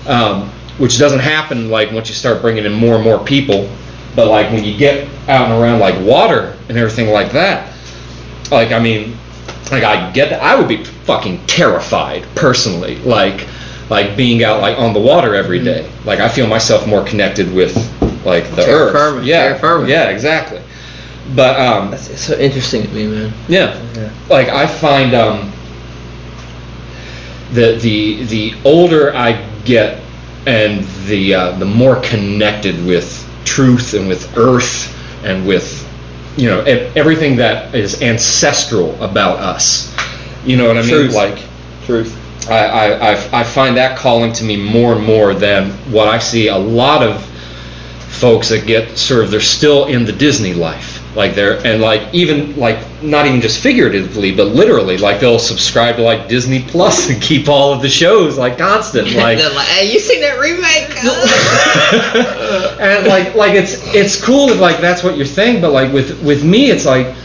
um, 0.08 0.50
which 0.78 0.98
doesn't 0.98 1.20
happen 1.20 1.70
like 1.70 1.92
once 1.92 2.10
you 2.10 2.16
start 2.16 2.42
bringing 2.42 2.66
in 2.66 2.74
more 2.74 2.96
and 2.96 3.04
more 3.04 3.24
people. 3.24 3.70
But 4.16 4.28
like 4.28 4.52
when 4.52 4.64
you 4.64 4.76
get 4.76 5.08
out 5.30 5.52
and 5.52 5.62
around 5.62 5.80
like 5.80 6.04
water 6.04 6.58
and 6.70 6.78
everything 6.78 7.10
like 7.10 7.34
that, 7.34 7.72
like 8.50 8.72
I 8.72 8.80
mean, 8.80 9.16
like 9.72 9.84
I 9.84 10.12
get 10.12 10.30
that. 10.30 10.42
I 10.42 10.56
would 10.56 10.68
be 10.68 10.84
fucking 10.84 11.46
terrified 11.46 12.26
personally, 12.36 12.96
like 13.00 13.48
like 13.90 14.18
being 14.18 14.44
out 14.44 14.62
like 14.62 14.78
on 14.78 14.94
the 14.94 15.00
water 15.00 15.36
every 15.36 15.64
day. 15.64 15.90
Like 16.06 16.20
I 16.20 16.30
feel 16.30 16.48
myself 16.48 16.88
more 16.88 17.04
connected 17.04 17.54
with 17.54 17.76
like 18.24 18.50
the 18.56 18.64
Terra 18.64 18.86
earth. 18.88 18.92
firma, 18.94 19.22
yeah, 19.24 19.44
terra 19.48 19.60
firma. 19.60 19.88
yeah, 19.88 20.10
exactly. 20.10 20.62
But 21.36 21.60
um, 21.60 21.92
That's 21.92 22.10
it's 22.10 22.22
so 22.22 22.38
interesting 22.38 22.84
to 22.84 22.90
me, 22.90 23.08
man. 23.08 23.34
yeah. 23.50 23.82
Yeah. 23.96 24.12
Like 24.30 24.48
I 24.50 24.66
find 24.66 25.14
um 25.14 25.52
the 27.54 27.78
the 27.78 28.24
the 28.26 28.54
older 28.66 29.14
I 29.16 29.46
get 29.66 30.02
and 30.46 30.86
the 31.06 31.34
uh, 31.34 31.52
the 31.58 31.66
more 31.66 31.98
connected 32.02 32.86
with 32.86 33.26
truth 33.46 33.94
and 33.94 34.08
with 34.08 34.38
earth 34.38 34.94
and 35.26 35.46
with 35.48 35.86
you 36.38 36.48
know 36.50 36.62
everything 36.62 37.36
that 37.38 37.74
is 37.76 38.02
ancestral 38.02 39.02
about 39.04 39.40
us. 39.40 39.94
You 40.46 40.56
know 40.58 40.68
what 40.68 40.78
I 40.78 40.82
mean? 40.82 40.90
Truth. 40.90 41.14
Like 41.14 41.40
Truth. 41.86 42.50
I, 42.50 42.94
I, 42.94 43.40
I 43.42 43.44
find 43.44 43.76
that 43.76 43.98
calling 43.98 44.32
to 44.34 44.46
me 44.46 44.56
more 44.56 44.94
and 44.96 45.04
more 45.06 45.34
than 45.34 45.72
what 45.92 46.08
I 46.08 46.18
see 46.20 46.48
a 46.48 46.56
lot 46.58 47.04
of 47.04 47.22
folks 48.08 48.50
that 48.50 48.66
get 48.66 48.98
sort 48.98 49.24
of 49.24 49.32
they're 49.32 49.40
still 49.40 49.86
in 49.86 50.06
the 50.06 50.12
Disney 50.12 50.54
life. 50.54 51.04
Like 51.16 51.34
they're 51.34 51.66
and 51.66 51.82
like 51.82 52.14
even 52.14 52.56
like 52.58 52.78
not 53.02 53.26
even 53.26 53.42
just 53.42 53.62
figuratively, 53.62 54.36
but 54.36 54.48
literally, 54.50 54.98
like 54.98 55.20
they'll 55.20 55.40
subscribe 55.40 55.96
to 55.96 56.04
like 56.04 56.28
Disney 56.28 56.62
Plus 56.62 57.10
and 57.10 57.20
keep 57.22 57.48
all 57.50 57.74
of 57.74 57.82
the 57.82 57.90
shows 57.90 58.38
like 58.38 58.58
constant. 58.58 59.08
Like 59.16 59.40
They're 59.40 59.50
like, 59.50 59.68
hey, 59.68 59.92
you 59.92 60.00
seen 60.00 60.22
that 60.22 60.40
remake? 60.40 60.96
and 62.80 63.08
like 63.08 63.34
like 63.34 63.54
it's 63.54 63.82
it's 63.96 64.22
cool 64.22 64.50
if 64.50 64.60
like 64.60 64.80
that's 64.80 65.04
what 65.04 65.18
you're 65.18 65.26
saying, 65.26 65.60
but 65.60 65.72
like 65.72 65.92
with 65.92 66.22
with 66.22 66.44
me 66.44 66.70
it's 66.70 66.86
like 66.86 67.16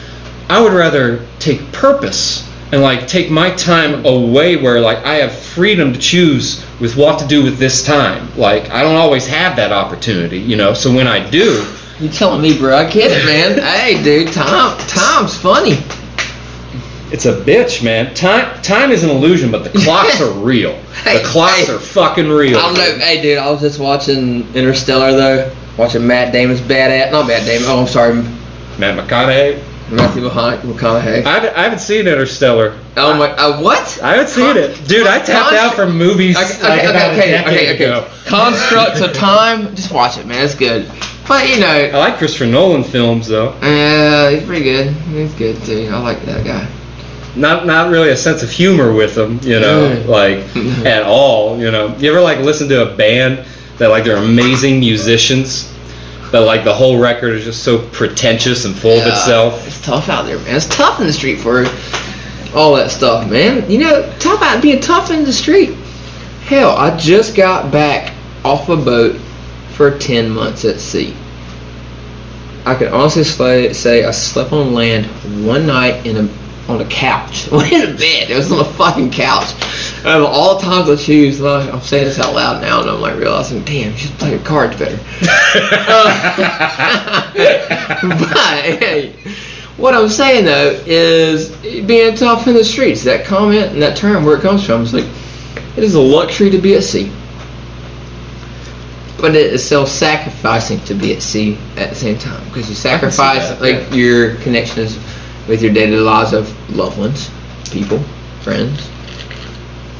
I 0.49 0.61
would 0.61 0.73
rather 0.73 1.27
take 1.39 1.71
purpose 1.73 2.49
and 2.73 2.81
like 2.81 3.07
take 3.07 3.31
my 3.31 3.51
time 3.51 4.05
away 4.07 4.57
where 4.57 4.81
like 4.81 4.99
I 5.05 5.17
have 5.17 5.33
freedom 5.33 5.93
to 5.93 5.99
choose 5.99 6.65
with 6.81 6.97
what 6.97 7.19
to 7.21 7.27
do 7.27 7.45
with 7.45 7.59
this 7.59 7.85
time. 7.85 8.35
Like 8.37 8.71
I 8.71 8.83
don't 8.83 8.97
always 8.97 9.27
have 9.27 9.57
that 9.57 9.73
opportunity, 9.73 10.39
you 10.39 10.57
know. 10.57 10.73
So 10.73 10.93
when 10.93 11.07
I 11.07 11.29
do, 11.31 11.71
you 12.01 12.09
telling 12.09 12.41
me, 12.41 12.59
bro? 12.59 12.77
I 12.77 12.91
get 12.91 13.13
it, 13.13 13.25
man. 13.27 13.59
hey, 13.79 14.03
dude, 14.03 14.33
time 14.33 14.79
time's 14.89 15.37
funny. 15.37 15.75
it's 17.13 17.27
a 17.27 17.35
bitch, 17.45 17.85
man. 17.85 18.15
Time 18.15 18.61
time 18.63 18.91
is 18.91 19.05
an 19.05 19.11
illusion, 19.11 19.51
but 19.51 19.65
the 19.65 19.79
clocks 19.85 20.21
are 20.23 20.33
real. 20.33 20.75
Hey, 21.05 21.19
the 21.19 21.25
clocks 21.25 21.67
hey. 21.67 21.75
are 21.75 21.79
fucking 21.79 22.29
real. 22.29 22.57
I 22.57 22.63
don't 22.63 22.75
know. 22.75 23.05
Hey, 23.05 23.21
dude, 23.21 23.39
I 23.39 23.51
was 23.51 23.61
just 23.61 23.79
watching 23.79 24.53
Interstellar 24.55 25.13
though. 25.13 25.57
Watching 25.77 26.07
Matt 26.07 26.33
Damon's 26.33 26.61
badass. 26.61 27.13
Not 27.13 27.27
Matt 27.27 27.47
Damon. 27.47 27.69
Oh, 27.69 27.81
I'm 27.83 27.89
sorry, 27.89 28.15
Matt 28.79 28.99
McConaughey. 28.99 29.72
Matthew 29.93 30.23
McConaughey. 30.23 31.25
I 31.25 31.33
haven't, 31.35 31.57
I 31.57 31.63
haven't 31.65 31.81
seen 31.81 32.07
Interstellar. 32.07 32.79
Oh 32.97 33.15
my. 33.17 33.31
Uh, 33.31 33.61
what? 33.61 34.01
I 34.03 34.13
haven't 34.13 34.29
seen 34.29 34.57
it, 34.57 34.89
dude. 34.89 35.07
I 35.07 35.19
tapped 35.19 35.51
Con- 35.51 35.55
out 35.59 35.75
from 35.75 35.97
movies. 35.97 36.37
Okay, 36.37 36.63
like, 36.63 36.81
okay, 36.81 36.91
about 36.91 37.13
okay, 37.13 37.41
okay, 37.75 37.75
okay. 37.75 38.11
Constructs 38.27 39.01
of 39.01 39.13
time. 39.13 39.75
Just 39.77 39.93
watch 39.93 40.17
it, 40.19 40.27
man. 40.27 40.45
It's 40.45 40.55
good. 40.55 40.91
But 41.29 41.49
you 41.49 41.61
know, 41.61 41.67
I 41.69 41.97
like 41.99 42.19
Christopher 42.19 42.47
Nolan 42.47 42.83
films 42.83 43.29
though. 43.29 43.51
uh, 43.51 44.31
he's 44.31 44.45
pretty 44.45 44.65
good. 44.65 44.91
He's 44.93 45.33
good 45.35 45.63
too. 45.65 45.89
I 45.93 45.99
like 45.99 46.23
that 46.23 46.45
guy. 46.45 46.69
Not 47.37 47.67
not 47.67 47.91
really 47.91 48.11
a 48.11 48.17
sense 48.17 48.43
of 48.43 48.51
humor 48.51 48.93
with 48.93 49.15
them, 49.15 49.41
you 49.43 49.61
know, 49.61 50.05
like 50.07 50.39
at 50.85 51.03
all. 51.05 51.59
You 51.59 51.71
know, 51.71 51.97
you 51.97 52.11
ever 52.11 52.21
like 52.21 52.39
listen 52.41 52.69
to 52.71 52.93
a 52.93 52.97
band 52.97 53.47
that 53.79 53.89
like 53.89 54.05
they're 54.05 54.17
amazing 54.17 54.81
musicians, 54.81 55.72
but 56.33 56.45
like 56.45 56.65
the 56.65 56.75
whole 56.75 56.99
record 56.99 57.35
is 57.35 57.45
just 57.45 57.63
so 57.63 57.87
pretentious 57.89 58.65
and 58.65 58.75
full 58.75 58.99
of 58.99 59.07
itself. 59.07 59.65
It's 59.67 59.81
tough 59.83 60.09
out 60.09 60.25
there, 60.25 60.39
man. 60.39 60.57
It's 60.57 60.67
tough 60.67 60.99
in 60.99 61.07
the 61.07 61.13
street 61.13 61.37
for 61.37 61.67
all 62.57 62.75
that 62.75 62.91
stuff, 62.91 63.31
man. 63.31 63.71
You 63.71 63.79
know, 63.79 64.13
talk 64.19 64.39
about 64.39 64.63
being 64.63 64.81
tough 64.81 65.11
in 65.11 65.25
the 65.25 65.33
street. 65.33 65.77
Hell, 66.45 66.71
I 66.71 66.97
just 66.97 67.37
got 67.37 67.71
back 67.71 68.15
off 68.45 68.69
a 68.69 68.77
boat 68.77 69.21
for 69.75 69.97
10 69.97 70.31
months 70.31 70.65
at 70.65 70.81
sea. 70.81 71.15
I 72.65 72.77
can 72.77 72.89
honestly 72.89 73.75
say 73.75 74.05
I 74.05 74.11
slept 74.11 74.53
on 74.53 74.73
land 74.73 75.07
one 75.47 75.67
night 75.67 76.07
in 76.07 76.17
a 76.17 76.42
on 76.69 76.81
a 76.81 76.87
couch. 76.87 77.49
in 77.53 77.83
a 77.83 77.97
bed. 77.97 78.31
It 78.31 78.37
was 78.37 78.51
on 78.53 78.61
a 78.61 78.65
fucking 78.65 79.11
couch. 79.11 79.53
Of 80.05 80.25
all 80.25 80.59
times 80.59 80.89
I 80.89 80.97
choose, 80.97 81.41
well, 81.41 81.73
I'm 81.73 81.81
saying 81.81 82.05
this 82.05 82.19
out 82.19 82.35
loud 82.35 82.61
now, 82.61 82.81
and 82.81 82.91
I'm 82.91 83.01
like 83.01 83.17
realizing, 83.17 83.63
damn, 83.65 83.93
you 83.93 83.99
should 83.99 84.13
play 84.13 84.31
your 84.31 84.41
cards 84.41 84.77
better. 84.77 84.99
Uh, 85.55 87.33
but 88.03 88.63
hey, 88.83 89.15
what 89.77 89.95
I'm 89.95 90.09
saying 90.09 90.45
though 90.45 90.81
is 90.87 91.51
being 91.87 92.15
tough 92.15 92.47
in 92.47 92.55
the 92.55 92.65
streets. 92.65 93.05
That 93.05 93.25
comment 93.25 93.73
and 93.73 93.83
that 93.83 93.97
term, 93.97 94.25
where 94.25 94.37
it 94.37 94.43
comes 94.43 94.65
from, 94.65 94.83
is 94.83 94.95
like 94.95 95.07
it 95.77 95.83
is 95.83 95.95
a 95.95 96.01
luxury 96.01 96.51
to 96.51 96.59
be 96.59 96.75
at 96.75 96.85
sea, 96.85 97.11
but 99.19 99.35
it 99.35 99.53
is 99.53 99.67
self-sacrificing 99.67 100.81
to 100.81 100.95
be 100.95 101.15
at 101.15 101.23
sea 101.23 101.59
at 101.77 101.91
the 101.91 101.97
same 101.97 102.19
time 102.19 102.45
because 102.49 102.69
you 102.69 102.75
sacrifice 102.75 103.49
that, 103.49 103.61
like 103.61 103.91
yeah. 103.91 103.95
your 103.95 104.37
connections 104.37 104.99
with 105.49 105.63
your 105.63 105.73
daily 105.73 105.97
lives 105.97 106.33
of 106.33 106.49
loved 106.77 106.99
ones, 106.99 107.31
people, 107.71 107.99
friends. 108.43 108.89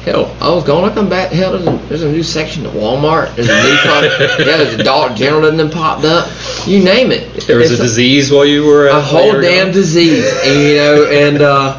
Hell, 0.05 0.35
I 0.41 0.49
was 0.53 0.65
going 0.65 0.89
to 0.89 0.93
come 0.93 1.07
back. 1.07 1.31
Hell, 1.31 1.53
there's 1.57 1.65
a, 1.65 1.87
there's 1.87 2.03
a 2.03 2.11
new 2.11 2.23
section 2.23 2.65
at 2.65 2.73
Walmart. 2.73 3.33
There's 3.35 3.47
a 3.47 3.63
new 3.63 3.77
product. 3.77 4.19
yeah, 4.39 4.57
there's 4.57 4.73
a 4.73 4.83
Dollar 4.83 5.15
General 5.15 5.43
that 5.43 5.55
then 5.55 5.69
popped 5.69 6.03
up. 6.03 6.29
You 6.67 6.83
name 6.83 7.11
it. 7.11 7.47
There 7.47 7.57
was 7.57 7.71
It's 7.71 7.79
a 7.79 7.83
disease 7.83 8.29
while 8.29 8.45
you 8.45 8.65
were 8.65 8.89
uh, 8.89 8.97
a 8.97 9.01
whole 9.01 9.39
damn 9.39 9.67
gone? 9.67 9.73
disease, 9.73 10.25
and 10.43 10.59
you 10.59 10.75
know, 10.75 11.07
and 11.09 11.41
uh, 11.41 11.77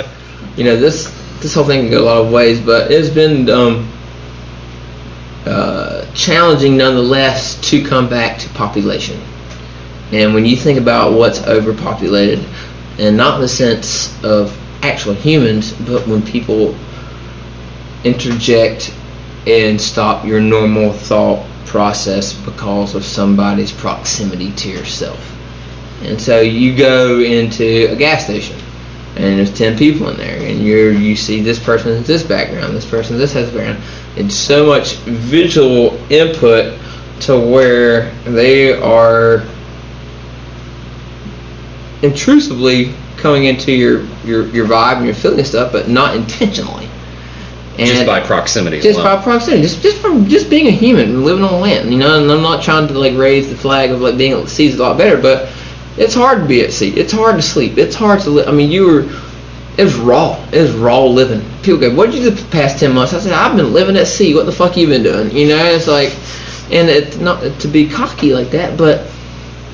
you 0.57 0.65
know 0.65 0.75
this 0.77 1.13
this 1.43 1.53
whole 1.53 1.65
thing 1.65 1.83
can 1.83 1.91
go 1.91 2.03
a 2.03 2.07
lot 2.07 2.25
of 2.25 2.33
ways, 2.33 2.59
but 2.61 2.91
it's 2.91 3.11
been 3.11 3.51
um, 3.51 3.93
uh, 5.45 6.07
challenging 6.15 6.79
nonetheless 6.79 7.61
to 7.69 7.85
come 7.85 8.09
back 8.09 8.39
to 8.39 8.49
population. 8.51 9.21
And 10.13 10.33
when 10.33 10.47
you 10.47 10.57
think 10.57 10.79
about 10.79 11.13
what's 11.13 11.43
overpopulated, 11.47 12.39
and 12.99 13.17
not 13.17 13.37
in 13.37 13.41
the 13.41 13.49
sense 13.49 14.23
of 14.23 14.57
actual 14.83 15.15
humans, 15.15 15.73
but 15.73 16.07
when 16.07 16.23
people 16.23 16.77
interject 18.05 18.95
and 19.47 19.81
stop 19.81 20.25
your 20.25 20.41
normal 20.41 20.93
thought 20.93 21.47
process 21.65 22.33
because 22.33 22.95
of 22.95 23.05
somebody's 23.05 23.73
proximity 23.73 24.53
to 24.53 24.69
yourself. 24.69 25.33
And 26.03 26.21
so 26.21 26.41
you 26.41 26.77
go 26.77 27.21
into 27.21 27.89
a 27.91 27.97
gas 27.97 28.25
station 28.25 28.59
and 29.17 29.39
there's 29.39 29.57
10 29.57 29.79
people 29.79 30.09
in 30.11 30.17
there 30.17 30.39
and 30.39 30.61
you're 30.61 30.93
you 30.93 31.17
see 31.17 31.41
this 31.41 31.59
person 31.59 31.97
has 31.97 32.07
this 32.07 32.23
background, 32.23 32.75
this 32.77 32.85
person 32.89 33.17
this 33.17 33.33
has 33.33 33.51
background. 33.51 33.83
It's 34.17 34.35
so 34.35 34.67
much 34.67 34.95
visual 34.97 35.99
input 36.11 36.79
to 37.21 37.39
where 37.39 38.13
they 38.25 38.73
are 38.73 39.45
intrusively 42.05 42.95
coming 43.17 43.45
into 43.45 43.73
your, 43.73 44.05
your, 44.25 44.47
your 44.49 44.67
vibe 44.67 44.99
and 44.99 45.07
your 45.07 45.15
feeling 45.15 45.39
and 45.39 45.49
stuff, 45.49 45.73
but 45.73 45.89
not 45.89 46.15
intentionally. 46.17 46.89
And 47.77 47.89
just 47.89 48.07
by 48.07 48.21
proximity. 48.21 48.81
just 48.81 49.01
alone. 49.01 49.17
by 49.17 49.23
proximity, 49.25 49.63
just 49.63 49.83
just 49.83 50.01
from 50.01 50.29
just 50.29 50.49
being 50.49 50.69
a 50.69 50.71
human 50.71 51.07
and 51.07 51.25
living 51.25 51.43
on 51.43 51.61
land, 51.61 51.93
you 51.93 51.99
know. 51.99 52.23
And 52.23 52.31
I'm 52.31 52.41
not 52.41 52.63
trying 52.63 52.87
to 52.87 52.95
like 52.97 53.17
raise 53.17 53.49
the 53.49 53.57
flag 53.57 53.91
of 53.91 54.01
like 54.01 54.17
being 54.17 54.33
at 54.33 54.49
sea 54.49 54.67
is 54.67 54.79
a 54.79 54.83
lot 54.83 54.97
better, 54.97 55.21
but 55.21 55.53
it's 55.97 56.15
hard 56.15 56.43
to 56.43 56.47
be 56.47 56.61
at 56.61 56.73
sea. 56.73 56.91
It's 56.91 57.13
hard 57.13 57.35
to 57.35 57.43
sleep. 57.43 57.77
It's 57.77 57.97
hard 57.97 58.21
to 58.21 58.31
live. 58.31 58.49
I 58.49 58.53
mean, 58.53 58.71
you 58.71 58.87
were. 58.87 59.21
It 59.77 59.83
was 59.83 59.97
raw. 59.97 60.41
It 60.53 60.63
was 60.63 60.73
raw 60.73 61.03
living. 61.03 61.45
People 61.63 61.81
go, 61.81 61.93
"What 61.93 62.13
did 62.13 62.23
you 62.23 62.31
do 62.31 62.37
the 62.37 62.45
past 62.51 62.79
ten 62.79 62.95
months?" 62.95 63.13
I 63.13 63.19
said, 63.19 63.33
"I've 63.33 63.57
been 63.57 63.73
living 63.73 63.97
at 63.97 64.07
sea. 64.07 64.37
What 64.37 64.47
the 64.47 64.53
fuck 64.53 64.77
you 64.77 64.87
been 64.87 65.03
doing?" 65.03 65.37
You 65.37 65.49
know, 65.49 65.65
it's 65.65 65.89
like, 65.89 66.15
and 66.71 66.89
it's 66.89 67.17
not 67.17 67.59
to 67.59 67.67
be 67.67 67.89
cocky 67.89 68.33
like 68.33 68.51
that, 68.51 68.77
but 68.77 69.09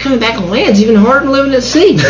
coming 0.01 0.19
back 0.19 0.37
on 0.39 0.51
land's 0.51 0.83
even 0.83 0.97
harder 0.97 1.27
than 1.27 1.33
living 1.33 1.55
at 1.55 1.63
sea. 1.63 1.95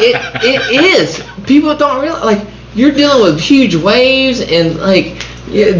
it 0.00 0.16
it 0.44 0.84
is. 1.00 1.22
People 1.46 1.74
don't 1.76 2.00
realize 2.02 2.24
like 2.24 2.46
you're 2.74 2.92
dealing 2.92 3.22
with 3.22 3.40
huge 3.40 3.74
waves 3.74 4.40
and 4.40 4.78
like 4.78 5.22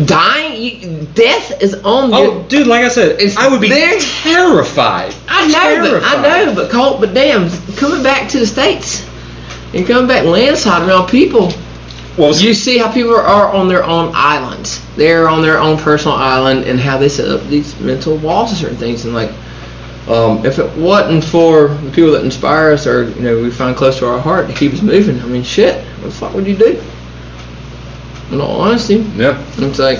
dying. 0.07 0.61
You, 0.63 1.07
death 1.15 1.63
is 1.63 1.75
on 1.75 2.13
Oh, 2.13 2.39
you. 2.43 2.45
dude, 2.49 2.67
like 2.67 2.85
I 2.85 2.89
said, 2.89 3.21
It's 3.21 3.37
I 3.37 3.49
would 3.49 3.61
be 3.61 3.69
there. 3.69 3.99
terrified. 4.01 5.15
I 5.29 5.47
know, 5.49 5.81
but 5.91 6.03
I 6.05 6.23
know, 6.45 6.55
but 6.55 6.71
Colt, 6.71 7.01
but 7.01 7.15
damn, 7.15 7.49
coming 7.77 8.03
back 8.03 8.29
to 8.31 8.39
the 8.39 8.47
states 8.47 9.07
and 9.75 9.87
coming 9.87 10.07
back 10.07 10.25
landside 10.25 10.87
around 10.87 11.09
people, 11.09 11.53
Well, 12.19 12.35
you 12.35 12.53
see 12.53 12.77
how 12.79 12.93
people 12.93 13.15
are 13.17 13.53
on 13.53 13.69
their 13.69 13.85
own 13.85 14.13
islands. 14.15 14.81
They're 14.97 15.29
on 15.29 15.41
their 15.41 15.59
own 15.59 15.79
personal 15.79 16.17
island 16.17 16.65
and 16.65 16.79
how 16.79 16.99
they 16.99 17.09
set 17.09 17.29
up 17.29 17.47
these 17.49 17.79
mental 17.81 18.19
walls 18.19 18.51
and 18.51 18.59
certain 18.61 18.77
things. 18.77 19.07
And 19.07 19.15
like, 19.15 19.31
um, 20.09 20.45
if 20.45 20.59
it 20.59 20.77
wasn't 20.77 21.25
for 21.25 21.69
the 21.69 21.91
people 21.91 22.13
that 22.13 22.25
inspire 22.25 22.73
us 22.73 22.87
or, 22.87 23.05
you 23.11 23.21
know, 23.21 23.41
we 23.43 23.51
find 23.51 23.77
close 23.77 23.99
to 23.99 24.07
our 24.09 24.21
heart 24.21 24.49
to 24.49 24.55
keep 24.55 24.73
us 24.73 24.83
moving, 24.83 25.21
I 25.21 25.27
mean, 25.27 25.43
shit, 25.45 25.85
what 25.99 26.07
the 26.07 26.11
fuck 26.13 26.35
would 26.35 26.47
you 26.47 26.57
do? 26.57 26.83
In 28.31 28.41
all 28.41 28.61
honesty, 28.63 28.97
yeah. 29.17 29.41
it's 29.59 29.79
like, 29.79 29.99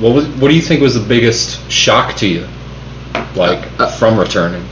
What 0.00 0.14
was? 0.14 0.26
What 0.26 0.48
do 0.48 0.54
you 0.54 0.62
think 0.62 0.80
was 0.80 0.94
the 0.94 1.06
biggest 1.06 1.70
shock 1.70 2.16
to 2.16 2.26
you, 2.26 2.48
like 3.36 3.66
Uh, 3.78 3.84
uh, 3.84 3.90
from 3.90 4.18
returning? 4.18 4.66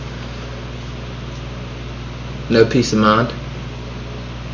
no 2.49 2.65
peace 2.65 2.95
of 2.95 2.99
mind. 3.01 3.31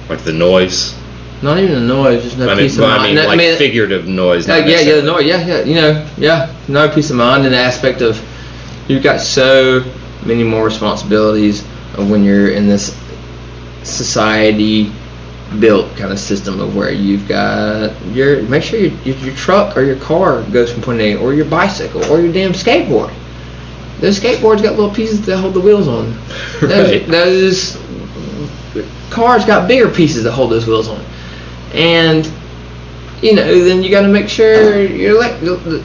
Like 0.09 0.25
the 0.25 0.33
noise. 0.33 0.97
Not 1.45 1.59
even 1.59 1.75
the 1.75 1.81
noise, 1.95 2.23
just 2.25 2.39
no 2.39 2.47
I 2.49 2.55
mean, 2.55 2.65
peace 2.65 2.75
of 2.77 2.81
well, 2.81 2.91
I 2.93 2.97
mind. 2.97 3.15
mean, 3.15 3.23
No, 3.23 3.29
like 3.29 3.59
figurative 3.59 4.07
noise. 4.09 4.49
Yeah, 4.49 4.57
yeah, 4.57 4.65
necessarily- 4.65 5.07
no, 5.07 5.19
yeah, 5.19 5.47
yeah. 5.47 5.61
You 5.65 5.75
know, 5.75 6.07
yeah, 6.17 6.53
no 6.69 6.89
peace 6.89 7.11
of 7.11 7.17
mind 7.17 7.45
in 7.45 7.53
the 7.53 7.59
aspect 7.59 8.01
of 8.01 8.19
you've 8.89 9.03
got 9.03 9.21
so 9.21 9.85
many 10.25 10.43
more 10.43 10.65
responsibilities 10.65 11.63
of 11.99 12.11
when 12.11 12.25
you're 12.25 12.49
in 12.49 12.67
this 12.67 12.97
society 13.83 14.91
built 15.61 15.95
kind 15.97 16.11
of 16.11 16.19
system 16.19 16.61
of 16.61 16.75
where 16.75 16.91
you've 16.91 17.29
got 17.29 17.93
your 18.07 18.43
make 18.45 18.63
sure 18.63 18.81
your, 18.81 18.91
your, 19.03 19.17
your 19.19 19.35
truck 19.37 19.77
or 19.77 19.83
your 19.83 19.97
car 19.97 20.43
goes 20.45 20.73
from 20.73 20.83
point 20.83 21.01
A 21.01 21.17
or 21.17 21.35
your 21.35 21.45
bicycle 21.45 22.03
or 22.11 22.21
your 22.21 22.33
damn 22.33 22.53
skateboard. 22.53 23.13
Those 24.01 24.19
skateboards 24.19 24.63
got 24.63 24.77
little 24.77 24.91
pieces 24.95 25.25
that 25.27 25.37
hold 25.39 25.55
the 25.55 25.61
wheels 25.61 25.87
on. 25.89 26.19
Those, 26.61 26.91
Right. 26.91 27.07
those 27.07 27.79
cars 29.11 29.45
got 29.45 29.69
bigger 29.69 29.89
pieces 29.89 30.25
that 30.25 30.33
hold 30.33 30.51
those 30.51 30.67
wheels 30.67 30.89
on. 30.89 31.05
And 31.75 32.31
you 33.23 33.35
know, 33.35 33.65
then 33.65 33.83
you 33.83 33.91
got 33.91 34.03
to 34.03 34.09
make 34.09 34.29
sure 34.29 34.83
your 34.83 35.17
elect- 35.17 35.43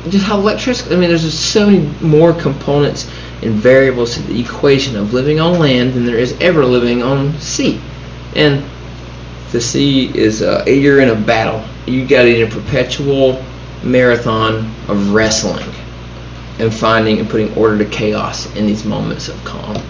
just 0.10 0.26
how 0.26 0.38
electricity. 0.38 0.94
I 0.94 0.98
mean, 0.98 1.10
there's 1.10 1.24
just 1.24 1.52
so 1.52 1.70
many 1.70 1.88
more 2.02 2.34
components 2.34 3.10
and 3.42 3.54
variables 3.54 4.16
to 4.16 4.22
the 4.24 4.40
equation 4.40 4.98
of 4.98 5.14
living 5.14 5.40
on 5.40 5.58
land 5.58 5.94
than 5.94 6.06
there 6.06 6.18
is 6.18 6.36
ever 6.42 6.66
living 6.66 7.02
on 7.02 7.40
sea. 7.40 7.80
And 8.36 8.66
the 9.52 9.62
sea 9.62 10.12
is 10.18 10.42
uh, 10.42 10.66
you're 10.68 11.00
in 11.00 11.10
a 11.10 11.16
battle. 11.16 11.64
You 11.86 12.06
got 12.06 12.26
in 12.26 12.46
a 12.46 12.52
perpetual 12.52 13.44
marathon 13.84 14.74
of 14.90 15.14
wrestling 15.14 15.74
and 16.60 16.74
finding 16.74 17.20
and 17.20 17.30
putting 17.30 17.56
order 17.56 17.78
to 17.78 17.90
chaos 17.90 18.54
in 18.58 18.68
these 18.68 18.84
moments 18.84 19.30
of 19.30 19.42
calm 19.46 19.82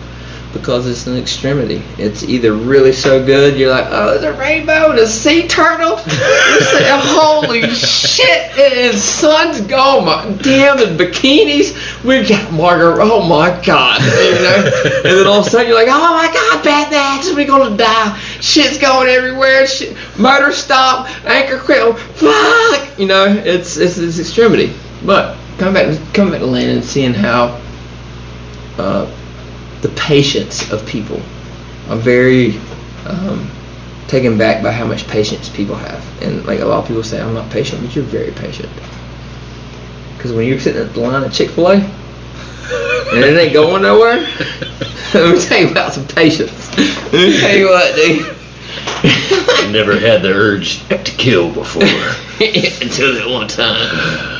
because 0.53 0.87
it's 0.87 1.05
an 1.05 1.15
extremity. 1.15 1.83
It's 1.97 2.23
either 2.23 2.53
really 2.53 2.91
so 2.91 3.23
good, 3.23 3.57
you're 3.57 3.69
like, 3.69 3.85
oh, 3.89 4.17
there's 4.17 4.23
a 4.23 4.39
rainbow 4.39 4.89
and 4.89 4.99
a 4.99 5.07
sea 5.07 5.47
turtle. 5.47 5.95
Like, 5.95 6.05
holy 6.07 7.61
shit, 7.69 8.57
it 8.57 8.73
is 8.73 9.03
sun's 9.03 9.61
gone. 9.61 10.05
my 10.05 10.23
damn 10.41 10.77
the 10.77 11.03
bikinis. 11.03 11.75
We 12.03 12.27
got 12.27 12.51
Margaret. 12.51 12.99
Oh 13.01 13.27
my 13.27 13.49
god, 13.63 14.01
you 14.01 14.41
know. 14.41 14.71
and 14.95 15.17
then 15.17 15.27
all 15.27 15.41
of 15.41 15.47
a 15.47 15.49
sudden 15.49 15.67
you're 15.67 15.77
like, 15.77 15.87
oh 15.89 16.15
my 16.15 16.33
god, 16.33 16.65
Mad 16.65 16.91
Max, 16.91 17.33
we're 17.33 17.45
gonna 17.45 17.77
die. 17.77 18.17
Shit's 18.41 18.77
going 18.77 19.07
everywhere. 19.07 19.67
Shit, 19.67 19.95
motor 20.17 20.51
stop, 20.51 21.07
anchor 21.25 21.59
cripple. 21.59 21.97
Fuck, 21.97 22.97
you 22.99 23.05
know. 23.05 23.27
It's 23.27 23.77
it's 23.77 23.97
it's 23.97 24.19
extremity. 24.19 24.73
But 25.05 25.37
coming 25.57 25.73
back 25.75 26.13
coming 26.13 26.31
back 26.31 26.41
to 26.41 26.47
land 26.47 26.71
and 26.71 26.83
seeing 26.83 27.13
how. 27.13 27.61
Uh, 28.77 29.13
the 29.81 29.89
patience 29.89 30.71
of 30.71 30.85
people. 30.85 31.21
I'm 31.87 31.99
very 31.99 32.57
um, 33.05 33.49
taken 34.07 34.37
back 34.37 34.61
by 34.63 34.71
how 34.71 34.85
much 34.85 35.07
patience 35.07 35.49
people 35.49 35.75
have, 35.75 36.03
and 36.21 36.45
like 36.45 36.59
a 36.59 36.65
lot 36.65 36.79
of 36.79 36.87
people 36.87 37.03
say, 37.03 37.21
I'm 37.21 37.33
not 37.33 37.49
patient, 37.49 37.81
but 37.81 37.95
you're 37.95 38.05
very 38.05 38.31
patient. 38.31 38.69
Because 40.15 40.33
when 40.33 40.47
you're 40.47 40.59
sitting 40.59 40.81
at 40.81 40.93
the 40.93 40.99
line 40.99 41.23
at 41.23 41.31
Chick 41.31 41.49
Fil 41.51 41.67
A 41.67 41.75
and 41.75 43.23
it 43.23 43.39
ain't 43.39 43.53
going 43.53 43.81
nowhere, 43.81 44.15
let 45.13 45.33
me 45.33 45.39
tell 45.39 45.61
you 45.61 45.71
about 45.71 45.93
some 45.93 46.05
patience. 46.05 46.69
Let 46.77 47.13
me 47.13 47.39
tell 47.39 47.55
you 47.55 47.69
what, 47.69 47.95
dude. 47.95 48.35
I 49.01 49.69
never 49.71 49.97
had 49.97 50.21
the 50.21 50.33
urge 50.33 50.85
to 50.89 50.97
kill 50.97 51.53
before. 51.53 51.83
Until 52.41 53.13
that 53.15 53.27
one 53.29 53.47
time. 53.47 54.38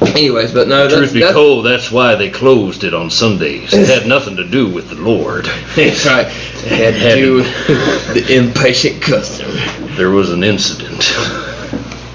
Anyways, 0.00 0.52
but 0.52 0.68
no, 0.68 0.82
that's, 0.82 0.94
Truth 0.94 1.12
be 1.12 1.20
that's, 1.20 1.32
told, 1.32 1.66
that's 1.66 1.90
why 1.90 2.14
they 2.14 2.30
closed 2.30 2.84
it 2.84 2.94
on 2.94 3.10
Sundays. 3.10 3.74
It 3.74 3.88
had 3.88 4.08
nothing 4.08 4.36
to 4.36 4.44
do 4.44 4.68
with 4.68 4.90
the 4.90 4.96
Lord. 4.96 5.44
that's 5.76 6.06
right. 6.06 6.26
It 6.26 6.72
had 6.72 6.94
to 6.94 7.14
do 7.16 7.34
with 7.36 8.14
the 8.14 8.36
impatient 8.36 9.02
customer. 9.02 9.52
There 9.96 10.10
was 10.10 10.30
an 10.30 10.44
incident. 10.44 11.12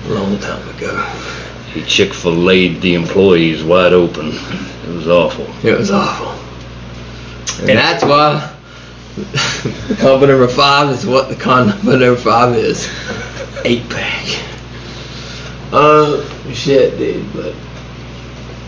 A 0.06 0.10
long 0.10 0.38
time 0.40 0.68
ago. 0.76 1.02
He 1.74 1.82
Chick 1.84 2.14
fil 2.14 2.50
A'd 2.50 2.82
the 2.82 2.94
employees 2.94 3.64
wide 3.64 3.94
open. 3.94 4.30
It 4.30 4.96
was 4.96 5.08
awful. 5.08 5.48
It 5.68 5.78
was 5.78 5.92
awful. 5.92 6.30
And 7.62 7.78
that's 7.78 8.04
why 8.04 8.54
combo 10.00 10.26
number 10.26 10.48
five 10.48 10.90
is 10.90 11.06
what 11.06 11.30
the 11.30 11.36
combo 11.36 11.74
number 11.92 12.16
five 12.16 12.56
is. 12.56 12.90
Eight 13.66 13.90
pack. 13.90 14.26
Uh, 15.72 16.24
shit, 16.52 16.98
dude. 16.98 17.32
But 17.34 17.56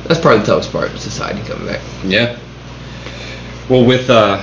that's 0.08 0.20
probably 0.20 0.40
the 0.40 0.46
toughest 0.46 0.72
part. 0.72 0.92
Society 0.98 1.42
coming 1.48 1.68
back. 1.68 1.82
Yeah. 2.04 2.38
Well, 3.70 3.86
with 3.86 4.10
uh, 4.10 4.38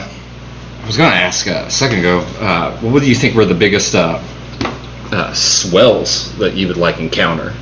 I 0.82 0.86
was 0.86 0.96
gonna 0.96 1.14
ask 1.14 1.46
uh, 1.46 1.64
a 1.66 1.70
second 1.70 2.00
ago. 2.00 2.20
Uh, 2.40 2.76
what 2.80 3.00
do 3.00 3.08
you 3.08 3.14
think 3.14 3.34
were 3.34 3.44
the 3.44 3.54
biggest 3.54 3.94
uh, 3.94 4.20
uh, 5.12 5.32
swells 5.32 6.36
that 6.38 6.54
you 6.54 6.66
would 6.68 6.76
like 6.76 6.98
encounter? 6.98 7.54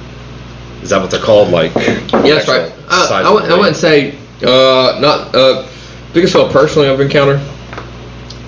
Is 0.83 0.91
that 0.91 1.01
what 1.03 1.11
they're 1.11 1.21
called? 1.21 1.51
Like 1.51 1.75
Yeah, 1.75 2.07
that's 2.35 2.49
right. 2.49 2.73
Uh, 2.89 3.09
I, 3.13 3.23
of 3.23 3.33
wou- 3.35 3.55
I 3.55 3.59
wouldn't 3.59 3.77
say 3.77 4.17
uh, 4.43 4.99
not 5.01 5.35
uh, 5.35 5.69
biggest 6.15 6.33
swell 6.33 6.51
personally 6.51 6.89
I've 6.89 7.01
encountered 7.01 7.41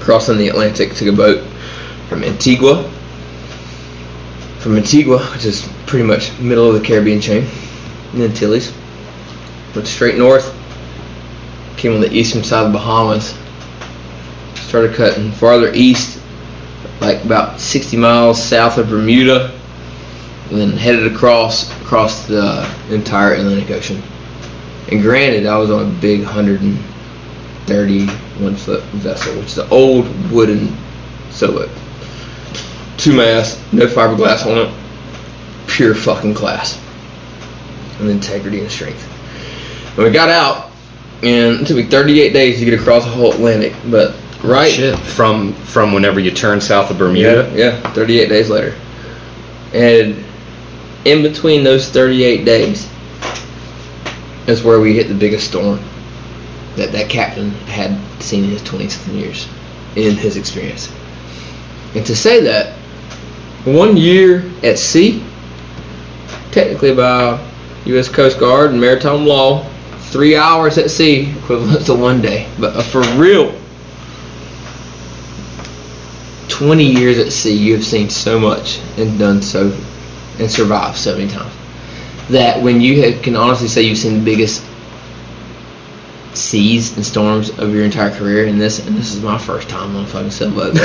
crossing 0.01 0.37
the 0.39 0.49
Atlantic 0.49 0.95
took 0.95 1.07
a 1.09 1.13
boat 1.13 1.47
from 2.09 2.25
Antigua, 2.25 2.91
from 4.59 4.77
Antigua, 4.77 5.19
which 5.33 5.45
is 5.45 5.69
pretty 5.87 6.05
much 6.05 6.37
middle 6.41 6.69
of 6.69 6.75
the 6.75 6.85
Caribbean 6.87 7.21
chain, 7.21 7.47
in 8.13 8.19
the 8.19 8.25
Antilles. 8.25 8.73
Went 9.75 9.89
straight 9.89 10.19
north, 10.19 10.55
came 11.77 11.95
on 11.95 12.01
the 12.01 12.13
eastern 12.13 12.45
side 12.45 12.67
of 12.67 12.73
the 12.73 12.79
Bahamas, 12.79 13.35
started 14.55 14.95
cutting 14.95 15.33
farther 15.33 15.73
east, 15.75 16.21
like 17.01 17.25
about 17.25 17.61
60 17.61 17.97
miles 17.97 18.41
south 18.43 18.79
of 18.79 18.89
Bermuda, 18.89 19.53
and 20.51 20.59
then 20.59 20.73
headed 20.73 21.13
across 21.13 21.71
across 21.81 22.27
the 22.27 22.67
entire 22.91 23.35
Atlantic 23.35 23.71
Ocean. 23.71 24.03
And 24.91 25.01
granted, 25.03 25.47
I 25.47 25.57
was 25.59 25.71
on 25.71 25.87
a 25.87 25.91
big 26.01 26.25
131 26.25 28.57
foot 28.57 28.83
vessel, 28.85 29.37
which 29.37 29.47
is 29.47 29.59
an 29.59 29.69
old 29.71 30.09
wooden 30.31 30.77
sailboat. 31.31 31.71
Two 32.99 33.17
masts, 33.17 33.59
no 33.73 33.87
fiberglass 33.87 34.45
on 34.47 34.59
it, 34.59 34.71
pure 35.67 35.95
fucking 35.95 36.35
class, 36.35 36.79
and 37.99 38.09
integrity 38.09 38.61
and 38.61 38.71
strength. 38.71 39.09
We 39.97 40.11
got 40.11 40.29
out, 40.29 40.71
and 41.23 41.61
it 41.61 41.67
took 41.67 41.77
me 41.77 41.85
38 41.85 42.33
days 42.33 42.59
to 42.59 42.65
get 42.65 42.79
across 42.79 43.05
the 43.05 43.11
whole 43.11 43.33
Atlantic, 43.33 43.75
but 43.91 44.15
right 44.43 44.71
Shit. 44.71 44.99
From 44.99 45.53
from 45.55 45.93
whenever 45.93 46.19
you 46.19 46.31
turn 46.31 46.61
south 46.61 46.91
of 46.91 46.99
Bermuda. 46.99 47.53
yeah, 47.55 47.81
yeah, 47.83 47.93
38 47.93 48.29
days 48.29 48.49
later. 48.49 48.75
And 49.73 50.25
in 51.05 51.23
between 51.23 51.65
those 51.65 51.89
38 51.89 52.45
days 52.45 52.89
is 54.47 54.63
where 54.63 54.81
we 54.81 54.97
hit 54.97 55.09
the 55.09 55.15
biggest 55.15 55.49
storm 55.49 55.81
that 56.77 56.93
that 56.93 57.09
captain 57.09 57.51
had 57.67 57.99
seen 58.23 58.45
in 58.45 58.51
his 58.51 58.63
20 58.63 58.89
something 58.89 59.15
years 59.15 59.49
in 59.95 60.17
his 60.17 60.37
experience. 60.37 60.91
And 61.95 62.05
to 62.07 62.17
say 62.17 62.41
that 62.43 62.75
one 63.65 63.97
year 63.97 64.51
at 64.63 64.79
sea, 64.79 65.23
technically 66.51 66.95
by 66.95 67.39
U.S. 67.85 68.09
Coast 68.09 68.39
Guard 68.39 68.71
and 68.71 68.81
maritime 68.81 69.27
law, 69.27 69.69
three 70.13 70.37
hours 70.37 70.77
at 70.77 70.91
sea 70.91 71.31
equivalent 71.39 71.87
to 71.87 71.95
one 71.95 72.21
day. 72.21 72.47
But 72.61 72.77
uh, 72.77 72.83
for 72.83 73.01
real, 73.17 73.59
20 76.49 76.85
years 76.85 77.19
at 77.19 77.33
sea, 77.33 77.57
you 77.57 77.73
have 77.75 77.85
seen 77.85 78.11
so 78.11 78.39
much 78.39 78.79
and 78.99 79.19
done 79.19 79.41
so 79.41 79.77
and 80.39 80.51
survived 80.51 80.99
so 80.99 81.17
many 81.17 81.31
times 81.31 81.53
that 82.29 82.63
when 82.63 82.81
you 82.81 83.19
can 83.21 83.35
honestly 83.35 83.69
say 83.69 83.83
you've 83.83 83.99
seen 83.99 84.19
the 84.19 84.25
biggest 84.25 84.63
seas 86.35 86.95
and 86.97 87.05
storms 87.05 87.51
of 87.59 87.75
your 87.75 87.85
entire 87.85 88.11
career, 88.11 88.47
and 88.47 88.61
this 88.61 88.87
and 88.87 88.97
this 88.97 89.15
is 89.15 89.23
my 89.23 89.39
first 89.39 89.69
time 89.69 89.97
on 89.97 90.07
fucking 90.07 90.31
sailboat. 90.31 90.69
and 90.77 90.81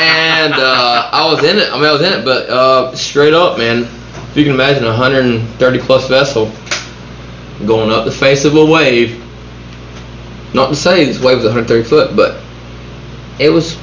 and 0.00 0.54
uh, 0.54 1.10
I 1.12 1.28
was 1.32 1.42
in 1.42 1.58
it. 1.58 1.70
I 1.70 1.76
mean, 1.76 1.84
I 1.84 1.92
was 1.92 2.02
in 2.02 2.12
it, 2.12 2.24
but 2.24 2.48
uh, 2.48 2.94
straight 2.94 3.34
up, 3.34 3.56
man. 3.58 3.88
If 4.30 4.36
you 4.36 4.44
can 4.44 4.52
imagine 4.52 4.84
a 4.84 4.88
130 4.88 5.78
plus 5.78 6.06
vessel 6.08 6.52
going 7.66 7.90
up 7.90 8.04
the 8.04 8.12
face 8.12 8.44
of 8.44 8.54
a 8.54 8.64
wave. 8.64 9.24
Not 10.54 10.68
to 10.68 10.76
say 10.76 11.04
this 11.04 11.20
wave 11.20 11.38
was 11.38 11.44
130 11.44 11.88
foot, 11.88 12.16
but 12.16 12.40
it 13.38 13.50
was 13.50 13.76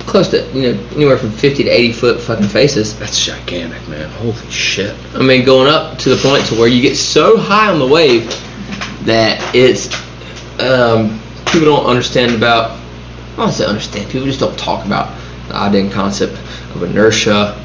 close 0.00 0.28
to 0.28 0.46
you 0.52 0.74
know 0.74 0.86
anywhere 0.94 1.16
from 1.16 1.30
50 1.30 1.64
to 1.64 1.70
80 1.70 1.92
foot 1.92 2.20
fucking 2.20 2.48
faces. 2.48 2.98
That's 2.98 3.24
gigantic, 3.24 3.86
man. 3.88 4.10
Holy 4.10 4.50
shit. 4.50 4.94
I 5.14 5.22
mean, 5.22 5.44
going 5.44 5.68
up 5.68 5.98
to 6.00 6.10
the 6.10 6.16
point 6.16 6.44
to 6.46 6.54
where 6.54 6.68
you 6.68 6.82
get 6.82 6.96
so 6.96 7.38
high 7.38 7.70
on 7.70 7.78
the 7.78 7.86
wave 7.86 8.26
that 9.06 9.54
it's 9.54 9.86
um, 10.60 11.20
people 11.46 11.66
don't 11.66 11.86
understand 11.86 12.34
about. 12.34 12.78
I 13.32 13.36
don't 13.36 13.52
say 13.52 13.64
understand. 13.64 14.10
People 14.10 14.26
just 14.26 14.40
don't 14.40 14.58
talk 14.58 14.84
about 14.84 15.18
the 15.48 15.56
idea 15.56 15.82
and 15.82 15.92
concept 15.92 16.34
of 16.74 16.82
inertia 16.82 17.61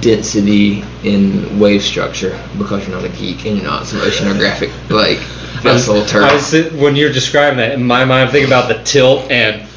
density 0.00 0.84
in 1.04 1.58
wave 1.58 1.82
structure 1.82 2.38
because 2.58 2.86
you're 2.86 2.96
not 2.96 3.04
a 3.04 3.14
geek 3.16 3.44
and 3.46 3.56
you're 3.56 3.66
not 3.66 3.86
some 3.86 3.98
oceanographic 4.00 4.70
like 4.90 5.18
vessel 5.62 6.04
term. 6.06 6.24
I 6.24 6.34
was 6.34 6.46
sit- 6.46 6.72
when 6.72 6.96
you're 6.96 7.12
describing 7.12 7.58
that 7.58 7.72
in 7.72 7.84
my 7.84 8.04
mind, 8.04 8.26
I'm 8.26 8.32
thinking 8.32 8.48
about 8.48 8.68
the 8.68 8.82
tilt 8.84 9.30
and 9.30 9.68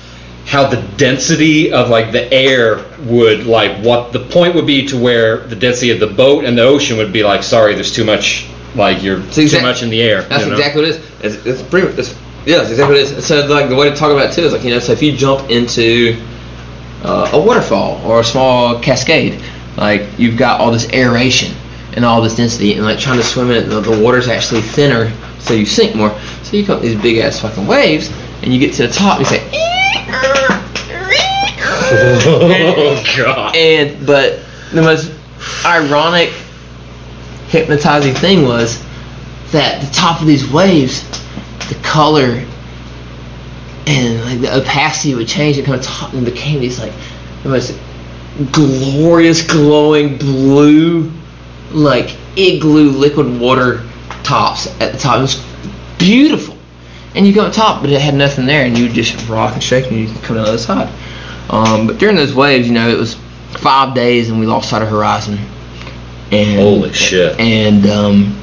how 0.45 0.67
the 0.67 0.81
density 0.97 1.71
of 1.71 1.89
like 1.89 2.11
the 2.11 2.31
air 2.31 2.85
would 2.99 3.45
like 3.47 3.83
what 3.83 4.13
the 4.13 4.19
point 4.19 4.53
would 4.55 4.67
be 4.67 4.85
to 4.87 4.97
where 4.97 5.37
the 5.37 5.55
density 5.55 5.89
of 5.91 5.99
the 5.99 6.07
boat 6.07 6.45
and 6.45 6.57
the 6.57 6.63
ocean 6.63 6.97
would 6.97 7.11
be 7.11 7.23
like. 7.23 7.43
Sorry, 7.43 7.73
there's 7.73 7.93
too 7.93 8.05
much. 8.05 8.47
Like 8.75 9.01
you're 9.01 9.21
It's 9.21 9.37
exact- 9.37 9.61
too 9.61 9.67
much 9.67 9.83
in 9.83 9.89
the 9.89 10.01
air. 10.01 10.23
That's 10.23 10.43
you 10.43 10.49
know? 10.49 10.57
exactly 10.57 10.81
what 10.81 10.89
it 10.91 10.95
is. 10.97 11.35
It's, 11.37 11.45
it's 11.45 11.61
pretty. 11.69 11.87
It's, 11.97 12.13
yeah, 12.45 12.57
that's 12.57 12.71
exactly 12.71 12.95
what 12.95 13.03
it 13.03 13.17
is. 13.17 13.25
So 13.25 13.45
like 13.47 13.69
the 13.69 13.75
way 13.75 13.89
to 13.89 13.95
talk 13.95 14.11
about 14.11 14.29
it 14.29 14.33
too 14.33 14.41
is 14.41 14.51
like 14.51 14.63
you 14.63 14.69
know, 14.71 14.79
so 14.79 14.91
if 14.91 15.01
you 15.01 15.15
jump 15.15 15.49
into 15.49 16.21
uh, 17.03 17.29
a 17.31 17.39
waterfall 17.41 18.01
or 18.05 18.19
a 18.19 18.23
small 18.23 18.79
cascade, 18.79 19.41
like 19.77 20.07
you've 20.17 20.37
got 20.37 20.59
all 20.59 20.71
this 20.71 20.91
aeration 20.93 21.55
and 21.95 22.03
all 22.03 22.21
this 22.21 22.35
density, 22.35 22.73
and 22.73 22.83
like 22.83 22.99
trying 22.99 23.17
to 23.17 23.23
swim 23.23 23.51
in 23.51 23.63
it, 23.63 23.67
the, 23.67 23.79
the 23.79 24.01
water's 24.01 24.27
actually 24.27 24.61
thinner, 24.61 25.11
so 25.39 25.53
you 25.53 25.65
sink 25.65 25.95
more. 25.95 26.17
So 26.43 26.57
you 26.57 26.65
come 26.65 26.77
up 26.77 26.81
these 26.81 26.99
big 27.01 27.17
ass 27.17 27.39
fucking 27.39 27.65
waves, 27.65 28.11
and 28.41 28.53
you 28.53 28.59
get 28.59 28.73
to 28.75 28.87
the 28.87 28.93
top, 28.93 29.19
and 29.19 29.29
you 29.29 29.37
say. 29.37 29.49
oh 32.27 33.03
god. 33.17 33.55
And 33.55 34.05
but 34.05 34.41
the 34.71 34.81
most 34.81 35.11
ironic, 35.65 36.29
hypnotizing 37.47 38.13
thing 38.15 38.43
was 38.43 38.83
that 39.51 39.81
the 39.81 39.91
top 39.93 40.21
of 40.21 40.27
these 40.27 40.49
waves, 40.51 41.03
the 41.69 41.75
color 41.83 42.45
and 43.87 44.21
like 44.21 44.41
the 44.41 44.55
opacity 44.55 45.13
would 45.15 45.27
change 45.27 45.57
and 45.57 45.65
kind 45.65 45.79
of 45.79 45.85
top 45.85 46.13
and 46.13 46.25
became 46.25 46.59
these 46.59 46.79
like 46.79 46.93
the 47.43 47.49
most 47.49 47.77
glorious, 48.51 49.41
glowing 49.45 50.17
blue, 50.17 51.11
like 51.71 52.15
igloo 52.35 52.89
liquid 52.91 53.39
water 53.39 53.83
tops 54.23 54.67
at 54.81 54.91
the 54.91 54.97
top. 54.97 55.17
It 55.17 55.21
was 55.21 55.45
beautiful. 55.97 56.55
And 57.15 57.25
you 57.25 57.33
go 57.33 57.45
up 57.45 57.53
top, 57.53 57.81
but 57.81 57.89
it 57.91 58.01
had 58.01 58.13
nothing 58.13 58.45
there, 58.45 58.65
and 58.65 58.77
you 58.77 58.85
would 58.85 58.93
just 58.93 59.27
rock 59.29 59.53
and 59.53 59.63
shake, 59.63 59.87
and 59.87 59.97
you 59.97 60.07
come 60.21 60.35
down 60.35 60.45
the 60.45 60.49
other 60.49 60.57
side. 60.57 60.89
Um, 61.49 61.87
but 61.87 61.97
during 61.97 62.15
those 62.17 62.33
waves, 62.33 62.67
you 62.67 62.73
know, 62.73 62.89
it 62.89 62.97
was 62.97 63.15
five 63.57 63.95
days, 63.95 64.29
and 64.29 64.39
we 64.39 64.45
lost 64.45 64.69
sight 64.69 64.81
of 64.81 64.89
horizon. 64.89 65.39
And 66.31 66.59
Holy 66.59 66.91
shit. 66.91 67.39
And 67.39 67.85
um, 67.85 68.41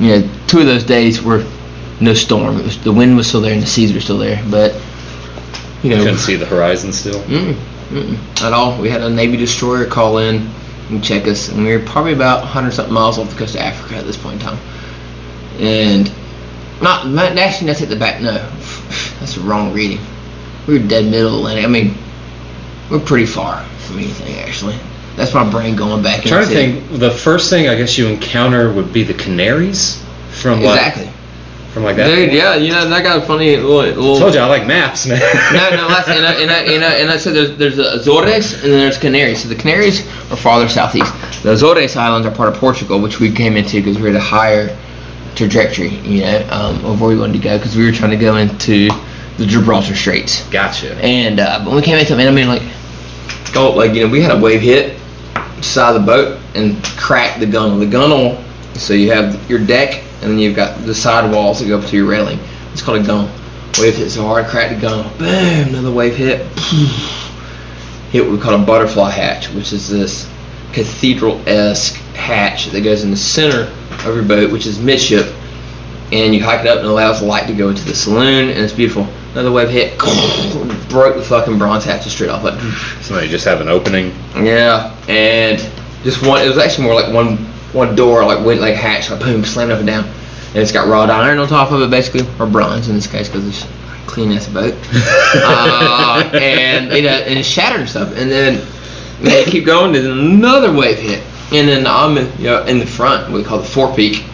you 0.00 0.08
know, 0.08 0.30
two 0.46 0.60
of 0.60 0.66
those 0.66 0.84
days 0.84 1.20
were 1.20 1.44
no 2.00 2.14
storm. 2.14 2.58
It 2.58 2.64
was 2.64 2.82
the 2.82 2.92
wind 2.92 3.16
was 3.16 3.26
still 3.26 3.40
there, 3.42 3.52
and 3.52 3.62
the 3.62 3.66
seas 3.66 3.92
were 3.92 4.00
still 4.00 4.18
there. 4.18 4.42
But 4.50 4.74
you 5.82 5.90
know, 5.90 5.98
Couldn't 6.02 6.18
see 6.18 6.36
the 6.36 6.46
horizon 6.46 6.92
still. 6.92 7.20
Mm-mm, 7.24 7.58
mm-mm, 7.88 8.42
at 8.42 8.52
all. 8.52 8.80
We 8.80 8.90
had 8.90 9.02
a 9.02 9.10
Navy 9.10 9.36
destroyer 9.36 9.86
call 9.86 10.18
in 10.18 10.48
and 10.88 11.02
check 11.02 11.26
us, 11.26 11.48
and 11.48 11.64
we 11.64 11.76
were 11.76 11.84
probably 11.84 12.12
about 12.12 12.40
100 12.40 12.72
something 12.72 12.94
miles 12.94 13.18
off 13.18 13.30
the 13.30 13.36
coast 13.36 13.54
of 13.54 13.60
Africa 13.60 13.96
at 13.96 14.04
this 14.04 14.16
point 14.16 14.40
in 14.40 14.48
time. 14.48 14.58
And 15.58 16.12
not, 16.80 17.08
not 17.08 17.36
actually, 17.38 17.68
that's 17.68 17.82
at 17.82 17.88
the 17.88 17.96
back. 17.96 18.20
No, 18.20 18.32
that's 19.20 19.34
the 19.34 19.40
wrong 19.40 19.72
reading. 19.72 20.00
We 20.66 20.78
were 20.78 20.86
dead 20.86 21.10
middle 21.10 21.36
Atlantic. 21.38 21.64
I 21.64 21.68
mean, 21.68 21.96
we're 22.90 23.00
pretty 23.00 23.26
far 23.26 23.64
from 23.86 23.98
anything 23.98 24.36
actually. 24.36 24.78
That's 25.16 25.32
my 25.32 25.48
brain 25.50 25.76
going 25.76 26.02
back. 26.02 26.20
I'm 26.20 26.28
trying 26.28 26.46
to 26.46 26.52
think. 26.52 27.00
The 27.00 27.10
first 27.10 27.48
thing 27.48 27.68
I 27.68 27.74
guess 27.74 27.96
you 27.96 28.06
encounter 28.06 28.70
would 28.72 28.92
be 28.92 29.02
the 29.02 29.14
Canaries 29.14 30.02
from 30.30 30.60
like 30.60 30.78
Exactly, 30.78 31.12
from 31.76 31.84
like 31.84 31.96
that. 31.96 32.06
dude. 32.06 32.32
Yeah, 32.32 32.54
you 32.54 32.72
know 32.72 32.88
that 32.88 33.02
got 33.02 33.18
a 33.18 33.26
funny 33.26 33.54
little. 33.54 34.02
little 34.02 34.18
Told 34.18 34.32
you 34.32 34.40
I 34.40 34.46
like 34.46 34.66
maps, 34.66 35.06
man. 35.06 35.20
no, 35.52 35.76
no, 35.76 35.88
that's, 35.88 36.08
and, 36.08 36.24
I, 36.24 36.40
and, 36.40 36.50
I, 36.50 36.62
and, 36.62 36.82
I, 36.82 36.94
and 36.94 37.10
I 37.10 37.18
said 37.18 37.34
there's, 37.34 37.54
there's 37.58 37.76
the 37.76 37.96
Azores 37.96 38.54
and 38.54 38.72
then 38.72 38.78
there's 38.78 38.96
Canaries. 38.96 39.42
So 39.42 39.50
the 39.50 39.56
Canaries 39.56 40.00
are 40.32 40.38
farther 40.38 40.70
southeast. 40.70 41.12
The 41.42 41.52
Azores 41.52 41.94
Islands 41.94 42.26
are 42.26 42.34
part 42.34 42.48
of 42.48 42.54
Portugal, 42.54 42.98
which 42.98 43.20
we 43.20 43.30
came 43.30 43.58
into 43.58 43.76
because 43.82 43.96
we 43.96 44.04
were 44.04 44.08
at 44.08 44.14
a 44.14 44.20
higher 44.20 44.74
trajectory, 45.34 45.96
you 45.96 46.22
know, 46.22 46.48
um, 46.50 46.82
of 46.82 46.98
where 46.98 47.10
we 47.10 47.20
wanted 47.20 47.34
to 47.34 47.40
go 47.40 47.58
because 47.58 47.76
we 47.76 47.84
were 47.84 47.92
trying 47.92 48.12
to 48.12 48.16
go 48.16 48.36
into 48.36 48.88
the 49.36 49.44
Gibraltar 49.44 49.94
Straits. 49.94 50.48
Gotcha. 50.48 50.94
And 51.04 51.40
uh, 51.40 51.62
when 51.62 51.76
we 51.76 51.82
came 51.82 51.98
into, 51.98 52.16
man, 52.16 52.26
I 52.26 52.30
mean, 52.30 52.48
like, 52.48 52.62
oh, 53.54 53.72
like 53.76 53.92
you 53.92 54.06
know, 54.06 54.10
we 54.10 54.22
had 54.22 54.34
a 54.34 54.40
wave 54.40 54.62
hit 54.62 54.98
side 55.60 55.94
of 55.94 56.00
the 56.00 56.06
boat 56.06 56.40
and 56.54 56.82
cracked 56.96 57.38
the 57.40 57.46
gunnel. 57.46 57.76
The 57.76 57.84
gunnel, 57.84 58.42
so 58.76 58.94
you 58.94 59.12
have 59.12 59.50
your 59.50 59.58
deck 59.58 60.05
and 60.22 60.30
then 60.32 60.38
you've 60.38 60.56
got 60.56 60.78
the 60.84 60.94
side 60.94 61.30
walls 61.30 61.60
that 61.60 61.68
go 61.68 61.78
up 61.78 61.86
to 61.86 61.96
your 61.96 62.06
railing. 62.06 62.38
It's 62.72 62.82
called 62.82 62.98
a 62.98 63.02
gunnel. 63.06 63.30
Wave 63.80 63.96
hits 63.96 64.14
so 64.14 64.26
hard, 64.26 64.46
cracked 64.46 64.74
the 64.74 64.80
gun. 64.80 65.06
Boom! 65.18 65.68
Another 65.68 65.90
wave 65.92 66.16
hit. 66.16 66.46
Hit 68.10 68.22
what 68.22 68.32
we 68.32 68.38
call 68.38 68.54
a 68.54 68.64
butterfly 68.64 69.10
hatch, 69.10 69.48
which 69.50 69.72
is 69.72 69.88
this 69.88 70.30
cathedral-esque 70.72 71.96
hatch 72.14 72.66
that 72.66 72.82
goes 72.82 73.02
in 73.02 73.10
the 73.10 73.16
center 73.16 73.70
of 74.08 74.14
your 74.14 74.24
boat, 74.24 74.52
which 74.52 74.64
is 74.66 74.78
midship. 74.78 75.34
And 76.12 76.32
you 76.34 76.42
hike 76.44 76.60
it 76.60 76.68
up 76.68 76.78
and 76.78 76.86
it 76.86 76.90
allows 76.90 77.20
the 77.20 77.26
light 77.26 77.48
to 77.48 77.52
go 77.52 77.68
into 77.68 77.84
the 77.84 77.94
saloon, 77.94 78.48
and 78.48 78.58
it's 78.58 78.72
beautiful. 78.72 79.08
Another 79.32 79.50
wave 79.50 79.68
hit, 79.68 79.98
broke 80.88 81.16
the 81.16 81.22
fucking 81.22 81.58
bronze 81.58 81.84
hatch 81.84 82.04
straight 82.06 82.30
off. 82.30 82.44
Like, 82.44 82.58
So 83.02 83.18
you 83.20 83.28
just 83.28 83.44
have 83.44 83.60
an 83.60 83.68
opening. 83.68 84.14
yeah, 84.36 84.96
and 85.08 85.58
just 86.04 86.24
one. 86.24 86.42
It 86.42 86.48
was 86.48 86.58
actually 86.58 86.84
more 86.84 86.94
like 86.94 87.12
one 87.12 87.36
one 87.76 87.94
door, 87.94 88.24
like 88.24 88.44
went 88.44 88.60
like 88.60 88.74
hatch, 88.74 89.10
like 89.10 89.20
boom, 89.20 89.44
slammed 89.44 89.70
up 89.70 89.78
and 89.78 89.86
down, 89.86 90.04
and 90.04 90.56
it's 90.56 90.72
got 90.72 90.88
wrought 90.88 91.10
iron 91.10 91.38
on 91.38 91.46
top 91.46 91.70
of 91.70 91.82
it, 91.82 91.90
basically, 91.90 92.26
or 92.40 92.46
bronze 92.46 92.88
in 92.88 92.94
this 92.94 93.06
case, 93.06 93.28
because 93.28 93.46
it's 93.46 93.64
a 93.64 94.06
clean 94.06 94.32
ass 94.32 94.48
boat. 94.48 94.74
uh, 94.92 96.30
and 96.34 96.92
you 96.92 97.02
know, 97.02 97.10
and 97.10 97.38
it 97.38 97.44
shattered 97.44 97.80
and 97.80 97.88
stuff, 97.88 98.16
and 98.16 98.30
then 98.30 98.66
they 99.20 99.44
keep 99.44 99.66
going, 99.66 99.94
and 99.94 100.06
then 100.06 100.18
another 100.18 100.72
wave 100.72 100.98
hit, 100.98 101.22
and 101.52 101.68
then 101.68 101.86
I'm 101.86 102.16
in, 102.16 102.32
you 102.38 102.46
know, 102.46 102.64
in 102.64 102.78
the 102.78 102.86
front, 102.86 103.30
what 103.30 103.38
we 103.38 103.44
call 103.44 103.58
the 103.58 103.68
forepeak, 103.68 104.26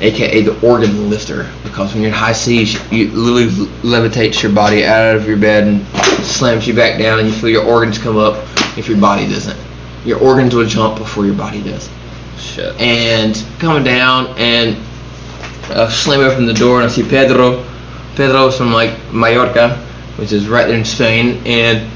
aka 0.00 0.42
the 0.42 0.60
organ 0.66 1.08
lifter, 1.08 1.50
because 1.62 1.94
when 1.94 2.02
you're 2.02 2.12
in 2.12 2.16
high 2.16 2.32
seas, 2.32 2.74
you 2.92 3.10
literally 3.10 3.66
levitates 3.82 4.42
your 4.42 4.52
body 4.52 4.84
out 4.84 5.16
of 5.16 5.26
your 5.26 5.38
bed 5.38 5.66
and 5.66 5.86
slams 6.24 6.66
you 6.66 6.74
back 6.74 6.98
down, 6.98 7.18
and 7.18 7.28
you 7.28 7.34
feel 7.34 7.50
your 7.50 7.64
organs 7.64 7.98
come 7.98 8.18
up 8.18 8.46
if 8.76 8.88
your 8.88 9.00
body 9.00 9.26
doesn't. 9.26 9.58
Your 10.04 10.20
organs 10.20 10.54
will 10.54 10.66
jump 10.66 10.98
before 10.98 11.24
your 11.24 11.34
body 11.34 11.62
does. 11.62 11.88
Shit. 12.54 12.80
And 12.80 13.44
coming 13.58 13.82
down 13.82 14.28
and 14.38 14.76
uh, 15.70 15.88
slam 15.88 16.20
open 16.20 16.46
the 16.46 16.54
door, 16.54 16.80
and 16.80 16.88
I 16.88 16.92
see 16.92 17.02
Pedro. 17.02 17.68
Pedro's 18.14 18.56
from 18.56 18.72
like 18.72 18.96
Mallorca, 19.12 19.76
which 20.18 20.30
is 20.30 20.46
right 20.46 20.68
there 20.68 20.78
in 20.78 20.84
Spain, 20.84 21.42
and 21.44 21.90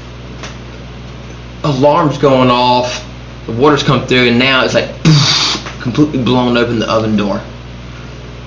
alarms 1.63 2.17
going 2.17 2.49
off. 2.49 3.05
The 3.45 3.53
water's 3.53 3.83
come 3.83 4.05
through, 4.05 4.27
and 4.27 4.37
now 4.37 4.65
it's 4.65 4.73
like 4.73 4.89
completely 5.81 6.21
blown 6.21 6.57
open 6.57 6.79
the 6.79 6.91
oven 6.91 7.15
door 7.15 7.41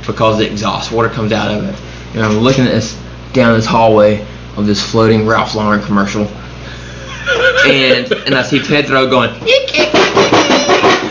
because 0.07 0.37
the 0.37 0.51
exhaust 0.51 0.93
water 0.93 1.09
comes 1.09 1.33
out 1.33 1.51
of 1.51 1.65
it. 1.65 1.81
And 2.15 2.23
I'm 2.23 2.41
looking 2.41 2.67
at 2.67 2.73
this 2.73 3.01
down 3.33 3.55
this 3.55 3.65
hallway 3.65 4.21
of 4.59 4.67
this 4.67 4.87
floating 4.91 5.25
Ralph 5.25 5.55
Lauren 5.55 5.83
commercial, 5.83 6.27
and 7.67 8.13
and 8.13 8.35
I 8.35 8.43
see 8.43 8.61
Pedro 8.61 9.09
going 9.09 9.31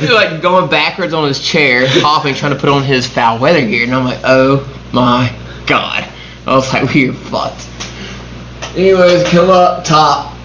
like 0.09 0.41
going 0.41 0.69
backwards 0.69 1.13
on 1.13 1.27
his 1.27 1.39
chair, 1.39 1.85
hopping, 1.87 2.33
trying 2.33 2.53
to 2.53 2.59
put 2.59 2.69
on 2.69 2.83
his 2.83 3.07
foul 3.07 3.39
weather 3.39 3.65
gear, 3.65 3.83
and 3.83 3.93
I'm 3.93 4.05
like, 4.05 4.19
oh 4.23 4.67
my 4.91 5.35
god! 5.67 6.07
I 6.45 6.55
was 6.55 6.71
like, 6.73 6.93
we 6.93 7.09
are 7.09 7.13
fucked. 7.13 7.67
Anyways, 8.75 9.27
come 9.29 9.49
up 9.49 9.83
top. 9.83 10.35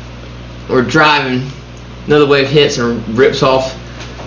We're 0.69 0.83
driving. 0.83 1.51
Another 2.07 2.27
wave 2.27 2.49
hits 2.49 2.79
and 2.79 3.07
rips 3.17 3.43
off 3.43 3.75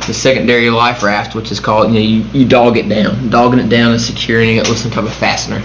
the 0.07 0.13
secondary 0.13 0.69
life 0.69 1.03
raft, 1.03 1.35
which 1.35 1.51
is 1.51 1.59
called, 1.59 1.93
you 1.93 1.93
know, 1.93 1.99
you, 1.99 2.39
you 2.39 2.47
dog 2.47 2.77
it 2.77 2.89
down. 2.89 3.29
Dogging 3.29 3.59
it 3.59 3.69
down 3.69 3.91
and 3.91 4.01
securing 4.01 4.57
it 4.57 4.67
with 4.67 4.77
some 4.77 4.91
type 4.91 5.03
of 5.03 5.13
fastener. 5.13 5.61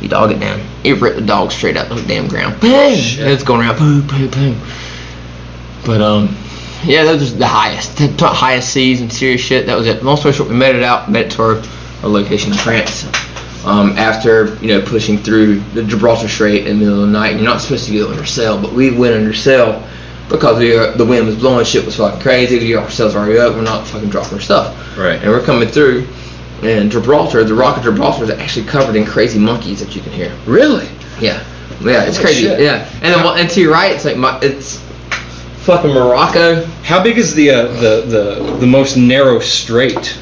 You 0.00 0.08
dog 0.08 0.32
it 0.32 0.40
down. 0.40 0.60
It 0.84 1.00
ripped 1.00 1.16
the 1.16 1.24
dog 1.24 1.50
straight 1.50 1.76
up 1.76 1.88
the 1.88 2.02
damn 2.02 2.28
ground. 2.28 2.60
Boom! 2.60 2.70
It's 2.72 3.42
going 3.42 3.60
around. 3.60 3.78
Boom, 3.78 4.06
boom, 4.06 4.30
boom. 4.30 4.60
But, 5.84 6.00
um, 6.00 6.36
yeah, 6.84 7.04
those 7.04 7.32
are 7.32 7.36
the 7.36 7.46
highest. 7.46 7.96
The 7.96 8.28
highest 8.28 8.72
seas 8.72 9.00
and 9.00 9.12
serious 9.12 9.40
shit. 9.40 9.66
That 9.66 9.76
was 9.76 9.86
it. 9.86 10.02
Long 10.02 10.16
story 10.16 10.34
short, 10.34 10.48
we 10.48 10.54
made 10.54 10.76
it 10.76 10.82
out, 10.82 11.10
made 11.10 11.26
it 11.26 11.32
to 11.32 11.42
our, 11.42 11.62
our 12.02 12.08
location 12.08 12.52
in 12.52 12.58
France. 12.58 13.04
Um, 13.64 13.90
after, 13.90 14.56
you 14.56 14.68
know, 14.68 14.82
pushing 14.84 15.18
through 15.18 15.60
the 15.60 15.84
Gibraltar 15.84 16.26
Strait 16.26 16.66
in 16.66 16.78
the 16.78 16.84
middle 16.84 17.04
of 17.04 17.06
the 17.06 17.12
night. 17.12 17.36
You're 17.36 17.44
not 17.44 17.60
supposed 17.60 17.86
to 17.86 17.92
go 17.92 18.10
under 18.10 18.26
sail, 18.26 18.60
but 18.60 18.72
we 18.72 18.90
went 18.90 19.14
under 19.14 19.32
sail 19.32 19.86
because 20.28 20.58
we 20.58 20.76
were, 20.76 20.92
the 20.96 21.04
wind 21.04 21.26
was 21.26 21.36
blowing, 21.36 21.64
shit 21.64 21.84
was 21.84 21.96
fucking 21.96 22.20
crazy. 22.20 22.58
We 22.58 22.72
got 22.72 22.84
ourselves 22.84 23.14
already 23.14 23.38
up, 23.38 23.54
we're 23.54 23.62
not 23.62 23.86
fucking 23.86 24.08
dropping 24.08 24.34
our 24.34 24.40
stuff. 24.40 24.98
Right. 24.98 25.20
And 25.22 25.30
we're 25.30 25.44
coming 25.44 25.68
through, 25.68 26.08
and 26.62 26.90
Gibraltar, 26.90 27.44
the 27.44 27.54
rock 27.54 27.76
of 27.76 27.84
Gibraltar 27.84 28.24
is 28.24 28.30
actually 28.30 28.66
covered 28.66 28.96
in 28.96 29.06
crazy 29.06 29.38
monkeys 29.38 29.78
that 29.78 29.94
you 29.94 30.02
can 30.02 30.10
hear. 30.10 30.36
Really? 30.44 30.88
Yeah, 31.20 31.44
yeah, 31.80 32.04
it's 32.04 32.16
Holy 32.16 32.26
crazy. 32.26 32.46
shit. 32.46 32.60
Yeah, 32.60 32.88
and 32.94 33.14
then 33.14 33.38
and 33.38 33.48
to 33.50 33.60
your 33.60 33.72
right, 33.72 33.92
it's 33.92 34.04
like 34.04 34.16
my, 34.16 34.40
it's 34.40 34.81
fucking 35.62 35.92
Morocco. 35.92 36.64
How 36.82 37.02
big 37.02 37.18
is 37.18 37.34
the 37.34 37.50
uh, 37.50 37.62
the 37.68 38.02
the 38.06 38.56
the 38.60 38.66
most 38.66 38.96
narrow 38.96 39.38
strait? 39.38 40.18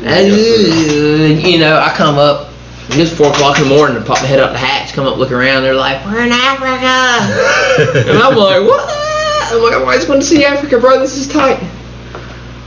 You 1.45 1.59
know, 1.59 1.79
I 1.79 1.91
come 1.91 2.19
up. 2.19 2.49
It's 2.93 3.17
four 3.17 3.29
o'clock 3.31 3.59
in 3.59 3.69
the 3.69 3.75
morning 3.75 3.97
and 3.97 4.05
pop 4.05 4.21
my 4.21 4.27
head 4.27 4.41
out 4.41 4.51
the 4.53 4.59
hatch, 4.59 4.93
come 4.95 5.07
up, 5.07 5.17
look 5.17 5.31
around. 5.31 5.63
They're 5.63 5.75
like, 5.75 6.05
"We're 6.05 6.23
in 6.23 6.33
Africa," 6.33 8.01
and 8.11 8.19
I'm 8.19 8.37
like, 8.37 8.63
"What?" 8.63 8.85
I'm 9.53 9.63
like, 9.63 9.75
"I 9.75 9.95
just 9.97 10.09
want 10.09 10.23
to 10.23 10.27
see 10.27 10.45
Africa, 10.45 10.79
bro. 10.79 10.99
This 10.99 11.17
is 11.17 11.29
tight." 11.29 11.61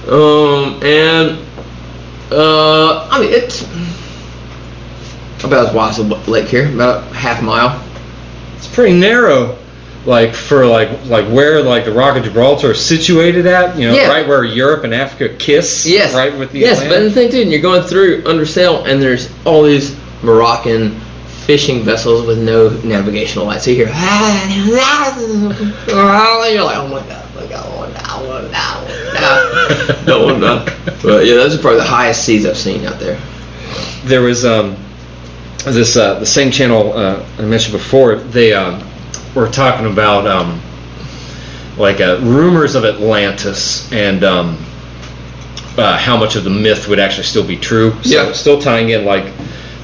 Um, 0.07 0.81
and 0.81 1.39
uh, 2.31 3.07
I 3.09 3.19
mean, 3.19 3.33
it's 3.33 3.63
about 5.43 5.67
as 5.67 5.73
wide 5.73 5.89
as 5.89 5.99
a 5.99 6.03
lake 6.03 6.47
here, 6.47 6.73
about 6.73 7.03
half 7.13 7.41
a 7.41 7.43
mile. 7.43 7.83
It's 8.55 8.67
pretty 8.67 8.97
narrow. 8.97 9.57
Like 10.05 10.33
for 10.35 10.65
like 10.65 10.89
like 11.05 11.25
where 11.27 11.61
like 11.63 11.85
the 11.85 11.93
Rock 11.93 12.17
of 12.17 12.23
Gibraltar 12.25 12.71
is 12.71 12.85
situated 12.85 13.45
at, 13.45 13.77
you 13.77 13.87
know, 13.87 13.93
Yeah. 13.95 14.09
right 14.09 14.27
where 14.27 14.43
Europe 14.43 14.83
and 14.83 14.93
Africa 14.93 15.33
kiss. 15.37 15.85
Yes. 15.85 16.13
Right 16.13 16.37
with 16.37 16.51
the 16.51 16.59
yes, 16.59 16.79
but 16.79 16.89
the 16.89 16.95
Atlantic. 17.07 17.13
thing 17.13 17.31
too, 17.31 17.49
you're 17.49 17.61
going 17.61 17.83
through 17.83 18.23
under 18.25 18.45
sail, 18.45 18.83
and 18.83 19.01
there's 19.01 19.29
all 19.45 19.63
these 19.63 19.95
Moroccan 20.21 20.99
fishing 21.45 21.83
vessels 21.83 22.25
with 22.25 22.37
no 22.39 22.69
navigational 22.83 23.45
lights. 23.45 23.63
So 23.65 23.71
you 23.71 23.77
hear, 23.77 23.91
"Ah, 23.93 24.53
you're 26.51 26.63
like, 26.63 26.77
oh 26.77 26.87
my 26.87 26.99
god, 27.07 27.25
oh 27.35 27.39
my 27.41 27.47
god, 27.47 27.65
oh 27.65 27.85
no, 27.87 28.43
oh 28.43 29.97
no, 30.05 30.05
no, 30.05 30.37
no, 30.37 30.37
no. 30.37 30.65
But 31.01 31.25
yeah, 31.25 31.35
those 31.35 31.55
are 31.55 31.61
probably 31.61 31.79
the 31.79 31.85
highest 31.85 32.23
seas 32.25 32.45
I've 32.45 32.57
seen 32.57 32.85
out 32.85 32.99
there. 32.99 33.19
there 34.05 34.21
was 34.21 34.43
um 34.45 34.75
this 35.65 35.95
uh, 35.95 36.19
the 36.19 36.25
same 36.25 36.51
channel 36.51 36.91
uh, 36.93 37.23
I 37.37 37.41
mentioned 37.43 37.73
before. 37.73 38.15
They 38.15 38.53
um, 38.53 38.83
were 39.35 39.47
talking 39.47 39.85
about 39.85 40.27
um, 40.27 40.61
like 41.77 41.99
uh, 42.01 42.19
rumors 42.21 42.75
of 42.75 42.85
Atlantis 42.85 43.91
and 43.91 44.23
um, 44.23 44.57
uh, 45.77 45.97
how 45.97 46.15
much 46.17 46.35
of 46.35 46.43
the 46.43 46.49
myth 46.49 46.87
would 46.87 46.99
actually 46.99 47.23
still 47.23 47.45
be 47.45 47.57
true. 47.57 47.93
So 48.03 48.09
Yeah. 48.27 48.31
still 48.33 48.61
tying 48.61 48.89
in 48.89 49.05
like 49.05 49.25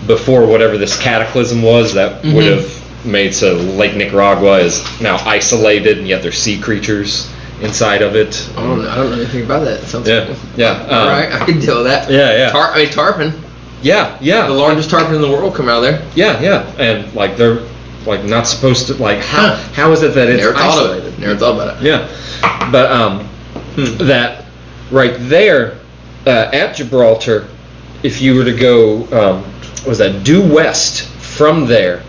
before 0.06 0.46
whatever 0.46 0.78
this 0.78 0.98
cataclysm 0.98 1.62
was 1.62 1.94
that 1.94 2.24
would 2.24 2.34
Mhm. 2.44 2.56
have 2.58 3.06
made 3.06 3.34
so 3.34 3.54
Lake 3.56 3.96
Nicaragua 3.96 4.60
is 4.60 4.84
now 5.02 5.18
isolated 5.26 5.98
and 5.98 6.08
yet 6.08 6.22
there's 6.22 6.38
sea 6.38 6.58
creatures 6.60 7.28
inside 7.62 8.02
of 8.02 8.16
it. 8.16 8.48
I 8.58 8.62
don't 8.62 8.84
know, 8.84 8.90
I 8.90 8.96
don't 8.96 9.10
know 9.12 9.18
anything 9.18 9.44
about 9.44 9.66
that. 9.66 9.84
Sounds 9.88 10.08
Yeah, 10.08 10.26
cool. 10.26 10.36
yeah, 10.56 10.72
um, 10.90 10.98
All 11.00 11.08
right, 11.10 11.34
I 11.34 11.46
can 11.46 11.60
deal 11.60 11.78
with 11.78 11.88
that. 11.88 12.10
Yeah, 12.10 12.32
yeah, 12.38 12.50
Tar- 12.52 12.72
I 12.74 12.78
mean, 12.80 12.90
tarpon, 12.90 13.34
yeah, 13.82 14.12
yeah. 14.22 14.48
the 14.48 14.54
largest 14.54 14.90
tarpon 14.90 15.16
in 15.16 15.22
the 15.22 15.30
world, 15.30 15.56
come 15.56 15.68
out 15.70 15.78
of 15.78 15.84
there. 15.84 16.02
Yeah, 16.16 16.40
yeah, 16.42 16.64
and 16.78 17.06
like 17.16 17.36
they're 17.38 17.60
like 18.06 18.24
not 18.24 18.48
supposed 18.48 18.88
to 18.88 18.94
like 18.96 19.20
how 19.20 19.56
Huh. 19.56 19.56
how 19.74 19.92
is 19.92 20.02
it 20.04 20.14
that 20.16 20.30
it's 20.30 20.42
Never 20.44 20.54
thought 20.54 20.80
isolated? 20.84 21.08
of 21.08 21.14
it. 21.14 21.20
Never 21.20 21.36
thought 21.40 21.56
about 21.56 21.78
it. 21.78 21.84
Yeah, 21.84 22.70
but 22.72 22.92
um, 22.92 23.30
that 24.08 24.46
right 24.92 25.16
there 25.18 25.78
uh, 26.26 26.50
at 26.54 26.76
Gibraltar, 26.76 27.48
if 28.04 28.22
you 28.22 28.36
were 28.36 28.44
to 28.46 28.56
go, 28.56 29.04
um, 29.12 29.44
was 29.88 29.98
that 30.00 30.24
due 30.24 30.42
west 30.42 31.08
from 31.08 31.66
there? 31.68 32.04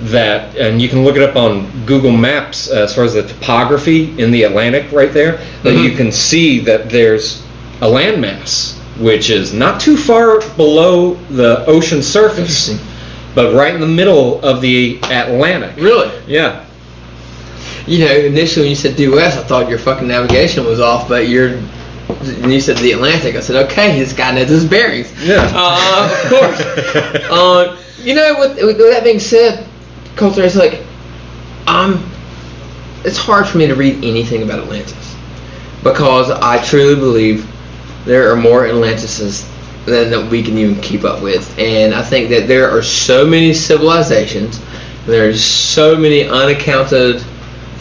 That 0.00 0.56
and 0.56 0.80
you 0.80 0.88
can 0.88 1.04
look 1.04 1.16
it 1.16 1.22
up 1.22 1.34
on 1.34 1.84
Google 1.84 2.12
Maps 2.12 2.70
uh, 2.70 2.74
as 2.84 2.94
far 2.94 3.02
as 3.04 3.14
the 3.14 3.22
topography 3.26 4.16
in 4.20 4.30
the 4.30 4.44
Atlantic 4.44 4.92
right 4.92 5.12
there. 5.12 5.40
That 5.64 5.74
Mhm. 5.74 5.82
you 5.82 5.90
can 5.96 6.12
see 6.12 6.60
that 6.60 6.88
there's 6.90 7.42
a 7.80 7.86
landmass 7.86 8.74
which 8.98 9.28
is 9.30 9.52
not 9.52 9.80
too 9.80 9.96
far 9.96 10.40
below 10.56 11.14
the 11.30 11.64
ocean 11.66 12.02
surface, 12.02 12.68
Interesting. 12.68 12.87
But 13.38 13.54
right 13.54 13.72
in 13.72 13.80
the 13.80 13.86
middle 13.86 14.40
of 14.40 14.60
the 14.60 14.98
Atlantic. 15.04 15.76
Really? 15.76 16.10
Yeah. 16.26 16.66
You 17.86 18.04
know, 18.04 18.12
initially 18.12 18.64
when 18.64 18.70
you 18.70 18.74
said 18.74 18.96
due 18.96 19.12
west, 19.12 19.38
I 19.38 19.44
thought 19.44 19.68
your 19.68 19.78
fucking 19.78 20.08
navigation 20.08 20.64
was 20.64 20.80
off, 20.80 21.08
but 21.08 21.28
you're. 21.28 21.56
When 22.40 22.50
you 22.50 22.60
said 22.60 22.78
the 22.78 22.90
Atlantic, 22.90 23.36
I 23.36 23.40
said, 23.40 23.64
okay, 23.66 23.96
this 23.96 24.12
guy 24.12 24.32
knows 24.32 24.48
his 24.48 24.64
bearings. 24.64 25.12
Yeah. 25.24 25.48
Uh, 25.54 26.10
of 26.12 26.30
course. 26.30 26.60
uh, 27.30 27.80
you 27.98 28.16
know, 28.16 28.34
with, 28.40 28.56
with 28.60 28.78
that 28.78 29.04
being 29.04 29.20
said, 29.20 29.64
Coulter, 30.16 30.42
it's 30.42 30.56
like, 30.56 30.82
I'm. 31.68 32.10
It's 33.04 33.18
hard 33.18 33.46
for 33.46 33.58
me 33.58 33.68
to 33.68 33.76
read 33.76 34.04
anything 34.04 34.42
about 34.42 34.58
Atlantis 34.58 35.16
because 35.84 36.28
I 36.28 36.60
truly 36.64 36.96
believe 36.96 37.48
there 38.04 38.32
are 38.32 38.36
more 38.36 38.66
Atlantises 38.66 39.48
than 39.88 40.10
that 40.10 40.30
we 40.30 40.42
can 40.42 40.56
even 40.58 40.80
keep 40.80 41.04
up 41.04 41.22
with, 41.22 41.58
and 41.58 41.92
I 41.94 42.02
think 42.02 42.28
that 42.30 42.46
there 42.46 42.70
are 42.70 42.82
so 42.82 43.26
many 43.26 43.52
civilizations, 43.52 44.60
there's 45.06 45.42
so 45.42 45.96
many 45.96 46.24
unaccounted 46.28 47.22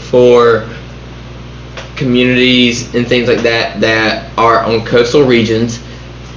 for 0.10 0.68
communities 1.96 2.94
and 2.96 3.08
things 3.08 3.28
like 3.28 3.40
that 3.42 3.80
that 3.82 4.32
are 4.38 4.64
on 4.64 4.86
coastal 4.86 5.24
regions 5.24 5.80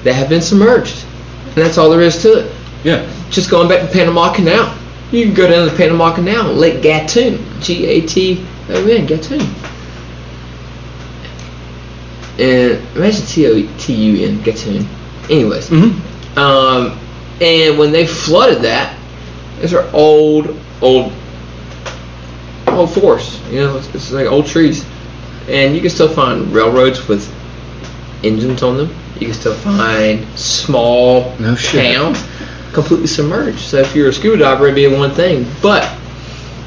that 0.05 0.14
have 0.14 0.29
been 0.29 0.43
submerged, 0.43 1.05
and 1.47 1.55
that's 1.57 1.79
all 1.79 1.91
there 1.91 2.01
is 2.01 2.21
to 2.23 2.39
it 2.41 2.53
Yeah. 2.85 3.07
just 3.31 3.51
going 3.51 3.68
back 3.68 3.81
to 3.81 3.87
Panama 3.93 4.33
Canal. 4.33 4.75
You 5.12 5.27
can 5.27 5.35
go 5.35 5.49
down 5.49 5.66
the 5.66 5.75
Panama 5.77 6.14
Canal, 6.14 6.53
Lake 6.55 6.83
Gatun, 6.83 7.41
G 7.61 7.85
A 7.87 8.01
T 8.07 8.47
O 8.71 8.87
N, 8.87 9.07
Gatun. 9.07 9.41
And 12.39 12.81
imagine 12.97 13.27
T 13.27 13.47
O 13.47 13.68
T 13.79 13.93
U 13.93 14.27
N, 14.29 14.39
Gatun. 14.39 14.87
Anyways, 15.31 15.68
Mhm. 15.70 15.95
um, 16.37 16.99
and 17.41 17.78
when 17.78 17.93
they 17.93 18.07
flooded 18.07 18.62
that, 18.62 18.95
those 19.61 19.72
are 19.72 19.85
old, 19.93 20.55
old, 20.83 21.12
old 22.66 22.91
forests. 22.93 23.39
You 23.51 23.61
know, 23.61 23.76
it's, 23.76 23.89
it's 23.95 24.11
like 24.12 24.26
old 24.26 24.47
trees, 24.47 24.85
and 25.49 25.74
you 25.74 25.81
can 25.81 25.91
still 25.91 26.09
find 26.09 26.53
railroads 26.53 27.07
with 27.09 27.28
engines 28.24 28.62
on 28.62 28.76
them. 28.76 28.91
You 29.18 29.26
can 29.26 29.35
still 29.35 29.55
find 29.55 30.26
small 30.37 31.33
No 31.39 31.55
towns 31.55 32.18
completely 32.72 33.07
submerged. 33.07 33.61
So 33.61 33.78
if 33.78 33.95
you're 33.95 34.09
a 34.09 34.12
scuba 34.12 34.39
diver, 34.39 34.64
it'd 34.64 34.74
be 34.76 34.87
one 34.87 35.11
thing. 35.12 35.47
But 35.62 35.89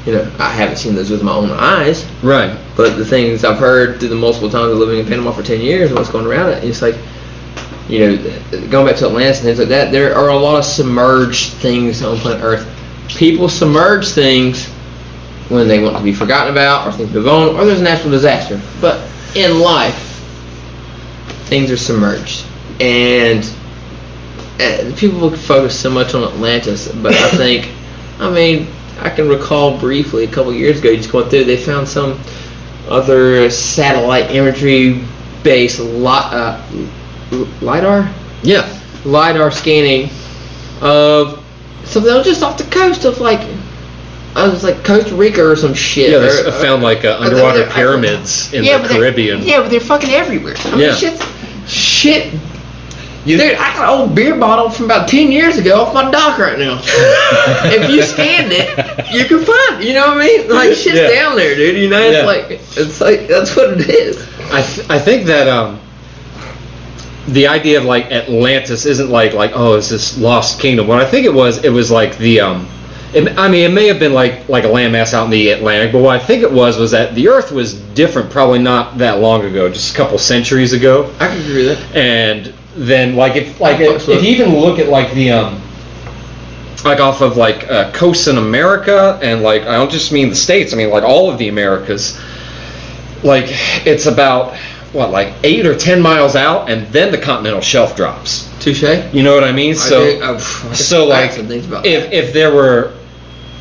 you 0.06 0.12
know, 0.12 0.26
I 0.38 0.50
haven't 0.50 0.76
seen 0.76 0.94
those 0.94 1.10
with 1.10 1.22
my 1.22 1.32
own 1.32 1.50
eyes. 1.50 2.04
Right. 2.22 2.54
But 2.76 2.96
the 2.98 3.04
things 3.06 3.42
I've 3.44 3.56
heard 3.58 3.98
through 3.98 4.10
the 4.10 4.14
multiple 4.14 4.50
times 4.50 4.70
of 4.72 4.78
living 4.78 4.98
in 4.98 5.06
Panama 5.06 5.32
for 5.32 5.42
ten 5.42 5.60
years 5.62 5.88
and 5.90 5.98
what's 5.98 6.10
going 6.10 6.26
around 6.26 6.50
it, 6.50 6.62
it's 6.62 6.82
like, 6.82 6.94
you 7.88 7.98
know, 7.98 8.68
going 8.68 8.86
back 8.86 8.96
to 8.96 9.06
Atlantis 9.06 9.38
and 9.38 9.46
things 9.46 9.58
like 9.58 9.68
that. 9.68 9.92
There 9.92 10.14
are 10.14 10.28
a 10.28 10.36
lot 10.36 10.58
of 10.58 10.64
submerged 10.64 11.54
things 11.54 12.02
on 12.02 12.16
planet 12.16 12.42
Earth. 12.42 12.70
People 13.08 13.48
submerge 13.48 14.08
things 14.08 14.66
when 15.48 15.68
they 15.68 15.82
want 15.82 15.96
to 15.96 16.02
be 16.02 16.14
forgotten 16.14 16.52
about, 16.52 16.86
or 16.86 16.92
things 16.92 17.12
move 17.12 17.28
on, 17.28 17.48
or 17.50 17.64
there's 17.64 17.80
a 17.80 17.84
natural 17.84 18.10
disaster. 18.10 18.60
But 18.80 19.06
in 19.36 19.60
life, 19.60 19.94
things 21.46 21.70
are 21.70 21.76
submerged, 21.76 22.46
and 22.80 23.44
uh, 24.60 24.92
people 24.96 25.30
focus 25.30 25.78
so 25.78 25.90
much 25.90 26.14
on 26.14 26.24
Atlantis. 26.24 26.88
But 26.88 27.14
I 27.14 27.30
think, 27.36 27.70
I 28.18 28.30
mean, 28.30 28.68
I 29.00 29.10
can 29.10 29.28
recall 29.28 29.78
briefly 29.78 30.24
a 30.24 30.28
couple 30.28 30.54
years 30.54 30.78
ago, 30.78 30.96
just 30.96 31.12
going 31.12 31.28
through, 31.28 31.44
they 31.44 31.58
found 31.58 31.86
some 31.86 32.18
other 32.88 33.50
satellite 33.50 34.30
imagery 34.30 35.04
based 35.42 35.80
li- 35.80 36.06
uh, 36.06 36.62
lidar 37.60 38.08
Yeah. 38.42 38.66
lidar 39.04 39.50
scanning 39.50 40.10
of 40.80 41.42
something 41.84 42.10
that 42.10 42.18
was 42.18 42.26
just 42.26 42.42
off 42.42 42.56
the 42.58 42.64
coast 42.64 43.04
of 43.04 43.20
like 43.20 43.40
I 44.36 44.48
was 44.48 44.64
like 44.64 44.84
Costa 44.84 45.14
Rica 45.14 45.44
or 45.48 45.54
some 45.54 45.74
shit. 45.74 46.10
Yeah, 46.10 46.18
they 46.18 46.50
found 46.60 46.82
like 46.82 47.04
uh, 47.04 47.18
underwater 47.20 47.58
they're- 47.58 47.68
I- 47.68 47.72
pyramids 47.72 48.52
in 48.52 48.64
Yeah, 48.64 48.78
the 48.78 48.88
Caribbean. 48.88 49.42
Yeah, 49.44 49.60
but 49.60 49.70
they're 49.70 49.78
fucking 49.78 50.10
everywhere. 50.10 50.56
I 50.64 50.70
mean, 50.72 50.80
Yeah. 50.80 50.94
shit, 50.96 51.22
shit. 51.68 52.32
You- 53.24 53.38
Dude, 53.38 53.54
I 53.54 53.74
got 53.76 53.84
an 53.84 54.00
old 54.00 54.14
beer 54.16 54.34
bottle 54.34 54.70
from 54.70 54.86
about 54.86 55.08
ten 55.08 55.30
years 55.30 55.56
ago 55.56 55.80
off 55.82 55.94
my 55.94 56.10
dock 56.10 56.38
right 56.40 56.58
now. 56.58 56.80
if 56.84 57.88
you 57.90 58.02
scanned 58.02 58.50
it, 58.52 58.68
you 59.14 59.24
can 59.26 59.38
find. 59.44 59.80
it, 59.80 59.86
You 59.86 59.94
know 59.94 60.08
what 60.08 60.16
I 60.18 60.26
mean? 60.26 60.48
Like 60.50 60.70
shit's 60.74 60.98
Yeah. 60.98 61.08
down 61.10 61.36
there, 61.36 61.54
dude. 61.54 61.76
You 61.76 61.88
know, 61.88 62.00
it's 62.00 62.16
Yeah. 62.18 62.26
like 62.26 62.60
it's 62.76 63.00
like 63.00 63.28
that's 63.28 63.54
what 63.54 63.80
it 63.80 63.88
is. 63.88 64.26
I, 64.52 64.62
th- 64.62 64.90
I 64.90 64.98
think 64.98 65.26
that 65.26 65.46
um, 65.48 65.78
the 67.26 67.46
idea 67.46 67.78
of 67.78 67.84
like 67.84 68.10
Atlantis 68.10 68.84
isn't 68.86 69.10
like 69.10 69.32
like 69.32 69.52
oh 69.54 69.74
it's 69.74 69.88
this 69.90 70.18
lost 70.18 70.60
kingdom. 70.60 70.86
What 70.86 71.00
I 71.00 71.10
think 71.10 71.26
it 71.26 71.32
was, 71.32 71.64
it 71.64 71.70
was 71.70 71.90
like 71.90 72.18
the 72.18 72.40
um, 72.40 72.68
it, 73.14 73.38
I 73.38 73.48
mean 73.48 73.70
it 73.70 73.74
may 73.74 73.86
have 73.88 73.98
been 73.98 74.12
like 74.12 74.48
like 74.48 74.64
a 74.64 74.68
landmass 74.68 75.14
out 75.14 75.24
in 75.24 75.30
the 75.30 75.50
Atlantic, 75.50 75.92
but 75.92 76.02
what 76.02 76.20
I 76.20 76.24
think 76.24 76.42
it 76.42 76.52
was 76.52 76.76
was 76.76 76.90
that 76.90 77.14
the 77.14 77.28
Earth 77.28 77.50
was 77.50 77.74
different, 77.74 78.30
probably 78.30 78.58
not 78.58 78.98
that 78.98 79.20
long 79.20 79.44
ago, 79.44 79.68
just 79.70 79.94
a 79.94 79.96
couple 79.96 80.18
centuries 80.18 80.72
ago, 80.72 81.12
I 81.18 81.28
can 81.28 81.40
agree 81.40 81.66
with 81.68 81.78
that. 81.78 81.96
and 81.96 82.54
then 82.76 83.16
like 83.16 83.36
if 83.36 83.60
like 83.60 83.80
if, 83.80 84.08
if 84.08 84.22
you 84.22 84.30
even 84.30 84.54
look 84.54 84.78
at 84.78 84.88
like 84.88 85.12
the 85.14 85.32
um. 85.32 85.60
Like 86.84 87.00
off 87.00 87.22
of 87.22 87.38
like 87.38 87.66
uh, 87.70 87.92
coasts 87.92 88.28
in 88.28 88.36
America, 88.36 89.18
and 89.22 89.40
like 89.40 89.62
I 89.62 89.72
don't 89.72 89.90
just 89.90 90.12
mean 90.12 90.28
the 90.28 90.34
states. 90.34 90.74
I 90.74 90.76
mean 90.76 90.90
like 90.90 91.02
all 91.02 91.30
of 91.30 91.38
the 91.38 91.48
Americas 91.48 92.20
like 93.24 93.46
it's 93.86 94.06
about 94.06 94.56
what 94.94 95.10
like 95.10 95.34
eight 95.42 95.66
or 95.66 95.76
ten 95.76 96.00
miles 96.00 96.36
out 96.36 96.70
and 96.70 96.86
then 96.88 97.10
the 97.10 97.18
continental 97.18 97.60
shelf 97.60 97.96
drops. 97.96 98.48
Touche. 98.60 98.82
you 99.12 99.22
know 99.22 99.34
what 99.34 99.44
i 99.44 99.52
mean? 99.52 99.74
So 99.74 100.02
I, 100.02 100.20
oh, 100.22 100.36
pff, 100.36 100.70
I 100.70 100.74
so 100.74 101.06
like 101.06 101.32
if 101.84 102.12
if 102.12 102.32
there 102.32 102.54
were 102.54 102.94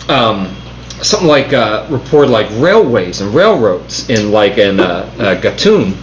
um 0.07 0.55
something 1.01 1.27
like 1.27 1.51
uh 1.51 1.85
reported 1.89 2.31
like 2.31 2.47
railways 2.51 3.19
and 3.19 3.33
railroads 3.33 4.09
in 4.09 4.31
like 4.31 4.57
in 4.57 4.79
uh, 4.79 5.11
uh 5.19 5.41
gatun 5.41 5.95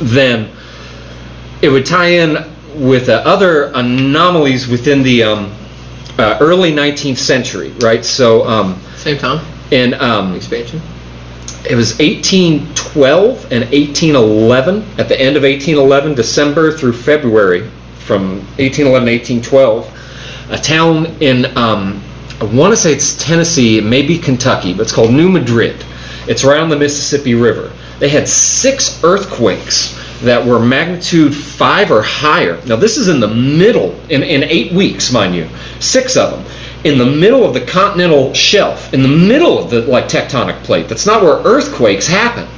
then 0.00 0.50
it 1.62 1.68
would 1.68 1.86
tie 1.86 2.08
in 2.08 2.36
with 2.74 3.08
uh, 3.08 3.22
other 3.24 3.66
anomalies 3.74 4.66
within 4.66 5.02
the 5.02 5.22
um 5.22 5.52
uh, 6.18 6.36
early 6.40 6.72
19th 6.72 7.16
century 7.16 7.70
right? 7.80 8.04
So 8.04 8.46
um 8.46 8.80
same 8.96 9.18
time? 9.18 9.44
in 9.70 9.94
um 9.94 10.34
expansion. 10.34 10.82
It 11.68 11.76
was 11.76 11.98
1812 11.98 13.52
and 13.52 13.64
1811 13.64 14.82
at 14.98 15.08
the 15.08 15.20
end 15.20 15.36
of 15.36 15.42
1811 15.42 16.14
december 16.14 16.72
through 16.72 16.92
february 16.92 17.68
from 17.98 18.38
1811 18.58 19.06
to 19.06 19.40
1812 19.40 20.50
a 20.50 20.58
town 20.58 21.06
in 21.20 21.46
um, 21.56 22.02
i 22.40 22.44
want 22.44 22.72
to 22.72 22.76
say 22.76 22.92
it's 22.92 23.16
tennessee 23.16 23.78
it 23.78 23.84
may 23.84 24.02
kentucky 24.18 24.72
but 24.72 24.82
it's 24.82 24.92
called 24.92 25.12
new 25.12 25.28
madrid. 25.28 25.84
It's 26.28 26.44
right 26.44 26.60
on 26.60 26.68
the 26.68 26.76
mississippi 26.76 27.34
river. 27.34 27.72
They 27.98 28.08
had 28.08 28.28
six 28.28 29.02
earthquakes 29.02 29.98
that 30.20 30.46
were 30.46 30.60
magnitude 30.60 31.34
five 31.34 31.90
or 31.90 32.02
higher. 32.02 32.64
Now 32.64 32.76
this 32.76 32.96
is 32.96 33.08
in 33.08 33.18
the 33.18 33.28
middle 33.28 33.98
in, 34.08 34.22
in 34.22 34.44
eight 34.44 34.72
weeks 34.72 35.12
mind 35.12 35.34
you. 35.34 35.48
Six 35.80 36.16
of 36.16 36.30
them 36.30 36.61
in 36.84 36.98
the 36.98 37.06
middle 37.06 37.44
of 37.44 37.54
the 37.54 37.60
continental 37.60 38.34
shelf, 38.34 38.92
in 38.92 39.02
the 39.02 39.08
middle 39.08 39.58
of 39.58 39.70
the 39.70 39.82
like 39.82 40.08
tectonic 40.08 40.62
plate. 40.64 40.88
That's 40.88 41.06
not 41.06 41.22
where 41.22 41.36
earthquakes 41.44 42.06
happen. 42.08 42.48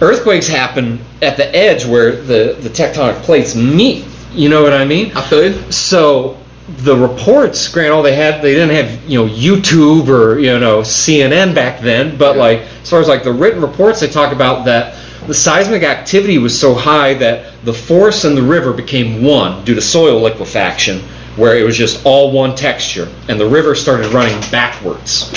Earthquakes 0.00 0.48
happen 0.48 1.00
at 1.20 1.36
the 1.36 1.54
edge 1.54 1.84
where 1.84 2.12
the, 2.16 2.56
the 2.60 2.70
tectonic 2.70 3.20
plates 3.22 3.54
meet. 3.54 4.06
You 4.32 4.48
know 4.48 4.62
what 4.62 4.72
I 4.72 4.84
mean? 4.84 5.12
I 5.16 5.22
feel 5.22 5.52
you. 5.52 5.72
So 5.72 6.38
the 6.68 6.96
reports, 6.96 7.66
granted, 7.68 7.92
all 7.92 8.02
they 8.02 8.14
had, 8.14 8.40
they 8.42 8.54
didn't 8.54 8.74
have 8.76 9.04
you 9.10 9.18
know 9.26 9.32
YouTube 9.32 10.08
or 10.08 10.38
you 10.38 10.58
know 10.58 10.80
CNN 10.82 11.54
back 11.54 11.80
then, 11.80 12.16
but 12.16 12.36
Yeah. 12.36 12.42
like 12.42 12.58
as 12.82 12.88
far 12.90 13.00
as 13.00 13.08
like 13.08 13.24
the 13.24 13.32
written 13.32 13.60
reports, 13.60 14.00
they 14.00 14.06
talk 14.06 14.32
about 14.32 14.64
that 14.66 14.94
the 15.26 15.34
seismic 15.34 15.82
activity 15.82 16.38
was 16.38 16.58
so 16.58 16.74
high 16.74 17.12
that 17.14 17.52
the 17.64 17.74
forest 17.74 18.24
and 18.24 18.36
the 18.36 18.42
river 18.42 18.72
became 18.72 19.22
one 19.22 19.64
due 19.64 19.74
to 19.74 19.82
soil 19.82 20.20
liquefaction, 20.22 21.02
where 21.36 21.56
it 21.56 21.64
was 21.64 21.76
just 21.76 22.04
all 22.04 22.32
one 22.32 22.54
texture, 22.54 23.08
and 23.28 23.38
the 23.38 23.48
river 23.48 23.74
started 23.74 24.12
running 24.12 24.38
backwards. 24.50 25.32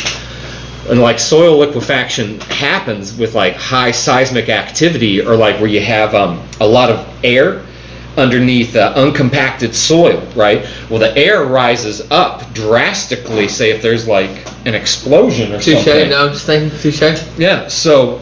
And 0.90 1.00
like 1.00 1.18
soil 1.20 1.58
liquefaction 1.60 2.40
happens 2.42 3.16
with 3.18 3.36
like 3.36 3.56
high 3.56 3.92
seismic 3.92 4.50
activity, 4.50 5.22
or 5.22 5.36
like 5.36 5.58
where 5.60 5.70
you 5.70 5.82
have 5.82 6.14
um, 6.14 6.46
a 6.60 6.68
lot 6.68 6.90
of 6.90 7.08
air 7.24 7.64
underneath 8.18 8.76
uh, 8.76 8.94
uncompacted 8.96 9.74
soil, 9.74 10.22
right? 10.36 10.68
Well, 10.90 11.00
the 11.00 11.16
air 11.18 11.46
rises 11.46 12.02
up 12.12 12.54
drastically. 12.54 13.48
Say 13.48 13.72
if 13.72 13.82
there's 13.82 14.08
like 14.08 14.46
an 14.66 14.76
explosion 14.76 15.52
or 15.54 15.60
Touche. 15.60 15.84
something. 15.84 16.10
No, 16.10 16.28
I'm 16.28 16.34
just 16.34 16.46
thinking 16.46 16.78
touche. 16.80 17.02
Yeah. 17.38 17.68
So 17.68 18.20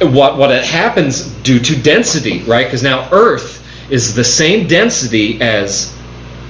what 0.00 0.38
what 0.38 0.50
it 0.50 0.64
happens 0.64 1.22
due 1.42 1.58
to 1.60 1.80
density, 1.80 2.42
right? 2.44 2.66
Because 2.66 2.82
now 2.82 3.08
Earth 3.12 3.64
is 3.90 4.14
the 4.14 4.24
same 4.24 4.66
density 4.66 5.40
as 5.40 5.94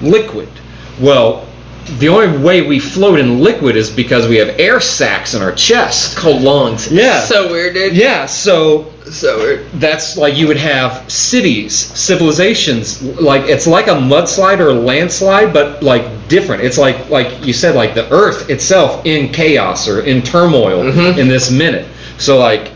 liquid. 0.00 0.48
Well, 1.00 1.46
the 1.98 2.08
only 2.08 2.36
way 2.44 2.60
we 2.66 2.78
float 2.78 3.18
in 3.18 3.40
liquid 3.40 3.74
is 3.74 3.88
because 3.90 4.28
we 4.28 4.36
have 4.36 4.48
air 4.60 4.78
sacs 4.78 5.32
in 5.34 5.40
our 5.42 5.52
chest. 5.52 6.16
called 6.18 6.42
lungs. 6.42 6.92
Yeah. 6.92 7.20
So 7.20 7.50
weird, 7.50 7.74
dude. 7.74 7.94
Yeah. 7.96 8.26
So 8.26 8.92
So 9.10 9.38
weird. 9.38 9.70
that's 9.74 10.16
like 10.18 10.36
you 10.36 10.46
would 10.48 10.58
have 10.58 11.10
cities, 11.10 11.74
civilizations, 11.74 13.02
like 13.02 13.44
it's 13.48 13.66
like 13.66 13.86
a 13.86 13.92
mudslide 13.94 14.60
or 14.60 14.68
a 14.68 14.74
landslide, 14.74 15.54
but 15.54 15.82
like 15.82 16.28
different. 16.28 16.62
It's 16.62 16.76
like 16.76 17.08
like 17.08 17.42
you 17.46 17.54
said, 17.54 17.74
like 17.74 17.94
the 17.94 18.10
Earth 18.12 18.50
itself 18.50 19.06
in 19.06 19.32
chaos 19.32 19.88
or 19.88 20.00
in 20.02 20.20
turmoil 20.22 20.86
in 21.18 21.28
this 21.28 21.50
minute. 21.50 21.86
So 22.18 22.36
like, 22.38 22.70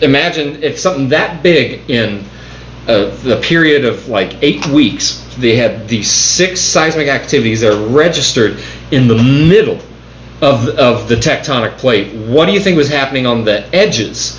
imagine 0.00 0.62
if 0.62 0.78
something 0.78 1.08
that 1.10 1.42
big 1.42 1.90
in 1.90 2.24
uh, 2.88 3.10
the 3.22 3.38
period 3.42 3.84
of 3.84 4.08
like 4.08 4.42
eight 4.42 4.66
weeks, 4.68 5.26
they 5.40 5.56
had 5.56 5.88
these 5.88 6.10
six 6.10 6.60
seismic 6.60 7.08
activities 7.08 7.60
that 7.60 7.72
are 7.72 7.88
registered 7.88 8.62
in 8.90 9.08
the 9.08 9.16
middle 9.16 9.80
of 10.40 10.68
of 10.70 11.08
the 11.08 11.16
tectonic 11.16 11.76
plate. 11.78 12.14
What 12.14 12.46
do 12.46 12.52
you 12.52 12.60
think 12.60 12.76
was 12.76 12.88
happening 12.88 13.26
on 13.26 13.44
the 13.44 13.72
edges? 13.74 14.38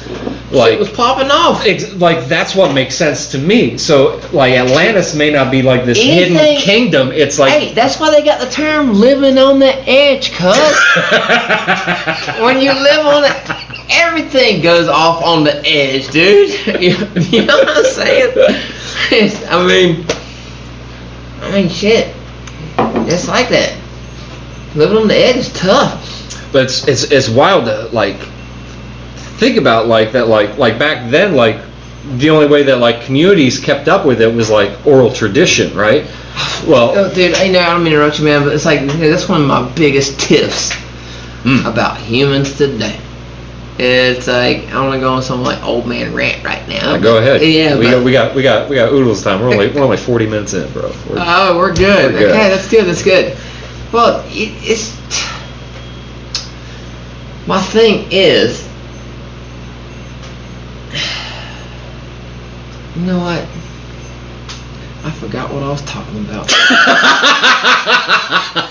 Like, 0.51 0.73
it 0.73 0.79
was 0.79 0.89
popping 0.89 1.31
off. 1.31 1.65
Ex- 1.65 1.93
like 1.93 2.25
that's 2.25 2.55
what 2.55 2.73
makes 2.73 2.95
sense 2.95 3.31
to 3.31 3.37
me. 3.37 3.77
So 3.77 4.17
like 4.33 4.53
Atlantis 4.53 5.15
may 5.15 5.31
not 5.31 5.49
be 5.49 5.61
like 5.61 5.85
this 5.85 5.97
hidden 5.97 6.57
kingdom. 6.57 7.11
It's 7.11 7.39
like 7.39 7.53
hey, 7.53 7.73
that's 7.73 7.99
why 7.99 8.11
they 8.11 8.23
got 8.23 8.41
the 8.41 8.49
term 8.49 8.93
living 8.93 9.37
on 9.37 9.59
the 9.59 9.73
edge, 9.87 10.33
cuz. 10.33 10.41
when 12.41 12.59
you 12.59 12.73
live 12.73 13.05
on 13.05 13.23
it, 13.23 13.91
everything 13.91 14.61
goes 14.61 14.87
off 14.87 15.23
on 15.23 15.43
the 15.43 15.61
edge, 15.65 16.09
dude. 16.09 16.49
you, 16.81 16.95
you 17.21 17.45
know 17.45 17.57
what 17.57 17.69
I'm 17.69 17.85
saying? 17.85 18.33
I 19.49 19.65
mean, 19.65 20.05
I 21.41 21.51
mean, 21.51 21.69
shit. 21.69 22.15
it's 22.77 23.27
like 23.27 23.49
that. 23.49 23.77
living 24.75 24.97
on 24.97 25.07
the 25.07 25.15
edge 25.17 25.37
is 25.37 25.51
tough. 25.53 26.07
But 26.51 26.63
it's 26.65 26.87
it's 26.87 27.03
it's 27.11 27.29
wild 27.29 27.65
to 27.65 27.87
like 27.93 28.17
think 29.15 29.57
about 29.57 29.87
like 29.87 30.11
that 30.13 30.27
like 30.27 30.57
like 30.57 30.77
back 30.77 31.09
then 31.09 31.35
like 31.35 31.57
the 32.17 32.29
only 32.29 32.47
way 32.47 32.63
that 32.63 32.77
like 32.77 33.01
communities 33.03 33.59
kept 33.59 33.87
up 33.87 34.05
with 34.05 34.21
it 34.21 34.33
was 34.33 34.49
like 34.49 34.85
oral 34.85 35.11
tradition, 35.13 35.75
right? 35.75 36.05
Well, 36.67 36.93
Oh, 36.97 37.13
dude, 37.13 37.35
I 37.35 37.47
know 37.47 37.59
I 37.59 37.71
don't 37.71 37.83
mean 37.83 37.91
to 37.93 37.97
interrupt 37.99 38.19
you, 38.19 38.25
man, 38.25 38.43
but 38.43 38.53
it's 38.53 38.65
like 38.65 38.85
that's 38.87 39.27
one 39.29 39.41
of 39.41 39.47
my 39.47 39.69
biggest 39.75 40.19
tiffs 40.19 40.71
Mm. 41.43 41.65
about 41.65 41.97
humans 41.97 42.55
today. 42.55 42.99
It's 43.83 44.27
like 44.27 44.67
I 44.71 44.79
want 44.83 44.93
to 44.93 44.99
go 44.99 45.11
on 45.13 45.23
some 45.23 45.41
like 45.41 45.63
old 45.63 45.87
man 45.87 46.13
rant 46.13 46.43
right 46.43 46.67
now. 46.67 46.97
go 46.97 47.17
ahead. 47.17 47.41
Yeah, 47.41 47.79
we 47.79 47.85
but- 47.85 47.91
got 47.91 48.03
we 48.03 48.11
got 48.11 48.35
we 48.35 48.43
got 48.43 48.69
we 48.69 48.75
got 48.75 48.91
oodles 48.93 49.23
time. 49.23 49.41
We're 49.41 49.49
only 49.49 49.69
we're 49.71 49.81
only 49.81 49.97
forty 49.97 50.27
minutes 50.27 50.53
in, 50.53 50.71
bro. 50.71 50.89
We're- 51.09 51.23
Oh, 51.25 51.57
we're 51.57 51.73
good. 51.73 52.13
We're 52.13 52.19
good. 52.19 52.29
Okay, 52.31 52.49
that's 52.49 52.69
good. 52.69 52.85
That's 52.85 53.01
good. 53.03 53.35
Well, 53.91 54.23
it, 54.27 54.51
it's 54.61 54.95
my 57.47 57.59
thing 57.59 58.07
is, 58.11 58.61
you 62.95 63.01
know 63.01 63.17
what? 63.17 63.47
I 65.03 65.09
forgot 65.09 65.51
what 65.51 65.63
I 65.63 65.69
was 65.71 65.81
talking 65.81 66.19
about. 66.19 66.47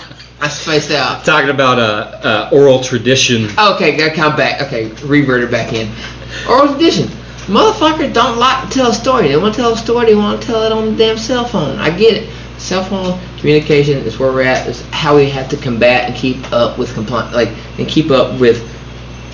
I 0.41 0.47
spaced 0.49 0.89
out. 0.89 1.23
Talking 1.23 1.51
about 1.51 1.77
uh, 1.77 2.19
uh, 2.23 2.49
oral 2.51 2.81
tradition. 2.81 3.45
Okay, 3.59 3.95
gotta 3.95 4.13
come 4.13 4.35
back. 4.35 4.59
Okay, 4.61 4.91
reverted 5.05 5.51
back 5.51 5.71
in. 5.71 5.91
Oral 6.49 6.69
tradition. 6.69 7.07
Motherfuckers 7.45 8.11
don't 8.11 8.39
like 8.39 8.67
to 8.67 8.73
tell 8.73 8.89
a 8.89 8.93
story. 8.93 9.27
They 9.27 9.37
want 9.37 9.53
to 9.53 9.61
tell 9.61 9.73
a 9.73 9.77
story. 9.77 10.07
They 10.07 10.15
want 10.15 10.41
to 10.41 10.47
tell 10.47 10.63
it 10.63 10.71
on 10.71 10.85
the 10.85 10.95
damn 10.97 11.17
cell 11.17 11.45
phone. 11.45 11.77
I 11.77 11.95
get 11.95 12.23
it. 12.23 12.29
Cell 12.57 12.83
phone 12.83 13.19
communication 13.37 13.99
is 13.99 14.17
where 14.17 14.31
we're 14.31 14.41
at. 14.41 14.67
Is 14.67 14.81
how 14.89 15.15
we 15.15 15.29
have 15.29 15.47
to 15.49 15.57
combat 15.57 16.09
and 16.09 16.15
keep 16.15 16.51
up 16.51 16.79
with 16.79 16.89
compli 16.89 17.31
like 17.31 17.49
and 17.77 17.87
keep 17.87 18.09
up 18.09 18.39
with 18.39 18.67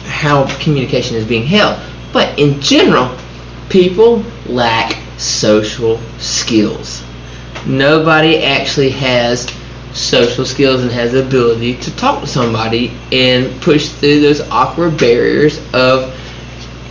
how 0.05 0.45
communication 0.59 1.15
is 1.15 1.25
being 1.25 1.45
held. 1.45 1.79
But 2.11 2.37
in 2.37 2.59
general, 2.59 3.17
people 3.69 4.23
lack 4.45 4.97
social 5.17 5.99
skills. 6.17 7.03
Nobody 7.65 8.43
actually 8.43 8.91
has 8.91 9.45
social 9.97 10.45
skills 10.45 10.81
and 10.81 10.91
has 10.91 11.11
the 11.11 11.25
ability 11.25 11.75
to 11.77 11.95
talk 11.95 12.21
to 12.21 12.27
somebody 12.27 12.97
and 13.11 13.59
push 13.61 13.89
through 13.89 14.21
those 14.21 14.41
awkward 14.49 14.97
barriers 14.97 15.59
of 15.73 16.13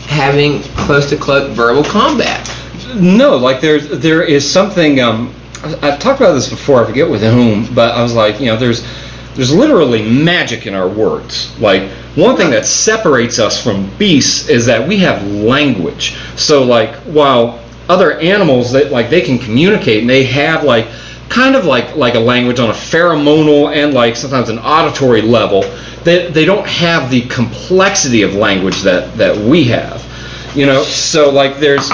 having 0.07 0.63
close 0.75 1.09
to 1.11 1.17
close 1.17 1.55
verbal 1.55 1.85
combat. 1.85 2.51
No, 2.95 3.37
like 3.37 3.61
there's 3.61 3.89
there 3.89 4.23
is 4.23 4.49
something. 4.49 5.01
Um, 5.01 5.35
I've 5.63 5.99
talked 5.99 6.21
about 6.21 6.33
this 6.33 6.49
before. 6.49 6.83
I 6.83 6.87
forget 6.87 7.09
with 7.09 7.23
whom, 7.23 7.73
but 7.75 7.95
I 7.95 8.03
was 8.03 8.15
like, 8.15 8.41
you 8.41 8.47
know, 8.47 8.57
there's 8.57 8.87
there's 9.35 9.55
literally 9.55 10.09
magic 10.09 10.67
in 10.67 10.75
our 10.75 10.89
words. 10.89 11.59
Like 11.61 11.91
one 12.15 12.37
thing 12.37 12.51
that 12.51 12.67
separates 12.67 13.39
us 13.39 13.63
from 13.63 13.95
beasts 13.99 14.49
is 14.49 14.67
that 14.67 14.89
we 14.89 14.99
have 14.99 15.23
language. 15.27 16.17
So 16.37 16.65
like 16.65 16.95
while 17.05 17.63
other 17.89 18.19
animals 18.19 18.73
that 18.73 18.91
like 18.91 19.11
they 19.11 19.21
can 19.21 19.39
communicate 19.39 20.01
and 20.01 20.11
they 20.11 20.25
have 20.25 20.65
like 20.65 20.89
kind 21.29 21.57
of 21.57 21.65
like 21.65 21.97
like 21.97 22.15
a 22.15 22.21
language 22.21 22.59
on 22.59 22.71
a 22.71 22.75
pheromonal 22.75 23.75
and 23.75 23.93
like 23.93 24.17
sometimes 24.17 24.49
an 24.49 24.59
auditory 24.59 25.23
level 25.23 25.63
they, 26.05 26.31
they 26.31 26.45
don't 26.45 26.67
have 26.67 27.11
the 27.11 27.23
complexity 27.23 28.23
of 28.23 28.35
language 28.35 28.83
that 28.83 29.17
that 29.17 29.37
we 29.37 29.65
have 29.65 30.05
you 30.55 30.65
know 30.65 30.83
so 30.83 31.31
like 31.31 31.59
there's 31.59 31.91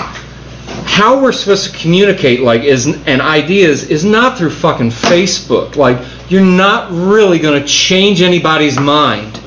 how 0.84 1.20
we're 1.22 1.32
supposed 1.32 1.72
to 1.72 1.78
communicate 1.78 2.40
like 2.40 2.62
is 2.62 2.86
and 2.86 3.22
ideas 3.22 3.84
is 3.84 4.04
not 4.04 4.36
through 4.36 4.50
fucking 4.50 4.90
Facebook. 4.90 5.76
Like 5.76 6.04
you're 6.28 6.44
not 6.44 6.90
really 6.90 7.38
going 7.38 7.60
to 7.60 7.66
change 7.66 8.20
anybody's 8.20 8.78
mind 8.78 9.40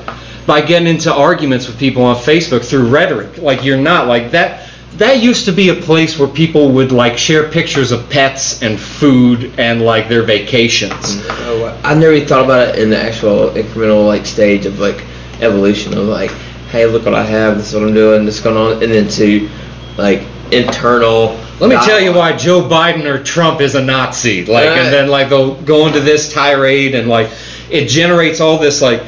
by 0.46 0.60
getting 0.60 0.88
into 0.88 1.12
arguments 1.12 1.66
with 1.66 1.78
people 1.78 2.02
on 2.02 2.16
Facebook 2.16 2.64
through 2.64 2.88
rhetoric. 2.88 3.38
Like 3.38 3.64
you're 3.64 3.80
not 3.80 4.06
like 4.06 4.32
that 4.32 4.65
that 4.98 5.22
used 5.22 5.44
to 5.44 5.52
be 5.52 5.68
a 5.68 5.74
place 5.74 6.18
where 6.18 6.28
people 6.28 6.70
would 6.72 6.92
like 6.92 7.18
share 7.18 7.48
pictures 7.48 7.92
of 7.92 8.08
pets 8.08 8.62
and 8.62 8.78
food 8.80 9.52
and 9.58 9.82
like 9.82 10.08
their 10.08 10.22
vacations. 10.22 10.94
Oh, 11.28 11.80
I 11.84 11.94
never 11.94 12.12
even 12.12 12.28
thought 12.28 12.44
about 12.44 12.68
it 12.70 12.78
in 12.78 12.90
the 12.90 12.98
actual 12.98 13.50
incremental 13.50 14.06
like 14.06 14.24
stage 14.26 14.64
of 14.66 14.78
like 14.78 15.04
evolution 15.40 15.96
of 15.96 16.06
like, 16.06 16.30
hey, 16.70 16.86
look 16.86 17.04
what 17.04 17.14
I 17.14 17.24
have. 17.24 17.58
This 17.58 17.68
is 17.68 17.74
what 17.74 17.82
I'm 17.84 17.94
doing. 17.94 18.24
This 18.24 18.36
is 18.38 18.40
going 18.42 18.56
on, 18.56 18.82
and 18.82 18.92
then 18.92 19.08
to 19.08 19.48
like 19.96 20.22
internal. 20.50 21.38
Let 21.58 21.70
me 21.70 21.76
tell 21.86 22.00
you 22.00 22.12
why 22.12 22.36
Joe 22.36 22.62
Biden 22.62 23.04
or 23.04 23.22
Trump 23.22 23.60
is 23.62 23.74
a 23.74 23.82
Nazi. 23.82 24.44
Like, 24.44 24.68
Right. 24.68 24.78
and 24.78 24.92
then 24.92 25.08
like 25.08 25.28
they'll 25.30 25.54
go 25.62 25.86
into 25.86 26.00
this 26.00 26.32
tirade, 26.32 26.94
and 26.94 27.08
like 27.08 27.30
it 27.70 27.86
generates 27.88 28.40
all 28.40 28.58
this 28.58 28.80
like 28.80 29.02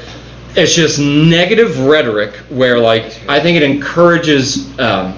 it's 0.56 0.74
just 0.74 0.98
negative 0.98 1.78
rhetoric 1.80 2.34
where 2.48 2.78
like 2.78 3.20
I 3.28 3.40
think 3.40 3.56
it 3.56 3.62
encourages 3.62 4.78
um, 4.78 5.14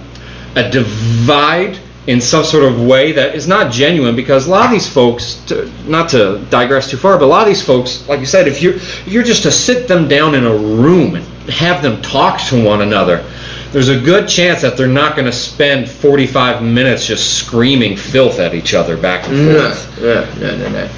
a 0.56 0.70
divide 0.70 1.78
in 2.06 2.20
some 2.20 2.42
sort 2.42 2.64
of 2.64 2.80
way 2.84 3.12
that 3.12 3.34
is 3.34 3.46
not 3.46 3.70
genuine 3.70 4.16
because 4.16 4.46
a 4.46 4.50
lot 4.50 4.64
of 4.64 4.70
these 4.72 4.88
folks, 4.88 5.34
to, 5.46 5.70
not 5.86 6.08
to 6.08 6.44
digress 6.50 6.90
too 6.90 6.96
far, 6.96 7.16
but 7.18 7.24
a 7.24 7.26
lot 7.26 7.42
of 7.42 7.48
these 7.48 7.62
folks, 7.64 8.06
like 8.08 8.18
you 8.20 8.26
said, 8.26 8.48
if 8.48 8.62
you're 8.62 8.74
if 8.74 9.06
you're 9.08 9.22
just 9.22 9.42
to 9.44 9.50
sit 9.50 9.86
them 9.86 10.08
down 10.08 10.34
in 10.34 10.44
a 10.44 10.54
room 10.56 11.14
and 11.16 11.24
have 11.50 11.82
them 11.82 12.00
talk 12.02 12.40
to 12.48 12.64
one 12.64 12.80
another, 12.80 13.22
there's 13.70 13.88
a 13.90 14.00
good 14.00 14.28
chance 14.28 14.62
that 14.62 14.76
they're 14.76 14.86
not 14.88 15.14
going 15.14 15.26
to 15.26 15.32
spend 15.32 15.88
45 15.88 16.62
minutes 16.62 17.06
just 17.06 17.34
screaming 17.38 17.96
filth 17.96 18.38
at 18.40 18.54
each 18.54 18.74
other 18.74 18.96
back 18.96 19.28
and 19.28 19.46
No, 19.46 19.70
forth. 19.72 20.00
no, 20.00 20.34
no, 20.40 20.56
no, 20.56 20.68
no. 20.70 20.90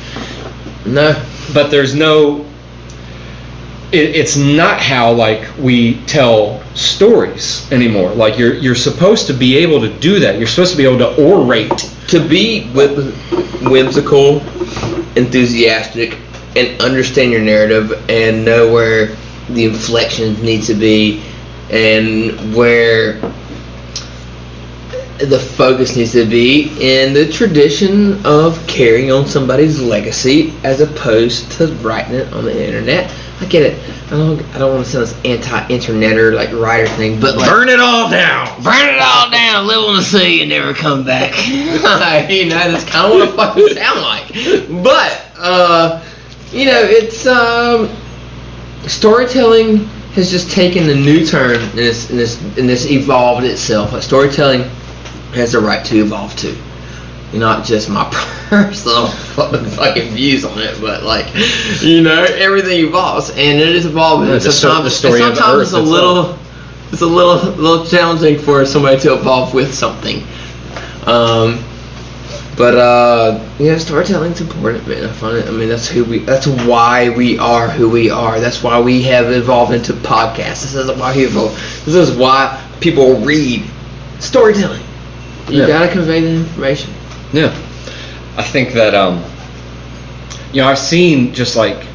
No. 0.86 1.24
But 1.52 1.70
there's 1.70 1.94
no. 1.94 2.46
It, 3.92 4.16
it's 4.16 4.36
not 4.36 4.80
how 4.80 5.12
like 5.12 5.48
we 5.58 6.00
tell 6.06 6.62
stories 6.74 7.70
anymore. 7.70 8.10
Like 8.10 8.38
you're 8.38 8.54
you're 8.54 8.74
supposed 8.74 9.26
to 9.26 9.34
be 9.34 9.58
able 9.58 9.80
to 9.80 9.98
do 9.98 10.18
that. 10.20 10.38
You're 10.38 10.48
supposed 10.48 10.72
to 10.72 10.76
be 10.78 10.84
able 10.84 10.98
to 10.98 11.22
orate. 11.22 11.90
To 12.08 12.26
be 12.26 12.68
whimsical, 12.72 14.40
enthusiastic, 15.16 16.18
and 16.56 16.80
understand 16.82 17.32
your 17.32 17.40
narrative 17.40 17.92
and 18.10 18.44
know 18.44 18.70
where 18.70 19.16
the 19.48 19.64
inflection 19.64 20.34
needs 20.42 20.66
to 20.66 20.74
be 20.74 21.22
and 21.70 22.54
where 22.54 23.14
the 25.18 25.38
focus 25.38 25.96
needs 25.96 26.12
to 26.12 26.26
be 26.26 26.68
in 26.80 27.14
the 27.14 27.30
tradition 27.30 28.24
of 28.26 28.64
carrying 28.66 29.10
on 29.10 29.26
somebody's 29.26 29.80
legacy 29.80 30.52
as 30.64 30.80
opposed 30.80 31.50
to 31.52 31.68
writing 31.76 32.14
it 32.14 32.32
on 32.32 32.44
the 32.44 32.66
internet. 32.66 33.10
I 33.42 33.46
get 33.46 33.62
it. 33.62 33.90
I 34.06 34.10
don't. 34.10 34.40
I 34.54 34.58
don't 34.58 34.72
want 34.74 34.86
to 34.86 34.90
sound 34.92 35.06
this 35.06 35.24
anti-interneter 35.24 36.32
like 36.32 36.52
writer 36.52 36.86
thing, 36.94 37.20
but 37.20 37.36
like 37.36 37.50
Burn 37.50 37.68
it 37.68 37.80
all 37.80 38.08
down. 38.08 38.62
burn 38.62 38.88
it 38.88 39.00
all 39.00 39.30
down, 39.30 39.66
live 39.66 39.84
on 39.84 39.96
the 39.96 40.02
sea, 40.02 40.42
and 40.42 40.48
never 40.48 40.72
come 40.72 41.04
back. 41.04 41.34
you 42.30 42.46
know, 42.48 42.70
that's 42.70 42.84
kind 42.84 43.12
of 43.12 43.18
what 43.18 43.28
it 43.28 43.34
fucking 43.34 43.68
sound 43.74 44.00
like. 44.00 44.84
But 44.84 45.26
uh, 45.38 46.04
you 46.52 46.66
know, 46.66 46.80
it's 46.82 47.26
um, 47.26 47.88
storytelling 48.86 49.86
has 50.14 50.30
just 50.30 50.50
taken 50.52 50.88
a 50.88 50.94
new 50.94 51.24
turn 51.26 51.60
and 51.60 51.72
this 51.72 52.10
and 52.10 52.18
this 52.18 52.40
and 52.56 52.68
this 52.68 52.88
evolved 52.88 53.44
itself. 53.44 53.92
Like 53.92 54.02
storytelling 54.02 54.62
has 55.34 55.52
the 55.52 55.58
right 55.58 55.84
to 55.86 55.98
evolve 55.98 56.36
too. 56.36 56.56
Not 57.32 57.64
just 57.64 57.88
my 57.88 58.04
personal 58.50 59.06
fucking 59.08 60.10
views 60.10 60.44
on 60.44 60.58
it, 60.58 60.78
but 60.80 61.02
like 61.02 61.26
you 61.80 62.02
know, 62.02 62.24
everything 62.24 62.84
evolves 62.86 63.30
and 63.30 63.58
it 63.60 63.74
is 63.74 63.86
evolving. 63.86 64.28
Yeah, 64.28 64.34
the 64.38 64.52
sometimes, 64.52 64.84
the 64.84 64.90
story 64.90 65.22
and 65.22 65.30
of 65.32 65.36
sometimes 65.38 65.56
Earth 65.56 65.62
it's 65.62 65.72
a 65.72 65.78
itself. 65.78 65.88
little 65.88 66.38
it's 66.92 67.00
a 67.02 67.06
little 67.06 67.52
little 67.52 67.86
challenging 67.86 68.38
for 68.38 68.66
somebody 68.66 69.00
to 69.00 69.14
evolve 69.14 69.54
with 69.54 69.72
something. 69.74 70.24
Um, 71.06 71.64
but 72.54 72.76
uh, 72.76 73.48
yeah, 73.58 73.78
storytelling's 73.78 74.42
important, 74.42 74.86
man. 74.86 75.04
I 75.04 75.08
find 75.12 75.38
it. 75.38 75.48
I 75.48 75.52
mean, 75.52 75.70
that's 75.70 75.88
who 75.88 76.04
we. 76.04 76.18
That's 76.18 76.46
why 76.46 77.08
we 77.08 77.38
are 77.38 77.70
who 77.70 77.88
we 77.88 78.10
are. 78.10 78.40
That's 78.40 78.62
why 78.62 78.78
we 78.78 79.02
have 79.04 79.30
evolved 79.32 79.72
into 79.72 79.94
podcasts. 79.94 80.60
This 80.62 80.74
is 80.74 80.90
why 80.98 81.16
we 81.16 81.24
evolved. 81.24 81.56
This 81.86 81.94
is 81.94 82.14
why 82.14 82.62
people 82.80 83.16
read 83.20 83.64
storytelling. 84.20 84.82
You 85.48 85.60
Yeah. 85.62 85.66
gotta 85.66 85.88
convey 85.88 86.20
the 86.20 86.28
information. 86.28 86.92
Yeah, 87.32 87.48
I 88.36 88.42
think 88.42 88.72
that 88.74 88.94
um, 88.94 89.24
you 90.52 90.62
know, 90.62 90.68
I've 90.68 90.78
seen 90.78 91.32
just 91.32 91.56
like 91.56 91.86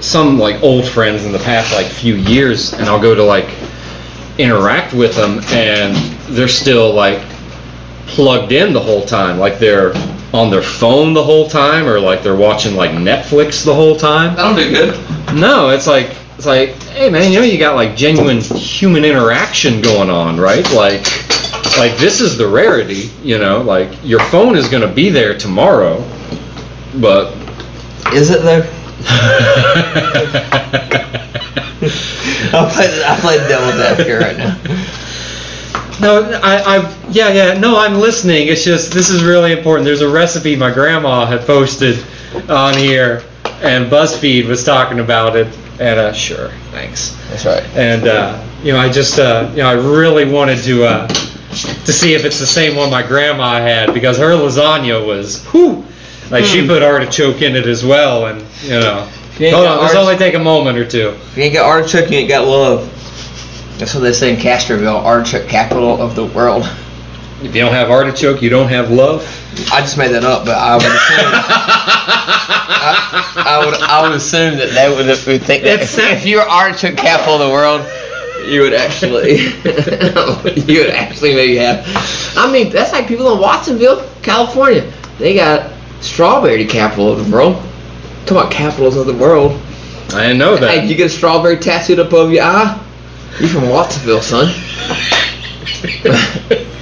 some 0.00 0.38
like 0.38 0.62
old 0.62 0.88
friends 0.88 1.24
in 1.24 1.32
the 1.32 1.38
past 1.38 1.72
like 1.72 1.86
few 1.86 2.14
years, 2.14 2.72
and 2.72 2.82
I'll 2.84 3.00
go 3.00 3.14
to 3.14 3.22
like 3.22 3.54
interact 4.38 4.94
with 4.94 5.14
them, 5.14 5.40
and 5.52 5.94
they're 6.34 6.48
still 6.48 6.92
like 6.92 7.22
plugged 8.06 8.52
in 8.52 8.72
the 8.72 8.80
whole 8.80 9.04
time, 9.04 9.38
like 9.38 9.58
they're 9.58 9.92
on 10.32 10.50
their 10.50 10.62
phone 10.62 11.12
the 11.12 11.22
whole 11.22 11.48
time, 11.48 11.86
or 11.86 12.00
like 12.00 12.22
they're 12.22 12.36
watching 12.36 12.74
like 12.74 12.90
Netflix 12.90 13.64
the 13.64 13.74
whole 13.74 13.96
time. 13.96 14.34
That'll 14.34 14.56
do 14.56 14.70
good. 14.70 15.36
No, 15.36 15.70
it's 15.70 15.86
like 15.86 16.16
it's 16.36 16.46
like, 16.46 16.70
hey 16.94 17.10
man, 17.10 17.30
you 17.30 17.38
know 17.38 17.44
you 17.44 17.58
got 17.58 17.76
like 17.76 17.96
genuine 17.96 18.40
human 18.40 19.04
interaction 19.04 19.80
going 19.82 20.10
on, 20.10 20.40
right? 20.40 20.68
Like 20.72 21.04
like 21.80 21.96
this 21.96 22.20
is 22.20 22.36
the 22.36 22.46
rarity, 22.46 23.10
you 23.22 23.38
know, 23.38 23.62
like 23.62 23.90
your 24.04 24.20
phone 24.20 24.54
is 24.54 24.68
gonna 24.68 24.92
be 24.92 25.08
there 25.08 25.34
tomorrow, 25.36 26.06
but 27.00 27.32
Is 28.12 28.28
it 28.28 28.42
though? 28.42 28.60
I 32.52 32.70
play 32.70 33.02
I 33.02 33.18
play 33.18 33.38
devil's 33.48 33.80
advocate 33.80 34.20
right 34.20 34.36
now. 34.36 34.58
No, 36.00 36.40
I, 36.42 36.76
I've 36.76 37.16
yeah, 37.16 37.32
yeah. 37.32 37.58
No, 37.58 37.78
I'm 37.78 37.94
listening. 37.94 38.48
It's 38.48 38.62
just 38.62 38.92
this 38.92 39.08
is 39.08 39.24
really 39.24 39.52
important. 39.52 39.86
There's 39.86 40.02
a 40.02 40.08
recipe 40.08 40.56
my 40.56 40.70
grandma 40.70 41.24
had 41.24 41.46
posted 41.46 42.04
on 42.50 42.76
here, 42.76 43.22
and 43.62 43.90
BuzzFeed 43.90 44.46
was 44.46 44.64
talking 44.64 45.00
about 45.00 45.34
it. 45.34 45.46
And 45.78 45.98
uh, 45.98 46.12
sure, 46.12 46.50
thanks. 46.72 47.16
That's 47.30 47.46
right. 47.46 47.64
And 47.74 48.06
uh, 48.06 48.46
you 48.62 48.72
know, 48.72 48.78
I 48.78 48.90
just 48.90 49.18
uh, 49.18 49.48
you 49.52 49.62
know, 49.62 49.70
I 49.70 49.72
really 49.72 50.30
wanted 50.30 50.62
to 50.64 50.84
uh, 50.84 51.08
to 51.50 51.92
see 51.92 52.14
if 52.14 52.24
it's 52.24 52.38
the 52.38 52.46
same 52.46 52.76
one 52.76 52.90
my 52.90 53.02
grandma 53.02 53.58
had 53.58 53.92
because 53.92 54.18
her 54.18 54.30
lasagna 54.30 55.04
was 55.04 55.44
whew, 55.46 55.84
like 56.30 56.44
she 56.44 56.60
hmm. 56.60 56.68
put 56.68 56.82
artichoke 56.82 57.42
in 57.42 57.56
it 57.56 57.66
as 57.66 57.84
well, 57.84 58.26
and 58.26 58.40
you 58.62 58.70
know, 58.70 59.08
You 59.38 59.50
hold 59.50 59.64
got 59.64 59.78
on, 59.78 59.84
this 59.84 59.94
arti- 59.94 59.98
only 59.98 60.16
take 60.16 60.34
a 60.34 60.38
moment 60.38 60.78
or 60.78 60.86
two. 60.86 61.08
If 61.08 61.36
you 61.36 61.42
ain't 61.44 61.54
got 61.54 61.66
artichoke, 61.66 62.10
you 62.10 62.18
ain't 62.18 62.28
got 62.28 62.46
love. 62.46 62.88
That's 63.78 63.94
what 63.94 64.00
they 64.00 64.12
say 64.12 64.34
in 64.34 64.40
Castroville, 64.40 65.02
artichoke 65.02 65.48
capital 65.48 66.00
of 66.00 66.14
the 66.14 66.26
world. 66.26 66.64
If 67.42 67.54
you 67.54 67.62
don't 67.62 67.72
have 67.72 67.90
artichoke, 67.90 68.42
you 68.42 68.50
don't 68.50 68.68
have 68.68 68.90
love. 68.90 69.22
I 69.72 69.80
just 69.80 69.96
made 69.96 70.12
that 70.12 70.24
up, 70.24 70.44
but 70.44 70.56
I 70.56 70.76
would 70.76 70.84
assume. 70.84 71.32
I, 72.82 73.42
I 73.46 73.64
would 73.64 73.74
I 73.82 74.02
would 74.02 74.12
assume 74.12 74.56
that 74.58 74.70
they 74.70 74.88
would, 74.88 75.06
would 75.06 75.42
think 75.42 75.64
that 75.64 75.80
if, 75.80 75.98
if 75.98 76.26
you're 76.26 76.42
artichoke 76.42 76.96
capital 76.96 77.34
of 77.34 77.40
the 77.40 77.52
world, 77.52 77.80
You 78.50 78.62
would 78.62 78.74
actually, 78.74 79.36
you 80.66 80.80
would 80.80 80.90
actually 80.90 81.34
maybe 81.34 81.56
have. 81.56 81.86
I 82.36 82.50
mean, 82.50 82.70
that's 82.72 82.92
like 82.92 83.06
people 83.06 83.32
in 83.32 83.38
Watsonville, 83.38 84.08
California. 84.22 84.92
They 85.18 85.34
got 85.34 85.72
strawberry 86.00 86.64
capital 86.64 87.12
of 87.12 87.24
the 87.24 87.32
world. 87.32 87.62
Talk 88.26 88.30
about 88.30 88.50
capitals 88.50 88.96
of 88.96 89.06
the 89.06 89.14
world. 89.14 89.52
I 90.12 90.22
didn't 90.22 90.38
know 90.38 90.56
that. 90.56 90.70
Hey, 90.70 90.86
you 90.86 90.96
get 90.96 91.06
a 91.06 91.10
strawberry 91.10 91.58
tattooed 91.58 92.00
up 92.00 92.12
over 92.12 92.32
your 92.32 92.42
eye. 92.42 92.84
You 93.38 93.46
from 93.46 93.68
Watsonville, 93.68 94.20
son? 94.20 94.46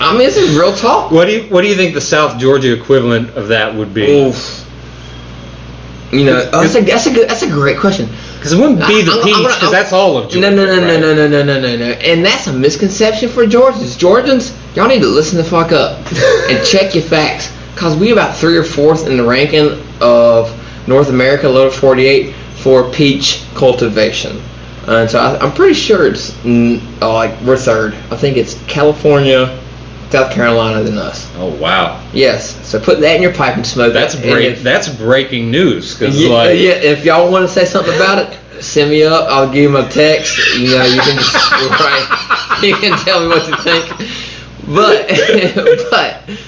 I 0.01 0.13
mean, 0.13 0.21
this 0.21 0.39
is 0.39 0.57
real 0.57 0.75
talk. 0.75 1.11
What 1.11 1.27
do 1.27 1.33
you 1.33 1.43
What 1.51 1.61
do 1.61 1.69
you 1.69 1.77
think 1.77 1.93
the 1.93 2.01
South 2.01 2.39
Georgia 2.41 2.73
equivalent 2.73 3.31
of 3.37 3.49
that 3.49 3.75
would 3.75 3.93
be? 3.93 4.11
Oof. 4.11 4.65
You 6.13 6.25
know, 6.25 6.51
oh, 6.55 6.63
that's 6.63 6.75
a 6.75 6.81
that's 6.81 7.07
a 7.07 7.13
good 7.13 7.29
that's 7.29 7.43
a 7.43 7.51
great 7.51 7.79
question. 7.79 8.09
Because 8.39 8.53
it 8.53 8.61
wouldn't 8.61 8.87
be 8.87 9.03
the 9.03 9.21
peach, 9.25 9.35
because 9.35 9.73
that's 9.73 9.93
all 9.93 10.17
of 10.17 10.31
Georgia. 10.31 10.51
No, 10.51 10.55
no, 10.55 10.65
no, 10.65 10.79
right? 10.79 11.01
no, 11.01 11.15
no, 11.15 11.29
no, 11.29 11.29
no, 11.29 11.43
no, 11.43 11.61
no, 11.61 11.77
no. 11.77 11.85
And 11.85 12.25
that's 12.25 12.47
a 12.47 12.53
misconception 12.53 13.29
for 13.29 13.47
Georgians. 13.47 13.97
Georgians, 13.97 14.55
y'all 14.77 14.87
need 14.87 15.03
to 15.03 15.09
listen 15.09 15.39
the 15.39 15.45
fuck 15.45 15.73
up 15.73 15.99
and 16.49 16.65
check 16.65 16.95
your 16.95 17.05
facts. 17.05 17.53
Cause 17.75 17.97
we 17.97 18.11
about 18.11 18.37
three 18.37 18.57
or 18.57 18.65
fourth 18.65 19.07
in 19.07 19.17
the 19.17 19.25
ranking 19.25 19.81
of 20.01 20.89
North 20.89 21.09
America, 21.09 21.49
lower 21.49 21.71
48 21.71 22.35
for 22.63 22.91
peach 22.91 23.45
cultivation. 23.55 24.41
And 24.87 25.11
so 25.11 25.21
I, 25.21 25.39
I'm 25.39 25.53
pretty 25.53 25.75
sure 25.75 26.07
it's 26.07 26.35
uh, 26.45 27.13
like 27.13 27.41
we're 27.43 27.57
third. 27.57 27.95
I 28.11 28.17
think 28.17 28.37
it's 28.37 28.55
California, 28.67 29.63
South 30.11 30.33
Carolina, 30.33 30.83
than 30.83 30.97
us. 30.97 31.31
Oh 31.37 31.55
wow, 31.57 32.03
Yes. 32.15 32.57
So 32.67 32.81
put 32.81 33.01
that 33.01 33.17
in 33.17 33.23
your 33.23 33.35
pipe 33.35 33.57
and 33.57 33.67
smoke. 33.67 33.93
that's 33.93 34.15
it. 34.15 34.23
break. 34.23 34.53
If- 34.53 34.63
That's 34.63 34.89
breaking 34.89 35.51
news. 35.51 35.95
Because 35.95 36.19
yeah, 36.21 36.29
like, 36.31 36.59
yeah, 36.59 36.71
if 36.73 37.05
y'all 37.05 37.31
want 37.31 37.47
to 37.47 37.53
say 37.53 37.65
something 37.67 37.95
about 37.95 38.19
it, 38.19 38.63
send 38.63 38.91
me 38.91 39.03
up. 39.03 39.29
I'll 39.29 39.47
give 39.53 39.63
you 39.65 39.69
my 39.69 39.87
text. 39.89 40.37
You 40.59 40.71
know, 40.79 40.85
you 40.85 41.01
can 41.01 41.17
just 41.17 41.53
right. 41.53 42.59
You 42.63 42.75
can 42.77 42.99
tell 43.05 43.21
me 43.21 43.29
what 43.29 43.47
you 43.49 43.57
think. 43.63 43.87
But, 44.67 45.09
but, 45.91 46.39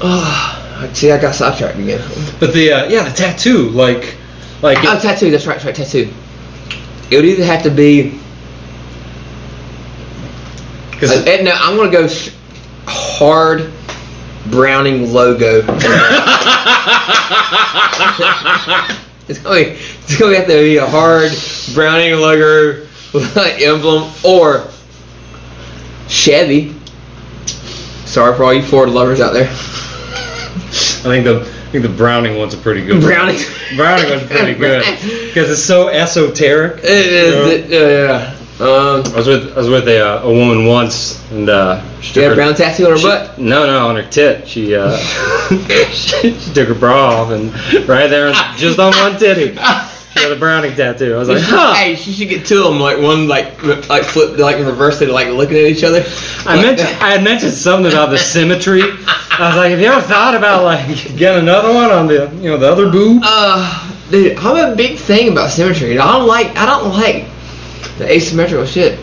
oh, 0.00 0.90
see, 0.92 1.10
I 1.12 1.20
got 1.20 1.34
sidetracked 1.34 1.78
again. 1.78 2.00
but 2.40 2.52
the 2.52 2.72
uh, 2.72 2.88
yeah, 2.88 3.08
the 3.08 3.14
tattoo, 3.14 3.70
like, 3.70 4.16
like 4.62 4.78
Oh, 4.82 4.98
tattoo. 5.00 5.30
That's 5.30 5.46
right. 5.46 5.54
That's 5.60 5.64
right. 5.64 5.74
Tattoo. 5.74 6.12
It 7.10 7.16
would 7.16 7.24
either 7.24 7.44
have 7.44 7.62
to 7.64 7.70
be. 7.70 8.18
because 10.90 11.10
Uh, 11.26 11.42
now 11.42 11.56
I'm 11.60 11.76
gonna 11.76 11.90
go 11.90 12.06
hard 12.86 13.72
Browning 14.46 15.12
logo. 15.12 15.58
it's 19.28 19.40
it's 19.42 20.18
gonna 20.18 20.36
have 20.36 20.46
to 20.46 20.52
be 20.52 20.76
a 20.76 20.86
hard 20.86 21.32
Browning 21.74 22.14
logo 22.20 22.86
emblem 23.60 24.12
or 24.24 24.68
Chevy. 26.08 26.74
Sorry 28.04 28.36
for 28.36 28.44
all 28.44 28.52
you 28.52 28.62
Ford 28.62 28.90
lovers 28.90 29.20
out 29.20 29.32
there. 29.32 29.48
I 29.48 31.06
think 31.06 31.24
the 31.24 31.40
I 31.40 31.70
think 31.70 31.82
the 31.82 31.88
Browning 31.88 32.38
one's 32.38 32.54
a 32.54 32.58
pretty 32.58 32.84
good. 32.84 32.98
one. 32.98 33.06
Browning. 33.06 33.40
Browning 33.76 34.10
one's 34.10 34.26
pretty 34.30 34.54
good 34.54 34.82
because 35.26 35.50
it's 35.50 35.64
so 35.64 35.88
esoteric. 35.88 36.78
It 36.78 36.84
is. 36.84 37.34
Yeah. 37.34 37.52
It, 37.52 37.70
yeah. 37.70 38.43
Um, 38.60 39.02
I 39.12 39.16
was 39.16 39.26
with 39.26 39.52
I 39.52 39.56
was 39.56 39.68
with 39.68 39.88
a, 39.88 40.00
uh, 40.00 40.22
a 40.22 40.32
woman 40.32 40.66
once, 40.66 41.20
and 41.32 41.48
uh, 41.48 41.82
she 42.00 42.20
had 42.20 42.26
a 42.26 42.28
her- 42.30 42.34
brown 42.36 42.54
tattoo 42.54 42.84
on 42.86 42.92
her 42.92 42.98
she- 42.98 43.04
butt. 43.08 43.38
No, 43.38 43.66
no, 43.66 43.88
on 43.88 43.96
her 43.96 44.08
tit. 44.08 44.46
She 44.46 44.76
uh, 44.76 44.96
she, 45.92 46.32
she 46.38 46.52
took 46.54 46.68
her 46.68 46.74
bra 46.74 47.22
off, 47.22 47.30
and 47.32 47.52
right 47.88 48.06
there, 48.08 48.32
just 48.56 48.78
on 48.78 48.92
one 48.92 49.18
titty, 49.18 49.54
she 49.56 50.20
had 50.20 50.30
a 50.30 50.36
Browning 50.36 50.76
tattoo. 50.76 51.14
I 51.14 51.18
was 51.18 51.28
like, 51.28 51.42
huh. 51.42 51.74
Hey, 51.74 51.96
she 51.96 52.12
should 52.12 52.28
get 52.28 52.46
two 52.46 52.58
of 52.62 52.72
them, 52.72 52.78
like 52.80 52.98
one 52.98 53.26
like 53.26 53.60
like 53.88 54.04
flip, 54.04 54.38
like 54.38 54.58
in 54.58 54.66
reverse, 54.66 55.00
they 55.00 55.06
like 55.06 55.26
looking 55.30 55.56
at 55.56 55.64
each 55.64 55.82
other. 55.82 56.04
I 56.46 56.54
mentioned 56.62 56.88
I 57.00 57.10
had 57.10 57.24
mentioned 57.24 57.52
something 57.54 57.90
about 57.90 58.10
the 58.10 58.18
symmetry. 58.18 58.82
I 58.82 59.48
was 59.48 59.56
like, 59.56 59.70
have 59.72 59.80
you 59.80 59.86
ever 59.88 60.00
thought 60.00 60.36
about 60.36 60.62
like 60.62 60.86
getting 61.16 61.42
another 61.42 61.74
one 61.74 61.90
on 61.90 62.06
the 62.06 62.30
you 62.36 62.50
know 62.50 62.56
the 62.56 62.70
other 62.70 62.88
boob? 62.88 63.20
Uh, 63.24 63.90
dude, 64.12 64.38
I'm 64.38 64.72
a 64.72 64.76
big 64.76 64.96
thing 64.96 65.32
about 65.32 65.50
symmetry. 65.50 65.98
I 65.98 66.12
don't 66.12 66.28
like 66.28 66.56
I 66.56 66.66
don't 66.66 66.90
like 66.92 67.26
the 67.98 68.10
asymmetrical 68.10 68.66
shit. 68.66 68.98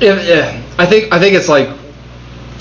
Yeah, 0.00 0.20
yeah. 0.22 0.62
I 0.78 0.86
think 0.86 1.12
I 1.12 1.18
think 1.18 1.34
it's 1.34 1.48
like 1.48 1.68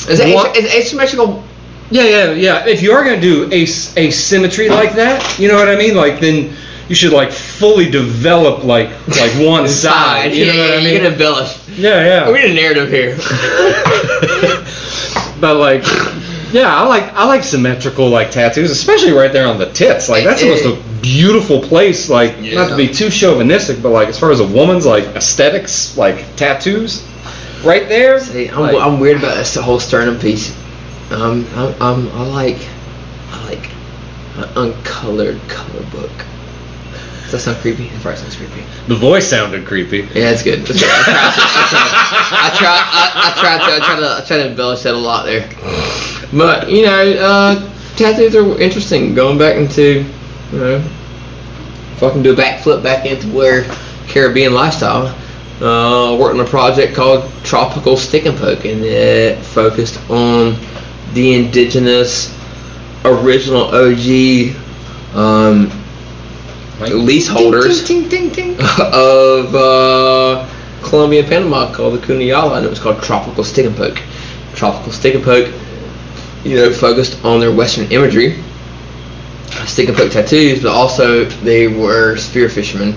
Is, 0.09 0.19
it 0.19 0.55
is 0.57 0.65
asymmetrical? 0.74 1.43
yeah, 1.89 2.03
yeah, 2.03 2.32
yeah. 2.32 2.65
If 2.67 2.82
you 2.82 2.91
are 2.93 3.03
gonna 3.03 3.19
do 3.22 3.51
as- 3.51 3.95
asymmetry 3.97 4.69
like 4.69 4.93
that, 4.95 5.39
you 5.39 5.47
know 5.47 5.55
what 5.55 5.69
I 5.69 5.76
mean? 5.76 5.95
Like 5.95 6.19
then 6.19 6.53
you 6.88 6.95
should 6.95 7.13
like 7.13 7.32
fully 7.32 7.89
develop 7.89 8.63
like 8.63 8.89
like 9.07 9.32
one 9.38 9.67
side. 9.67 10.34
You 10.34 10.47
know 10.47 10.57
what 10.59 10.72
I 10.72 10.76
You 10.78 10.93
can 10.97 11.03
mean? 11.03 11.13
embellish. 11.13 11.57
Yeah, 11.78 12.03
yeah. 12.05 12.32
We 12.32 12.39
need 12.41 12.51
a 12.51 12.53
narrative 12.53 12.89
here. 12.89 13.17
But 15.41 15.55
like, 15.57 15.84
yeah, 16.52 16.76
I 16.76 16.86
like 16.88 17.04
I 17.14 17.26
like 17.26 17.43
symmetrical 17.43 18.10
like 18.10 18.32
tattoos, 18.32 18.72
especially 18.72 19.12
right 19.12 19.32
there 19.32 19.47
on 19.47 19.58
the 19.58 19.72
tits. 19.72 20.10
Like 20.10 20.24
that's 20.24 20.41
the 20.41 20.49
most 20.49 21.02
beautiful 21.02 21.62
place. 21.62 22.10
Like 22.10 22.39
not 22.39 22.70
to 22.70 22.78
be 22.78 22.88
too 22.88 23.10
chauvinistic, 23.10 23.82
but 23.82 23.89
like 23.89 24.08
as 24.10 24.20
far 24.20 24.32
as 24.32 24.39
a 24.39 24.47
woman's 24.47 24.86
like 24.86 25.06
aesthetics, 25.16 25.97
like 25.97 26.36
tattoos, 26.36 27.04
right 27.64 27.88
there. 27.89 28.20
See, 28.20 28.47
I'm, 28.49 28.60
like- 28.62 28.76
I'm 28.76 28.99
weird 28.99 29.18
about 29.18 29.36
this 29.36 29.54
the 29.54 29.62
whole 29.64 29.80
sternum 29.80 30.20
piece. 30.20 30.56
Um, 31.12 31.45
I'm, 31.56 31.76
I'm 31.82 32.10
I 32.12 32.24
like 32.28 32.58
I 33.32 33.43
like 33.45 33.70
an 34.38 34.49
uncolored 34.58 35.39
color 35.49 35.84
book. 35.91 36.12
Does 37.24 37.32
that 37.32 37.39
sound 37.39 37.58
creepy? 37.62 37.86
It 37.86 38.02
probably 38.02 38.20
sounds 38.20 38.36
creepy. 38.36 38.62
the 38.89 38.95
voice 38.95 39.26
sounded 39.30 39.66
creepy. 39.66 39.99
Yeah, 40.14 40.32
it's 40.32 40.43
good. 40.43 40.60
That's 40.66 40.80
good. 40.82 40.89
I 40.89 42.52
try. 42.58 42.78
I 42.84 43.34
try. 43.39 43.56
I 43.56 43.60
try 43.60 43.70
to. 43.70 43.76
I 43.76 43.80
try 43.86 43.95
to. 43.99 44.18
I 44.22 44.26
try 44.28 44.38
to 44.38 44.47
embellish 44.49 44.82
that 44.84 44.93
a 44.93 44.97
lot 44.97 45.26
there. 45.26 45.47
But 46.34 46.70
you 46.70 46.86
know, 46.86 47.14
uh, 47.14 47.74
tattoos 47.96 48.36
are 48.36 48.60
interesting. 48.60 49.14
Going 49.14 49.38
back 49.38 49.58
into, 49.58 50.06
you 50.52 50.58
know, 50.58 50.82
fucking 51.98 52.24
do 52.24 52.34
a 52.34 52.36
backflip 52.36 52.82
back 52.84 53.06
into 53.06 53.28
where 53.28 53.66
Caribbean 54.08 54.54
lifestyle. 54.54 55.18
Uh, 55.62 56.18
worked 56.18 56.34
on 56.34 56.44
a 56.44 56.50
project 56.50 56.96
called 56.96 57.32
Tropical 57.44 57.96
Stick 57.96 58.26
and 58.26 58.36
Poke, 58.36 58.66
and 58.66 58.84
it 58.84 59.38
focused 59.46 60.00
on 60.10 60.58
the 61.14 61.36
indigenous, 61.36 62.36
original 63.06 63.66
OG 63.66 64.56
um, 65.16 65.70
leaseholders 66.80 67.88
of 68.80 69.54
uh, 69.54 70.50
Colombia 70.82 71.20
and 71.20 71.30
Panama 71.30 71.72
called 71.72 71.94
the 71.94 72.06
Kuna 72.06 72.22
Yala, 72.22 72.58
and 72.58 72.66
it 72.66 72.70
was 72.70 72.80
called 72.80 73.02
Tropical 73.04 73.44
Stick 73.44 73.68
and 73.68 73.76
Poke. 73.76 74.02
Tropical 74.56 74.92
Stick 74.92 75.14
and 75.14 75.24
Poke, 75.24 75.54
you 76.44 76.56
know, 76.56 76.72
focused 76.72 77.24
on 77.24 77.39
their 77.39 77.52
Western 77.52 77.92
imagery, 77.92 78.42
stick 79.66 79.88
and 79.88 79.98
poke 79.98 80.12
tattoos, 80.12 80.62
but 80.62 80.72
also 80.72 81.26
they 81.26 81.68
were 81.68 82.18
spear 82.18 82.50
fishermen 82.50 82.94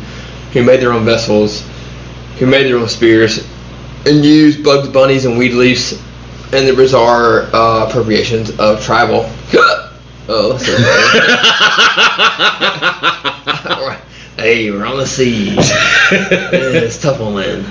who 0.52 0.62
made 0.62 0.80
their 0.80 0.92
own 0.92 1.04
vessels, 1.04 1.66
who 2.38 2.46
made 2.46 2.64
their 2.64 2.78
own 2.78 2.88
spears, 2.88 3.46
and 4.06 4.24
used 4.24 4.62
bugs, 4.62 4.88
bunnies, 4.88 5.24
and 5.24 5.36
weed 5.38 5.52
leaves 5.52 6.00
and 6.52 6.68
the 6.68 6.74
bizarre 6.74 7.42
uh, 7.54 7.86
appropriations 7.88 8.50
of 8.58 8.82
tribal. 8.82 9.28
oh, 10.28 10.56
sorry. 10.58 10.82
hey, 14.36 14.70
we're 14.70 14.86
on 14.86 14.98
the 14.98 15.06
sea. 15.06 15.56
It's 15.58 17.00
tough 17.02 17.20
on 17.20 17.34
land. 17.34 17.64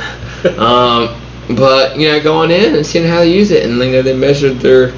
Um, 0.59 1.21
but 1.55 1.97
you 1.97 2.09
know, 2.11 2.21
going 2.21 2.51
in 2.51 2.75
and 2.75 2.85
seeing 2.85 3.07
how 3.07 3.19
they 3.19 3.33
use 3.33 3.51
it, 3.51 3.63
and 3.63 3.77
you 3.79 3.91
know, 3.91 4.01
they 4.01 4.15
measured 4.15 4.57
their 4.59 4.91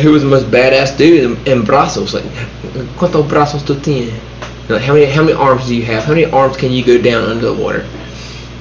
who 0.00 0.10
was 0.10 0.22
the 0.22 0.28
most 0.28 0.46
badass 0.46 0.96
dude 0.96 1.46
in, 1.46 1.46
in. 1.46 1.64
Like, 1.64 2.24
¿cuántos 2.96 3.28
brazos 3.28 3.62
tú 3.62 3.80
tienes? 3.80 4.18
Like 4.68 4.82
how 4.82 4.94
many 4.94 5.06
how 5.06 5.22
many 5.22 5.34
arms 5.34 5.66
do 5.66 5.74
you 5.74 5.84
have? 5.84 6.04
How 6.04 6.14
many 6.14 6.24
arms 6.24 6.56
can 6.56 6.72
you 6.72 6.84
go 6.84 7.00
down 7.00 7.28
under 7.28 7.52
the 7.52 7.62
water? 7.62 7.86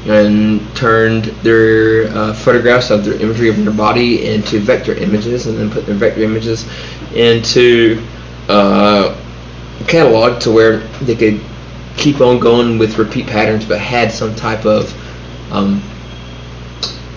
And 0.05 0.75
turned 0.75 1.25
their 1.43 2.07
uh, 2.07 2.33
photographs 2.33 2.89
of 2.89 3.05
their 3.05 3.21
imagery 3.21 3.49
of 3.49 3.63
their 3.63 3.73
body 3.73 4.25
into 4.25 4.59
vector 4.59 4.93
images, 4.93 5.45
and 5.45 5.57
then 5.57 5.69
put 5.69 5.85
their 5.85 5.95
vector 5.95 6.21
images 6.21 6.65
into 7.13 8.03
uh, 8.49 9.15
a 9.79 9.83
catalog 9.85 10.41
to 10.41 10.51
where 10.51 10.79
they 11.01 11.15
could 11.15 11.39
keep 11.97 12.19
on 12.19 12.39
going 12.39 12.79
with 12.79 12.97
repeat 12.97 13.27
patterns, 13.27 13.63
but 13.63 13.79
had 13.79 14.11
some 14.11 14.33
type 14.33 14.65
of 14.65 14.91
um, 15.53 15.83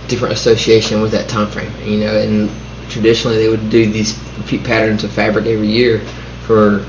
different 0.06 0.34
association 0.34 1.00
with 1.00 1.10
that 1.12 1.26
time 1.26 1.48
frame. 1.48 1.72
You 1.84 2.00
know, 2.00 2.16
and 2.16 2.50
traditionally 2.94 3.36
they 3.36 3.48
would 3.48 3.68
do 3.68 3.90
these 3.90 4.18
repeat 4.38 4.64
patterns 4.64 5.04
of 5.04 5.12
fabric 5.12 5.44
every 5.46 5.68
year 5.68 6.00
for 6.46 6.86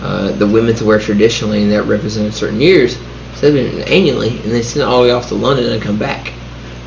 uh, 0.00 0.30
the 0.32 0.46
women 0.46 0.74
to 0.76 0.84
wear 0.84 0.98
traditionally, 0.98 1.62
and 1.62 1.72
that 1.72 1.82
represented 1.82 2.32
certain 2.32 2.60
years. 2.60 2.96
So 3.34 3.50
they 3.50 3.62
did 3.64 3.74
it 3.74 3.88
annually, 3.88 4.38
and 4.40 4.50
they 4.50 4.62
sent 4.62 4.82
it 4.82 4.86
all 4.88 5.02
the 5.02 5.08
way 5.08 5.12
off 5.12 5.28
to 5.28 5.34
London 5.34 5.72
and 5.72 5.82
come 5.82 5.98
back. 5.98 6.32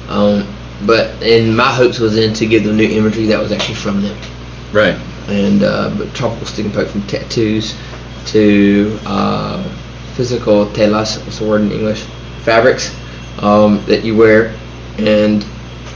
Um, 0.08 0.48
but 0.86 1.22
and 1.22 1.56
my 1.56 1.72
hopes 1.72 2.00
was 2.00 2.16
then 2.16 2.34
to 2.34 2.46
give 2.46 2.64
them 2.64 2.78
new 2.78 2.90
imagery 2.90 3.26
that 3.28 3.40
was 3.40 3.52
actually 3.52 3.76
from 3.76 4.02
them 4.02 4.18
Right. 4.74 4.96
and 5.28 5.62
uh, 5.64 5.94
but 5.98 6.14
tropical 6.16 6.46
stick 6.48 6.66
and 6.66 6.74
poke 6.74 6.88
from 6.90 7.04
tattoos 7.04 7.76
to 8.28 8.98
uh, 9.06 9.64
physical 10.16 10.66
telas, 10.68 11.24
what's 11.24 11.40
the 11.40 11.46
word 11.48 11.62
in 11.62 11.72
English? 11.72 12.04
Fabrics 12.44 12.96
um, 13.40 13.84
that 13.86 14.04
you 14.04 14.16
wear, 14.18 14.56
and 14.98 15.46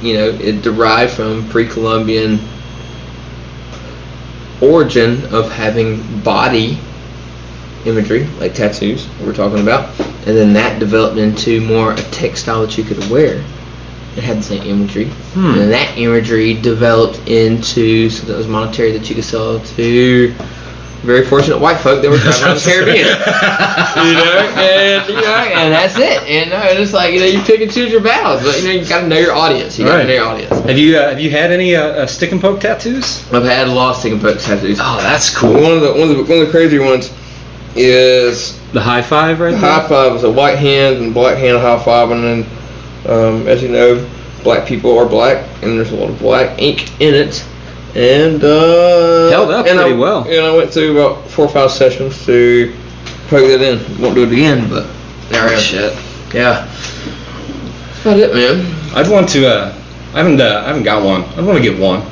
you 0.01 0.13
know 0.15 0.29
it 0.29 0.61
derived 0.61 1.13
from 1.13 1.47
pre-Columbian 1.49 2.39
origin 4.61 5.25
of 5.33 5.51
having 5.51 6.21
body 6.21 6.79
imagery 7.85 8.25
like 8.39 8.53
tattoos 8.53 9.07
we're 9.21 9.33
talking 9.33 9.59
about, 9.59 9.97
and 9.99 10.35
then 10.35 10.53
that 10.53 10.79
developed 10.79 11.17
into 11.17 11.61
more 11.61 11.93
a 11.93 12.01
textile 12.11 12.61
that 12.61 12.77
you 12.77 12.83
could 12.83 12.97
wear. 13.09 13.43
It 14.15 14.23
had 14.23 14.37
the 14.37 14.43
same 14.43 14.63
imagery, 14.63 15.05
hmm. 15.05 15.45
and 15.45 15.59
then 15.59 15.69
that 15.71 15.97
imagery 15.97 16.53
developed 16.53 17.27
into 17.27 18.09
something 18.09 18.31
that 18.31 18.37
was 18.37 18.47
monetary 18.47 18.91
that 18.93 19.09
you 19.09 19.15
could 19.15 19.25
sell 19.25 19.59
to 19.59 20.33
very 21.05 21.25
fortunate 21.25 21.59
white 21.59 21.77
folk 21.79 22.01
that 22.01 22.09
were 22.09 22.17
traveling 22.17 22.55
the 22.55 22.59
Caribbean. 22.65 23.07
you 24.07 24.13
know, 24.13 24.39
and 24.57 25.07
you 25.07 25.15
know, 25.15 25.35
and 25.61 25.73
that's 25.77 25.97
it. 25.97 26.23
And 26.27 26.51
it's 26.79 26.91
like 26.93 27.13
you 27.13 27.19
know, 27.19 27.25
you 27.25 27.41
pick 27.41 27.61
and 27.61 27.71
choose 27.71 27.91
your 27.91 28.01
battles, 28.01 28.43
but 28.43 28.57
you 28.61 28.67
know, 28.67 28.73
you 28.73 28.85
got 28.87 29.01
to 29.01 29.07
know 29.07 29.17
your 29.17 29.33
audience. 29.33 29.77
You 29.79 29.85
got 29.85 29.93
to 29.93 29.97
Right. 29.99 30.07
know 30.07 30.13
your 30.13 30.25
audience. 30.25 30.59
Have 30.65 30.77
you 30.77 30.97
uh, 30.97 31.09
have 31.09 31.19
you 31.19 31.29
had 31.31 31.51
any 31.51 31.75
uh, 31.75 31.83
uh, 31.87 32.07
stick 32.07 32.31
and 32.31 32.41
poke 32.41 32.59
tattoos? 32.59 33.23
I've 33.31 33.43
had 33.43 33.67
a 33.67 33.71
lot 33.71 33.91
of 33.91 33.97
stick 33.97 34.11
and 34.13 34.21
poke 34.21 34.39
tattoos. 34.39 34.79
Oh, 34.81 34.99
that's 35.01 35.35
cool. 35.35 35.53
One 35.53 35.71
of 35.71 35.81
the 35.81 35.91
one 35.93 36.09
of 36.09 36.17
the 36.17 36.23
one 36.23 36.39
of 36.41 36.45
the 36.47 36.51
crazy 36.51 36.79
ones 36.79 37.11
is 37.75 38.57
The 38.71 38.81
high 38.81 39.01
five 39.01 39.39
right 39.39 39.51
The 39.51 39.57
there. 39.57 39.71
high 39.79 39.87
five 39.87 40.15
is 40.15 40.23
a 40.23 40.31
white 40.31 40.57
hand 40.57 40.97
and 40.97 41.13
black 41.13 41.37
hand 41.37 41.57
high 41.59 41.81
five, 41.83 42.11
and 42.11 42.23
then, 42.23 42.45
um, 43.07 43.47
as 43.47 43.61
you 43.61 43.69
know, 43.69 44.09
black 44.43 44.67
people 44.67 44.97
are 44.97 45.05
black, 45.05 45.43
and 45.61 45.77
there's 45.77 45.91
a 45.91 45.95
lot 45.95 46.09
of 46.09 46.19
black 46.19 46.61
ink 46.61 46.89
in 47.01 47.13
it, 47.13 47.45
and 47.95 48.43
uh, 48.43 49.29
Held 49.29 49.51
up 49.51 49.65
and 49.65 49.77
pretty 49.79 49.93
I, 49.95 49.97
well. 49.97 50.23
And 50.27 50.45
I 50.45 50.55
went 50.55 50.71
through 50.73 50.99
about 50.99 51.29
four 51.29 51.45
or 51.45 51.49
five 51.49 51.71
sessions 51.71 52.25
to 52.25 52.73
poke 53.27 53.47
that 53.47 53.61
in. 53.61 54.01
Won't 54.01 54.15
do 54.15 54.23
it 54.23 54.31
again, 54.31 54.69
but 54.69 54.87
there 55.29 55.47
Oh, 55.47 55.57
shit. 55.57 55.93
Yeah, 56.33 56.65
that's 56.65 58.01
about 58.01 58.17
it, 58.19 58.33
man. 58.33 58.65
I'd 58.95 59.09
want 59.09 59.29
to. 59.29 59.47
Uh, 59.47 59.81
I 60.13 60.17
haven't. 60.17 60.39
Uh, 60.41 60.61
I 60.63 60.67
haven't 60.67 60.83
got 60.83 61.03
one. 61.03 61.23
I'd 61.23 61.45
want 61.45 61.57
to 61.57 61.63
get 61.63 61.79
one, 61.79 62.03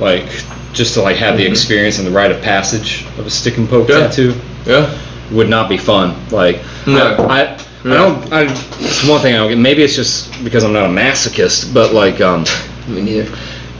like 0.00 0.26
just 0.74 0.94
to 0.94 1.02
like 1.02 1.16
have 1.16 1.36
the 1.38 1.46
experience 1.46 1.98
and 1.98 2.06
the 2.06 2.10
rite 2.12 2.30
of 2.30 2.40
passage 2.42 3.04
of 3.18 3.26
a 3.26 3.30
stick 3.30 3.56
and 3.56 3.68
poke 3.68 3.88
Yeah. 3.88 4.06
tattoo. 4.06 4.34
Yeah, 4.66 4.98
Would 5.32 5.48
not 5.48 5.68
be 5.68 5.76
fun. 5.78 6.14
Like 6.30 6.60
No. 6.86 7.16
I. 7.28 7.54
I 7.54 7.58
I 7.84 7.94
don't. 7.94 8.32
I, 8.32 8.42
it's 8.80 9.08
one 9.08 9.20
thing 9.20 9.34
I 9.34 9.38
don't 9.38 9.48
get. 9.48 9.56
Maybe 9.58 9.82
it's 9.82 9.94
just 9.94 10.32
because 10.44 10.64
I'm 10.64 10.72
not 10.72 10.84
a 10.84 10.88
masochist, 10.92 11.72
but 11.72 11.94
like, 11.94 12.20
um, 12.20 12.44
me 12.88 13.00
neither. 13.02 13.34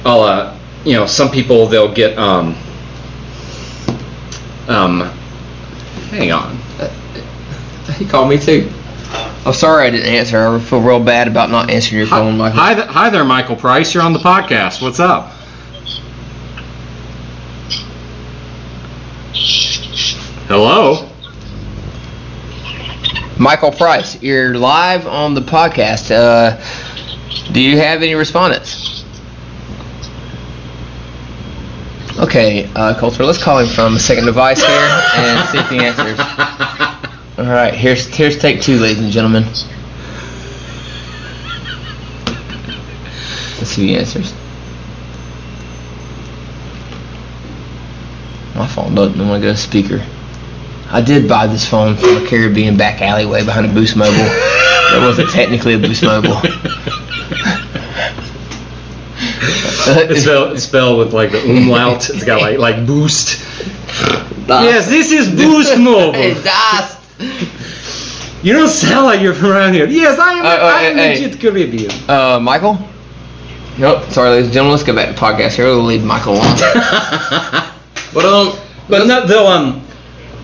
I'll, 0.07 0.21
uh, 0.21 0.58
you 0.85 0.95
know, 0.95 1.07
some 1.07 1.31
people 1.31 1.67
they'll 1.67 1.93
get, 1.93 2.17
um, 2.19 2.57
um, 4.69 5.01
hang 6.11 6.33
on. 6.33 6.59
He 7.97 8.05
called 8.05 8.29
me 8.29 8.39
too. 8.39 8.71
I'm 9.45 9.55
sorry 9.55 9.87
I 9.87 9.91
didn't 9.91 10.07
answer. 10.07 10.47
I 10.47 10.59
feel 10.61 10.81
real 10.81 11.03
bad 11.03 11.27
about 11.27 11.51
not 11.51 11.71
answering 11.71 11.99
your 11.99 12.07
phone, 12.07 12.37
Michael. 12.37 12.59
Hi, 12.61 12.75
th- 12.75 12.87
hi 12.89 13.09
there, 13.11 13.25
Michael 13.25 13.57
Price. 13.57 13.95
You're 13.95 14.03
on 14.03 14.13
the 14.13 14.19
podcast. 14.19 14.83
What's 14.83 15.01
up? 15.01 15.33
Hello. 20.49 21.09
Michael 23.39 23.71
Price, 23.71 24.21
you're 24.23 24.55
live 24.55 25.07
on 25.07 25.35
the 25.35 25.41
podcast. 25.41 26.11
Uh, 26.11 26.61
do 27.53 27.61
you 27.61 27.79
have 27.79 28.03
any 28.03 28.15
respondents? 28.15 28.88
Okay, 32.19 32.69
uh, 32.75 32.99
Coulter, 32.99 33.25
let's 33.25 33.41
call 33.41 33.61
him 33.61 33.69
from 33.69 33.95
a 33.95 34.01
second 34.01 34.27
device 34.27 34.61
here 34.61 34.89
and 35.15 35.49
see 35.51 35.59
if 35.59 35.69
he 35.69 35.79
answers. 35.85 36.19
All 37.39 37.45
right, 37.45 37.73
here's 37.73 38.07
here's 38.09 38.37
take 38.37 38.61
two, 38.61 38.81
ladies 38.81 38.99
and 38.99 39.13
gentlemen. 39.13 39.45
Let's 43.57 43.71
see 43.71 43.85
if 43.85 43.89
he 43.91 43.97
answers. 43.97 44.35
My 48.57 48.67
phone 48.67 48.97
doesn't 48.97 49.17
want 49.29 49.41
to 49.41 49.49
go 49.49 49.53
to 49.53 49.57
speaker. 49.57 50.05
I 50.91 51.01
did 51.01 51.29
buy 51.29 51.47
this 51.47 51.69
phone 51.69 51.97
from 51.97 52.25
a 52.25 52.27
Caribbean 52.27 52.77
back 52.77 53.01
alleyway 53.01 53.45
behind 53.45 53.67
a 53.67 53.73
Boost 53.73 53.95
Mobile. 53.95 54.17
That 54.17 54.99
wasn't 55.03 55.31
technically 55.31 55.75
a 55.75 55.79
Boost 55.79 56.03
Mobile. 56.03 56.41
It's 60.11 60.23
spelled, 60.23 60.53
it's 60.53 60.65
spelled 60.65 60.99
with 60.99 61.13
like 61.13 61.33
the 61.33 61.43
umlaut. 61.43 62.09
It's 62.11 62.25
got 62.25 62.41
like 62.41 62.59
like 62.59 62.87
boost. 62.87 63.41
Yes, 64.49 64.89
this 64.89 65.13
is 65.13 65.29
Boost 65.29 65.75
Hey, 65.75 65.83
Mobile. 65.83 66.43
das. 66.43 66.97
You 68.43 68.53
don't 68.55 68.69
sound 68.69 69.07
like 69.07 69.21
you're 69.21 69.35
from 69.35 69.51
around 69.51 69.75
here. 69.75 69.87
Yes, 69.87 70.19
I 70.19 70.33
am. 70.35 70.45
Uh, 70.45 70.49
uh, 70.49 70.53
I 70.77 70.81
am 70.83 70.97
hey, 70.97 71.21
legit 71.25 71.41
Caribbean. 71.41 71.91
Uh, 72.09 72.39
Michael? 72.41 72.79
Nope. 73.79 74.05
Sorry, 74.11 74.31
ladies 74.31 74.47
and 74.47 74.55
gentlemen. 74.55 74.73
Let's 74.77 74.85
go 74.85 74.95
back 74.95 75.09
to 75.09 75.13
the 75.13 75.19
podcast 75.19 75.57
here. 75.57 75.67
We'll 75.67 75.83
leave 75.83 76.05
Michael 76.05 76.35
alone. 76.35 76.57
but, 78.15 78.25
um, 78.25 78.59
But 78.89 79.07
not 79.07 79.29
they'll 79.29 79.47
um, 79.47 79.85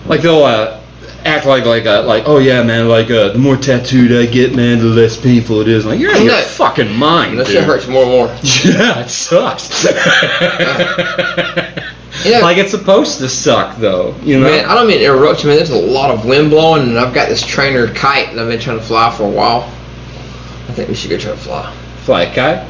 like 0.07 0.21
they'll 0.23 0.45
uh, 0.45 0.81
act 1.25 1.47
like 1.47 1.65
like 1.65 1.87
uh, 1.87 2.03
like 2.05 2.25
oh 2.27 2.39
yeah 2.39 2.63
man 2.63 2.89
like 2.89 3.11
uh, 3.11 3.31
the 3.31 3.39
more 3.39 3.57
tattooed 3.57 4.13
I 4.13 4.31
get 4.31 4.55
man 4.55 4.79
the 4.79 4.85
less 4.85 5.17
painful 5.17 5.61
it 5.61 5.69
is. 5.69 5.85
I'm 5.85 5.93
like 5.93 6.01
you're 6.01 6.11
out 6.11 6.19
of 6.19 6.25
your 6.25 6.43
fucking 6.43 6.95
mind. 6.97 7.39
that 7.39 7.47
dude. 7.47 7.57
shit 7.57 7.65
hurts 7.65 7.87
more 7.87 8.03
and 8.03 8.11
more. 8.11 8.27
Yeah, 8.65 9.01
it 9.01 9.11
sucks. 9.11 9.85
Yeah. 12.25 12.39
like 12.39 12.57
it's 12.57 12.71
supposed 12.71 13.19
to 13.19 13.29
suck 13.29 13.77
though, 13.77 14.15
you 14.23 14.39
know. 14.39 14.47
Man, 14.47 14.65
I 14.65 14.75
don't 14.75 14.87
mean 14.87 14.99
to 14.99 15.05
interrupt 15.05 15.43
you, 15.43 15.49
man. 15.49 15.59
There's 15.59 15.71
a 15.71 15.77
lot 15.77 16.11
of 16.11 16.25
wind 16.25 16.49
blowing, 16.49 16.89
and 16.89 16.99
I've 16.99 17.13
got 17.13 17.29
this 17.29 17.45
trainer 17.45 17.89
kite 17.89 18.35
that 18.35 18.43
I've 18.43 18.49
been 18.49 18.61
trying 18.61 18.79
to 18.79 18.85
fly 18.85 19.15
for 19.15 19.25
a 19.25 19.29
while. 19.29 19.63
I 20.69 20.73
think 20.73 20.89
we 20.89 20.95
should 20.95 21.11
go 21.11 21.19
try 21.19 21.33
to 21.33 21.37
fly. 21.37 21.71
Fly 22.05 22.23
a 22.23 22.35
kite. 22.35 22.69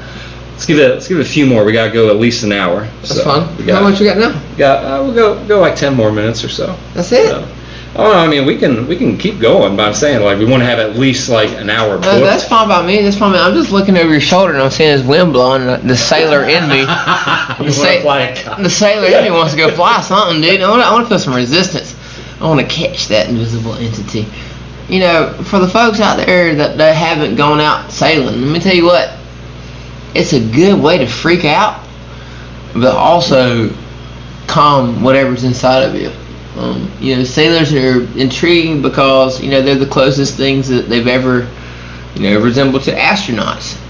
Let's 0.52 0.66
give 0.66 0.78
it. 0.78 0.94
Let's 0.94 1.09
give 1.09 1.18
it 1.18 1.26
a 1.26 1.28
few 1.28 1.46
more. 1.46 1.64
We 1.64 1.72
gotta 1.72 1.92
go 1.92 2.11
at 2.11 2.16
least 2.16 2.42
an 2.42 2.52
hour. 2.52 2.86
That's 2.86 3.16
so 3.16 3.24
fun. 3.24 3.57
We 3.57 3.64
got. 3.64 3.82
How 3.82 3.88
much 3.88 4.00
we 4.00 4.07
got 4.07 4.18
now? 4.18 4.42
got 4.57 4.84
uh, 4.84 5.05
we'll 5.05 5.14
go 5.14 5.46
go 5.46 5.61
like 5.61 5.76
ten 5.76 5.94
more 5.94 6.11
minutes 6.11 6.42
or 6.42 6.48
so. 6.48 6.76
That's 6.94 7.12
it. 7.12 7.28
So, 7.28 7.48
oh, 7.97 8.12
I 8.12 8.26
mean 8.26 8.47
we 8.47 8.57
can 8.57 8.86
we 8.86 8.97
can 8.97 9.16
keep 9.16 9.38
going, 9.40 9.76
but 9.76 9.86
I'm 9.86 9.95
saying 9.95 10.22
like 10.22 10.38
we 10.38 10.45
want 10.45 10.62
to 10.62 10.66
have 10.66 10.78
at 10.78 10.97
least 10.97 11.28
like 11.28 11.51
an 11.51 11.70
hour. 11.70 11.97
Uh, 11.97 12.01
that's 12.20 12.45
fine 12.45 12.68
by 12.68 12.86
me. 12.86 13.03
That's 13.03 13.16
fine. 13.16 13.32
By 13.32 13.38
me. 13.38 13.45
I'm 13.45 13.55
just 13.55 13.70
looking 13.70 13.97
over 13.97 14.11
your 14.11 14.20
shoulder 14.20 14.53
and 14.53 14.62
I'm 14.62 14.70
seeing 14.70 14.97
this 14.97 15.07
wind 15.07 15.32
blowing. 15.32 15.66
The 15.86 15.97
sailor 15.97 16.45
in 16.45 16.68
me, 16.68 16.84
the, 16.84 17.70
sa- 17.70 18.01
fly 18.01 18.20
a 18.20 18.36
kite. 18.36 18.62
the 18.62 18.70
sailor 18.70 19.07
in 19.07 19.24
me 19.24 19.30
wants 19.30 19.53
to 19.53 19.59
go 19.59 19.70
fly 19.74 20.01
something, 20.01 20.40
dude. 20.40 20.61
I 20.61 20.68
want 20.70 20.82
to 20.82 20.86
I 20.86 20.92
wanna 20.92 21.09
feel 21.09 21.18
some 21.18 21.34
resistance. 21.34 21.95
I 22.40 22.49
want 22.49 22.61
to 22.61 22.66
catch 22.66 23.09
that 23.09 23.28
invisible 23.28 23.74
entity. 23.74 24.26
You 24.88 25.01
know, 25.01 25.32
for 25.45 25.59
the 25.61 25.68
folks 25.68 26.01
out 26.01 26.16
there 26.16 26.55
that, 26.57 26.76
that 26.76 26.95
haven't 26.95 27.36
gone 27.36 27.61
out 27.61 27.90
sailing, 27.90 28.42
let 28.42 28.53
me 28.53 28.61
tell 28.61 28.74
you 28.74 28.84
what. 28.84 29.16
It's 30.14 30.32
a 30.32 30.40
good 30.40 30.80
way 30.80 30.99
to 30.99 31.07
freak 31.07 31.45
out, 31.45 31.84
but 32.74 32.95
also 32.95 33.70
calm 34.47 35.03
whatever's 35.03 35.42
inside 35.42 35.82
of 35.82 35.95
you. 35.95 36.12
Um, 36.57 36.90
you 37.00 37.16
know, 37.16 37.24
sailors 37.24 37.72
are 37.72 38.02
intriguing 38.18 38.80
because 38.80 39.42
you 39.42 39.50
know 39.50 39.61
they're 39.61 39.74
the 39.74 39.86
closest 39.86 40.36
things 40.36 40.68
that 40.68 40.88
they've 40.88 41.07
ever, 41.07 41.48
you 42.14 42.22
know, 42.22 42.40
resembled 42.40 42.84
to 42.84 42.92
astronauts. 42.92 43.80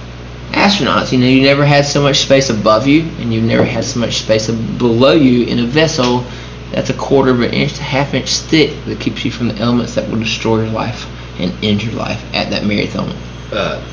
Astronauts, 0.53 1.13
you 1.13 1.19
know, 1.19 1.27
you 1.27 1.43
never 1.43 1.65
had 1.67 1.85
so 1.85 2.01
much 2.01 2.21
space 2.21 2.49
above 2.49 2.87
you, 2.87 3.03
and 3.19 3.35
you've 3.35 3.45
never 3.45 3.65
had 3.65 3.85
so 3.85 4.01
much 4.01 4.23
space 4.23 4.49
below 4.49 5.13
you 5.13 5.45
in 5.47 5.59
a 5.59 5.67
vessel 5.67 6.25
that's 6.71 6.91
a 6.91 6.95
quarter 6.95 7.31
of 7.31 7.41
an 7.41 7.53
inch 7.53 7.75
to 7.75 7.83
half 7.83 8.15
inch 8.15 8.37
thick 8.37 8.85
that 8.87 8.99
keeps 8.99 9.25
you 9.25 9.31
from 9.31 9.49
the 9.49 9.57
elements 9.57 9.95
that 9.95 10.09
will 10.09 10.19
destroy 10.19 10.63
your 10.63 10.73
life 10.73 11.07
and 11.39 11.53
end 11.65 11.83
your 11.83 11.95
life 11.95 12.25
at 12.35 12.51
that 12.51 12.65
marathon. 12.65 13.11
uh, 13.53 13.85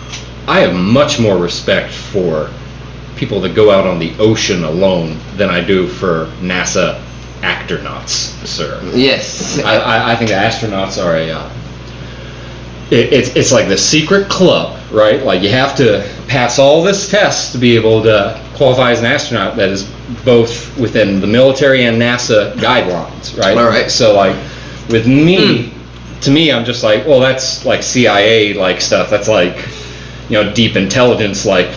I 0.47 0.61
have 0.61 0.75
much 0.75 1.19
more 1.19 1.37
respect 1.37 1.93
for 1.93 2.49
people 3.15 3.39
that 3.41 3.53
go 3.53 3.69
out 3.69 3.85
on 3.85 3.99
the 3.99 4.15
ocean 4.17 4.63
alone 4.63 5.19
than 5.35 5.49
I 5.49 5.61
do 5.61 5.87
for 5.87 6.25
NASA 6.39 6.99
astronauts. 7.41 8.45
sir. 8.45 8.81
Yes. 8.93 9.59
I, 9.59 9.75
I, 9.75 10.11
I 10.13 10.15
think 10.15 10.29
the 10.29 10.35
astronauts 10.35 11.03
are 11.03 11.15
a. 11.15 11.31
Uh, 11.31 11.51
it, 12.91 13.13
it's 13.13 13.35
it's 13.35 13.51
like 13.51 13.69
the 13.69 13.77
secret 13.77 14.29
club, 14.29 14.77
right? 14.91 15.23
Like 15.23 15.41
you 15.41 15.49
have 15.49 15.75
to 15.77 16.07
pass 16.27 16.59
all 16.59 16.83
this 16.83 17.09
tests 17.09 17.51
to 17.53 17.57
be 17.57 17.75
able 17.75 18.03
to 18.03 18.41
qualify 18.55 18.91
as 18.91 18.99
an 18.99 19.05
astronaut. 19.05 19.55
That 19.55 19.69
is 19.69 19.89
both 20.25 20.77
within 20.77 21.21
the 21.21 21.27
military 21.27 21.85
and 21.85 22.01
NASA 22.01 22.53
guidelines, 22.55 23.37
right? 23.37 23.57
All 23.57 23.67
right. 23.67 23.89
So 23.89 24.13
like 24.13 24.35
with 24.89 25.07
me, 25.07 25.73
to 26.21 26.31
me, 26.31 26.51
I'm 26.51 26.65
just 26.65 26.83
like, 26.83 27.05
well, 27.07 27.21
that's 27.21 27.65
like 27.65 27.81
CIA 27.81 28.53
like 28.53 28.81
stuff. 28.81 29.09
That's 29.09 29.29
like 29.29 29.55
you 30.29 30.41
know 30.41 30.53
deep 30.53 30.75
intelligence 30.75 31.45
like 31.45 31.73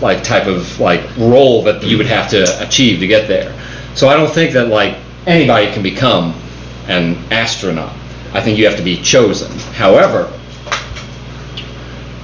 like 0.00 0.22
type 0.24 0.46
of 0.46 0.80
like 0.80 1.02
role 1.16 1.62
that 1.62 1.82
you 1.82 1.96
would 1.98 2.06
have 2.06 2.28
to 2.30 2.62
achieve 2.66 3.00
to 3.00 3.06
get 3.06 3.28
there. 3.28 3.54
So 3.94 4.08
I 4.08 4.16
don't 4.16 4.32
think 4.32 4.52
that 4.54 4.68
like 4.68 4.96
anybody 5.26 5.72
can 5.72 5.82
become 5.82 6.34
an 6.86 7.16
astronaut. 7.32 7.92
I 8.32 8.40
think 8.40 8.58
you 8.58 8.66
have 8.66 8.76
to 8.76 8.82
be 8.82 9.00
chosen. 9.00 9.50
However, 9.74 10.30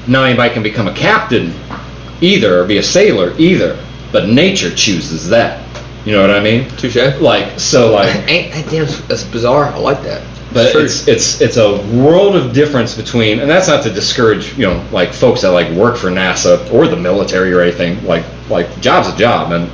not 0.06 0.26
anybody 0.28 0.52
can 0.52 0.62
become 0.62 0.88
a 0.88 0.94
captain 0.94 1.54
either 2.20 2.60
or 2.60 2.66
be 2.66 2.78
a 2.78 2.82
sailor 2.82 3.34
either. 3.38 3.78
But 4.12 4.28
nature 4.28 4.70
chooses 4.74 5.28
that. 5.28 5.64
You 6.04 6.12
know 6.12 6.22
what 6.22 6.30
I 6.30 6.40
mean? 6.40 6.68
Touche. 6.70 6.96
Like 7.20 7.60
so 7.60 7.92
like 7.92 8.28
Ain't 8.28 8.52
that 8.54 8.68
damn 8.70 8.86
that's 9.06 9.22
bizarre. 9.24 9.66
I 9.66 9.76
like 9.76 10.02
that. 10.02 10.26
but 10.52 10.72
True. 10.72 10.82
it's 10.82 11.06
it's 11.06 11.40
it's 11.40 11.56
a 11.58 11.76
world 11.96 12.34
of 12.34 12.52
difference 12.52 12.94
between, 12.94 13.38
and 13.38 13.48
that's 13.48 13.68
not 13.68 13.84
to 13.84 13.90
discourage 13.90 14.56
you 14.58 14.66
know 14.66 14.84
like 14.90 15.12
folks 15.12 15.42
that 15.42 15.50
like 15.50 15.70
work 15.72 15.96
for 15.96 16.08
NASA 16.08 16.72
or 16.72 16.88
the 16.88 16.96
military 16.96 17.52
or 17.52 17.60
anything. 17.60 18.04
Like 18.04 18.24
like 18.48 18.80
job's 18.80 19.08
a 19.08 19.16
job, 19.16 19.52
and 19.52 19.70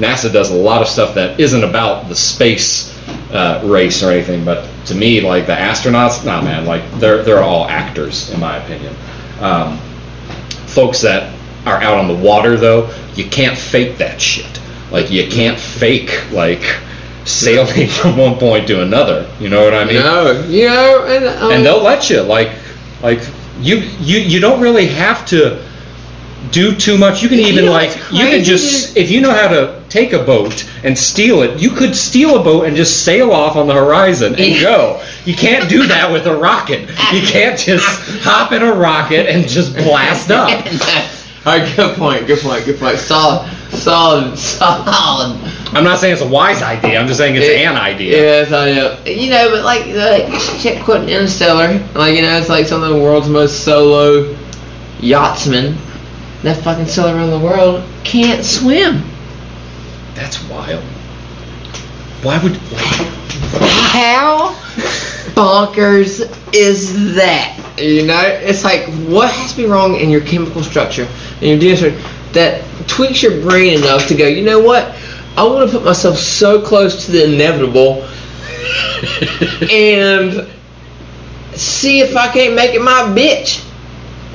NASA 0.00 0.32
does 0.32 0.50
a 0.50 0.54
lot 0.54 0.80
of 0.80 0.88
stuff 0.88 1.14
that 1.14 1.38
isn't 1.38 1.62
about 1.62 2.08
the 2.08 2.14
space 2.14 2.96
uh, 3.32 3.60
race 3.64 4.02
or 4.02 4.10
anything. 4.10 4.44
But 4.44 4.66
to 4.86 4.94
me, 4.94 5.20
like 5.20 5.46
the 5.46 5.52
astronauts, 5.52 6.24
nah, 6.24 6.40
man, 6.40 6.64
like 6.64 6.90
they're 6.98 7.22
they're 7.22 7.42
all 7.42 7.66
actors 7.66 8.30
in 8.30 8.40
my 8.40 8.56
opinion. 8.56 8.94
Um, 9.40 9.78
folks 10.66 11.02
that 11.02 11.34
are 11.66 11.76
out 11.76 11.98
on 11.98 12.08
the 12.08 12.14
water 12.14 12.56
though, 12.56 12.92
you 13.14 13.28
can't 13.28 13.58
fake 13.58 13.98
that 13.98 14.20
shit. 14.20 14.60
Like 14.90 15.10
you 15.10 15.28
can't 15.28 15.60
fake 15.60 16.32
like 16.32 16.78
sailing 17.24 17.88
from 18.00 18.16
one 18.16 18.38
point 18.38 18.66
to 18.68 18.82
another. 18.82 19.30
You 19.38 19.50
know 19.50 19.64
what 19.64 19.74
I 19.74 19.84
mean? 19.84 19.96
no, 19.96 20.44
you 20.48 20.66
know, 20.66 21.04
and, 21.06 21.24
um, 21.26 21.52
and 21.52 21.66
they'll 21.66 21.82
let 21.82 22.08
you 22.08 22.22
like 22.22 22.52
like 23.02 23.20
you 23.60 23.76
you 24.00 24.18
you 24.18 24.40
don't 24.40 24.62
really 24.62 24.86
have 24.86 25.26
to 25.26 25.62
do 26.50 26.74
too 26.74 26.96
much 26.98 27.22
you 27.22 27.28
can 27.28 27.38
even 27.38 27.66
know 27.66 27.70
like 27.72 27.94
you 28.10 28.24
can 28.26 28.42
just 28.42 28.96
if 28.96 29.10
you 29.10 29.20
know 29.20 29.30
how 29.32 29.46
to 29.46 29.80
take 29.88 30.12
a 30.12 30.22
boat 30.24 30.68
and 30.84 30.96
steal 30.98 31.42
it 31.42 31.60
you 31.60 31.70
could 31.70 31.94
steal 31.94 32.40
a 32.40 32.42
boat 32.42 32.64
and 32.66 32.74
just 32.76 33.04
sail 33.04 33.30
off 33.30 33.56
on 33.56 33.66
the 33.66 33.74
horizon 33.74 34.28
and 34.34 34.38
Yeah. 34.54 34.62
go 34.62 35.02
you 35.24 35.34
can't 35.34 35.68
do 35.68 35.86
that 35.88 36.10
with 36.10 36.26
a 36.26 36.34
rocket 36.34 36.88
you 37.12 37.22
can't 37.26 37.58
just 37.58 37.84
hop 38.22 38.52
in 38.52 38.62
a 38.62 38.72
rocket 38.72 39.28
and 39.28 39.46
just 39.46 39.74
blast 39.76 40.30
up 40.30 40.48
All 41.46 41.56
right, 41.58 41.74
good 41.74 41.96
point. 41.96 42.26
Good 42.26 42.40
point. 42.40 42.66
Good 42.66 42.78
point. 42.78 42.98
Solid. 42.98 43.48
Solid. 43.70 44.36
Solid. 44.36 45.36
i'm 45.72 45.84
not 45.84 45.98
saying 45.98 46.12
it's 46.12 46.22
a 46.22 46.28
wise 46.28 46.60
idea 46.62 46.98
i'm 47.00 47.06
just 47.06 47.18
saying 47.18 47.34
it's 47.36 47.46
It- 47.46 47.66
an 47.66 47.76
idea 47.76 48.16
Yes, 48.16 48.52
I 48.52 48.72
know. 48.72 48.98
You 49.04 49.30
know, 49.30 49.50
but 49.50 49.64
like, 49.64 49.86
like 49.86 50.40
shit, 50.40 50.82
quoting 50.84 51.08
Interstellar, 51.08 51.78
like 51.94 52.14
you 52.16 52.22
know, 52.22 52.36
it's 52.38 52.48
like 52.48 52.66
some 52.66 52.82
of 52.82 52.88
the 52.90 52.98
world's 52.98 53.28
most 53.28 53.64
solo 53.64 54.36
yachtsmen 55.00 55.76
that 56.42 56.62
fucking 56.62 56.86
sail 56.86 57.08
around 57.08 57.30
the 57.30 57.38
world 57.38 57.84
can't 58.04 58.44
swim. 58.44 59.04
that's 60.14 60.42
wild 60.48 60.84
why 62.22 62.42
would 62.42 62.56
How 63.92 64.54
bonkers 65.34 66.20
is 66.54 67.14
that? 67.14 67.56
You 67.78 68.06
know, 68.06 68.20
it's 68.20 68.62
like 68.62 68.84
what 69.08 69.30
has 69.30 69.52
to 69.52 69.56
be 69.56 69.64
wrong 69.64 69.96
in 69.96 70.10
your 70.10 70.20
chemical 70.20 70.62
structure 70.62 71.08
and 71.40 71.42
your 71.42 71.58
DNA 71.58 71.76
structure 71.76 72.32
that 72.32 72.62
tweaks 72.86 73.22
your 73.22 73.40
brain 73.40 73.78
enough 73.78 74.06
to 74.08 74.14
go, 74.14 74.26
you 74.26 74.44
know 74.44 74.60
what? 74.60 74.94
I 75.36 75.44
want 75.44 75.70
to 75.70 75.76
put 75.76 75.84
myself 75.84 76.18
so 76.18 76.60
close 76.60 77.06
to 77.06 77.12
the 77.12 77.32
inevitable 77.32 78.02
and 79.70 80.46
see 81.58 82.00
if 82.00 82.14
I 82.16 82.28
can't 82.30 82.54
make 82.54 82.74
it 82.74 82.82
my 82.82 83.02
bitch 83.16 83.66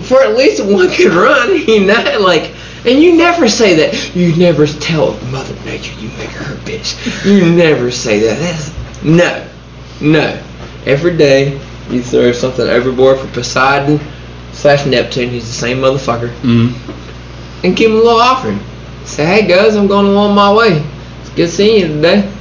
for 0.04 0.22
at 0.22 0.36
least 0.36 0.64
one 0.64 0.88
good 0.88 1.14
run. 1.14 1.56
You 1.68 1.86
know, 1.86 2.20
like, 2.22 2.54
and 2.86 3.02
you 3.02 3.16
never 3.16 3.48
say 3.48 3.76
that. 3.76 4.16
You 4.16 4.36
never 4.36 4.68
tell 4.68 5.20
Mother 5.26 5.56
Nature 5.66 6.00
you 6.00 6.10
make 6.10 6.30
her 6.30 6.44
her 6.44 6.56
bitch. 6.58 7.26
You 7.26 7.52
never 7.52 7.92
say 7.92 8.20
that. 8.20 8.40
That's 8.40 9.04
no, 9.04 9.48
no. 10.02 10.42
Every 10.86 11.18
day 11.18 11.60
you 11.90 12.02
throw 12.02 12.32
something 12.32 12.68
overboard 12.68 13.20
for 13.20 13.28
Poseidon 13.28 14.00
slash 14.52 14.86
Neptune. 14.86 15.30
He's 15.30 15.48
the 15.48 15.54
same 15.54 15.78
motherfucker. 15.78 16.30
Mm-hmm. 16.42 17.66
And 17.66 17.76
give 17.76 17.92
him 17.92 17.98
a 17.98 18.02
little 18.02 18.20
offering. 18.20 18.60
Say, 19.06 19.26
hey 19.26 19.48
guys, 19.48 19.76
I'm 19.76 19.88
going 19.88 20.08
along 20.08 20.36
my 20.36 20.54
way. 20.54 20.84
It's 21.22 21.30
good 21.32 21.50
seeing 21.50 21.82
you 21.82 21.88
today. 21.96 22.32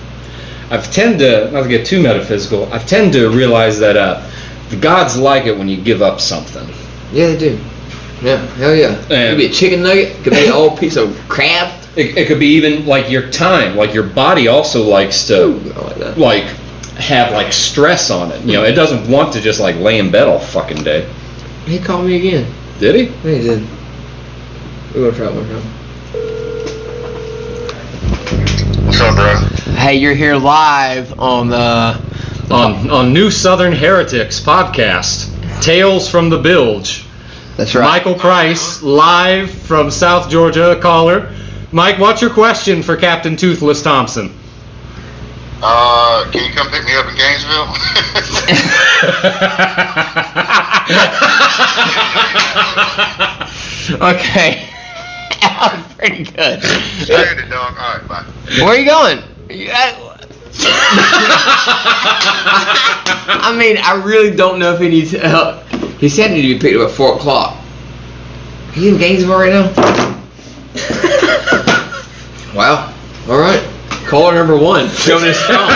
I've 0.71 0.91
tend 0.91 1.19
to 1.21 1.51
not 1.51 1.63
to 1.63 1.69
get 1.69 1.87
too 1.87 2.03
metaphysical. 2.03 2.73
I've 2.73 2.87
tend 2.87 3.13
to 3.13 3.31
realize 3.31 3.79
that 3.81 3.97
uh, 3.97 4.29
the 4.71 4.77
gods 4.77 5.17
like 5.17 5.47
it 5.47 5.57
when 5.57 5.69
you 5.69 5.77
give 5.77 6.03
up 6.03 6.21
something. 6.21 6.69
Yeah, 7.15 7.27
they 7.29 7.39
do. 7.39 7.59
Yeah, 8.23 8.37
hell 8.57 8.75
yeah. 8.75 8.97
And- 9.11 9.31
could 9.31 9.39
be 9.39 9.47
a 9.47 9.51
chicken 9.51 9.83
nugget. 9.83 10.17
Could 10.25 10.33
be 10.33 10.47
an 10.47 10.53
old 10.53 10.79
piece 10.79 10.97
of 10.97 11.17
crab. 11.29 11.81
It, 11.97 12.17
it 12.19 12.27
could 12.27 12.41
be 12.41 12.49
even 12.57 12.87
like 12.87 13.09
your 13.09 13.31
time. 13.31 13.77
Like 13.77 13.95
your 13.95 14.03
body 14.03 14.49
also 14.49 14.83
likes 14.83 15.25
to 15.29 15.45
Ooh, 15.45 15.59
like 15.59 15.97
that. 15.97 16.19
like 16.19 16.45
have 16.99 17.33
like 17.33 17.53
stress 17.53 18.11
on 18.11 18.33
it. 18.33 18.41
You 18.45 18.55
know, 18.55 18.65
it 18.65 18.73
doesn't 18.73 19.09
want 19.09 19.33
to 19.35 19.41
just 19.41 19.61
like 19.61 19.77
lay 19.77 19.99
in 20.01 20.11
bed 20.11 20.27
all 20.27 20.41
fucking 20.41 20.83
day. 20.83 21.09
He 21.67 21.79
called 21.79 22.07
me 22.07 22.17
again. 22.17 22.53
Did 22.81 22.95
he? 22.97 23.03
Yeah, 23.29 23.39
he 23.39 23.43
did. 23.49 23.69
We're 24.95 25.11
gonna 25.11 25.17
try 25.17 25.27
it 25.29 25.35
one 25.35 25.49
time. 25.49 25.65
What's 28.87 29.01
up, 29.01 29.15
bro? 29.15 29.75
Hey, 29.75 29.95
you're 29.97 30.15
here 30.15 30.35
live 30.37 31.19
on 31.21 31.49
the. 31.49 32.03
On 32.51 32.91
on 32.91 33.13
New 33.13 33.31
Southern 33.31 33.73
Heretics 33.73 34.39
podcast, 34.41 35.31
Tales 35.63 36.09
from 36.11 36.29
the 36.29 36.39
Bilge. 36.39 37.04
That's 37.57 37.75
right. 37.75 37.85
Michael 37.85 38.15
Price 38.15 38.83
live 38.83 39.51
from 39.51 39.91
South 39.91 40.29
Georgia. 40.29 40.79
Caller, 40.81 41.35
Mike, 41.73 41.99
what's 41.99 42.21
your 42.21 42.31
question 42.31 42.83
for 42.83 42.97
Captain 42.97 43.37
Toothless 43.37 43.83
Thompson? 43.83 44.33
Uh, 45.63 46.29
can 46.33 46.45
you 46.45 46.53
come 46.55 46.69
pick 46.69 46.85
me 46.85 46.95
up 46.97 47.07
in 47.07 47.17
Gainesville? 47.17 47.69
Okay. 53.91 54.69
that 55.43 55.85
was 55.87 55.95
pretty 55.99 56.25
good. 56.25 56.63
Stranded, 56.63 57.51
dog. 57.51 57.77
All 57.79 57.99
right, 57.99 58.09
bye. 58.09 58.25
Where 58.59 58.69
are 58.69 58.79
you 58.79 58.87
going? 58.87 59.19
You- 59.51 59.71
I, 59.73 60.01
I 63.43 63.57
mean, 63.59 63.77
I 63.79 63.95
really 64.03 64.35
don't 64.35 64.59
know 64.59 64.73
if 64.75 64.81
he 64.81 64.89
needs 64.89 65.11
help. 65.13 65.63
He 65.99 66.09
said 66.09 66.31
he 66.31 66.37
needed 66.43 66.61
to 66.61 66.67
be 66.67 66.71
picked 66.73 66.81
up 66.83 66.91
at 66.91 66.97
4 66.97 67.17
o'clock. 67.17 67.57
He 68.73 68.89
in 68.89 68.99
Gainesville 68.99 69.39
right 69.39 69.53
now? 69.53 69.69
wow. 72.55 72.93
Alright. 73.29 73.63
Caller 74.07 74.35
number 74.35 74.57
one. 74.57 74.89
Showing 74.91 75.25
his 75.25 75.41
phone. 75.43 75.71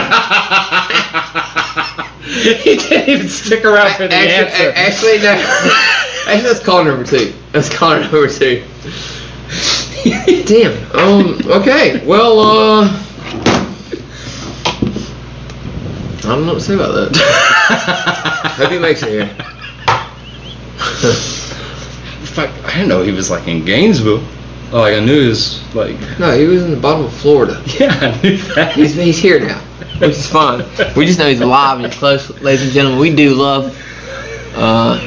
he 2.25 2.77
didn't 2.77 3.09
even 3.09 3.29
stick 3.29 3.65
around 3.65 3.95
for 3.97 4.09
the 4.09 4.15
actually, 4.15 4.67
answer. 4.67 4.69
a- 4.69 4.79
actually, 4.79 5.19
no. 5.19 5.85
Actually, 6.29 6.43
that's 6.43 6.61
caller 6.63 6.85
number 6.85 7.05
two. 7.05 7.33
That's 7.53 7.75
caller 7.75 8.01
number 8.01 8.29
two. 8.29 8.63
Damn. 10.45 10.73
Um. 10.95 11.41
Okay. 11.47 12.05
Well. 12.05 12.39
Uh. 12.41 12.85
I 16.19 16.23
don't 16.23 16.45
know 16.45 16.53
what 16.53 16.59
to 16.59 16.61
say 16.61 16.75
about 16.75 16.93
that. 16.93 17.17
Hope 18.59 18.71
he 18.71 18.79
makes 18.79 19.03
it 19.03 19.09
here. 19.09 19.31
Fuck, 20.99 22.51
I 22.65 22.73
didn't 22.75 22.89
know 22.89 23.03
he 23.03 23.13
was 23.13 23.31
like 23.31 23.47
in 23.49 23.65
Gainesville. 23.65 24.23
Oh, 24.73 24.81
like 24.81 24.95
I 24.95 25.01
knew 25.01 25.23
he 25.23 25.29
was 25.29 25.75
like. 25.75 25.97
No, 26.19 26.37
he 26.37 26.45
was 26.47 26.63
in 26.65 26.71
the 26.73 26.77
bottom 26.77 27.07
of 27.07 27.13
Florida. 27.13 27.63
Yeah, 27.79 27.93
I 28.01 28.21
knew 28.23 28.37
that. 28.55 28.73
He's, 28.75 28.95
he's 28.95 29.19
here 29.19 29.41
now, 29.41 29.61
which 29.99 30.11
is 30.11 30.29
fine. 30.29 30.65
We 30.97 31.07
just 31.07 31.19
know 31.19 31.29
he's 31.29 31.41
alive 31.41 31.81
and 31.83 31.93
close, 31.93 32.29
ladies 32.43 32.65
and 32.65 32.73
gentlemen. 32.73 33.01
We 33.01 33.15
do 33.15 33.35
love 33.35 33.75
uh, 34.57 34.99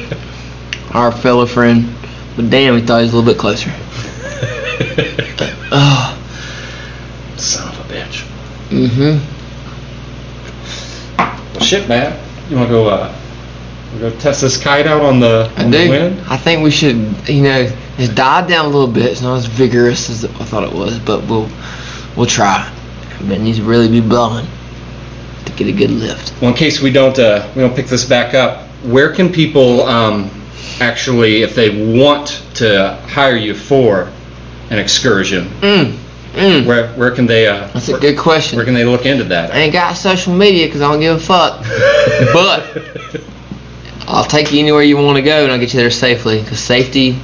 our 0.92 1.12
fellow 1.12 1.46
friend, 1.46 1.94
but 2.36 2.50
damn, 2.50 2.74
we 2.74 2.80
thought 2.80 2.98
he 2.98 3.04
was 3.04 3.12
a 3.12 3.16
little 3.16 3.32
bit 3.32 3.38
closer. 3.40 3.70
Oh, 5.74 6.18
Son 7.38 7.66
of 7.66 7.80
a 7.80 7.84
bitch. 7.94 8.26
mm-hmm. 8.68 9.18
Well, 11.54 11.60
shit, 11.64 11.88
man. 11.88 12.12
You 12.50 12.56
want 12.56 12.68
to 12.68 12.72
go? 12.72 12.88
Uh, 12.90 13.16
wanna 13.92 14.10
go 14.10 14.18
test 14.18 14.40
this 14.40 14.56
kite 14.62 14.86
out 14.86 15.02
on 15.02 15.20
the, 15.20 15.52
I 15.56 15.64
on 15.64 15.70
the 15.70 15.88
wind? 15.88 16.20
I 16.28 16.36
think 16.36 16.62
we 16.62 16.70
should, 16.70 17.28
you 17.28 17.42
know, 17.42 17.72
it's 17.98 18.14
died 18.14 18.48
down 18.48 18.64
a 18.64 18.68
little 18.68 18.92
bit. 18.92 19.04
It's 19.06 19.22
not 19.22 19.36
as 19.36 19.46
vigorous 19.46 20.08
as 20.08 20.24
I 20.24 20.44
thought 20.44 20.64
it 20.64 20.72
was, 20.72 20.98
but 20.98 21.24
we'll 21.24 21.48
we'll 22.16 22.26
try. 22.26 22.72
But 23.20 23.32
it 23.32 23.40
needs 23.40 23.58
to 23.58 23.64
really 23.64 23.88
be 23.88 24.00
blowing 24.00 24.46
to 25.44 25.52
get 25.52 25.68
a 25.68 25.72
good 25.72 25.90
lift. 25.90 26.34
Well, 26.40 26.50
in 26.50 26.56
case 26.56 26.80
we 26.80 26.90
don't 26.90 27.18
uh, 27.18 27.48
we 27.54 27.60
don't 27.62 27.76
pick 27.76 27.86
this 27.86 28.04
back 28.04 28.34
up, 28.34 28.66
where 28.82 29.12
can 29.14 29.30
people 29.30 29.82
um, 29.82 30.30
actually, 30.80 31.42
if 31.42 31.54
they 31.54 31.96
want 31.96 32.42
to 32.54 32.96
hire 33.08 33.36
you 33.36 33.54
for 33.54 34.10
an 34.70 34.78
excursion, 34.78 35.48
where 36.66 36.88
where 36.94 37.10
can 37.10 37.26
they? 37.26 37.46
Uh, 37.46 37.68
That's 37.68 37.88
a 37.88 37.92
where, 37.92 38.00
good 38.00 38.18
question. 38.18 38.56
where 38.56 38.64
can 38.64 38.74
they 38.74 38.84
look 38.84 39.04
into 39.04 39.24
that? 39.24 39.52
I 39.52 39.58
ain't 39.58 39.72
got 39.72 39.96
social 39.96 40.34
media 40.34 40.66
because 40.66 40.80
I 40.80 40.90
don't 40.90 41.00
give 41.00 41.16
a 41.16 41.20
fuck. 41.20 41.62
but 42.32 43.22
I'll 44.12 44.24
take 44.24 44.52
you 44.52 44.58
anywhere 44.58 44.82
you 44.82 44.98
want 44.98 45.16
to 45.16 45.22
go 45.22 45.42
and 45.42 45.50
I'll 45.50 45.58
get 45.58 45.72
you 45.72 45.80
there 45.80 45.90
safely 45.90 46.42
because 46.42 46.60
safety 46.60 47.18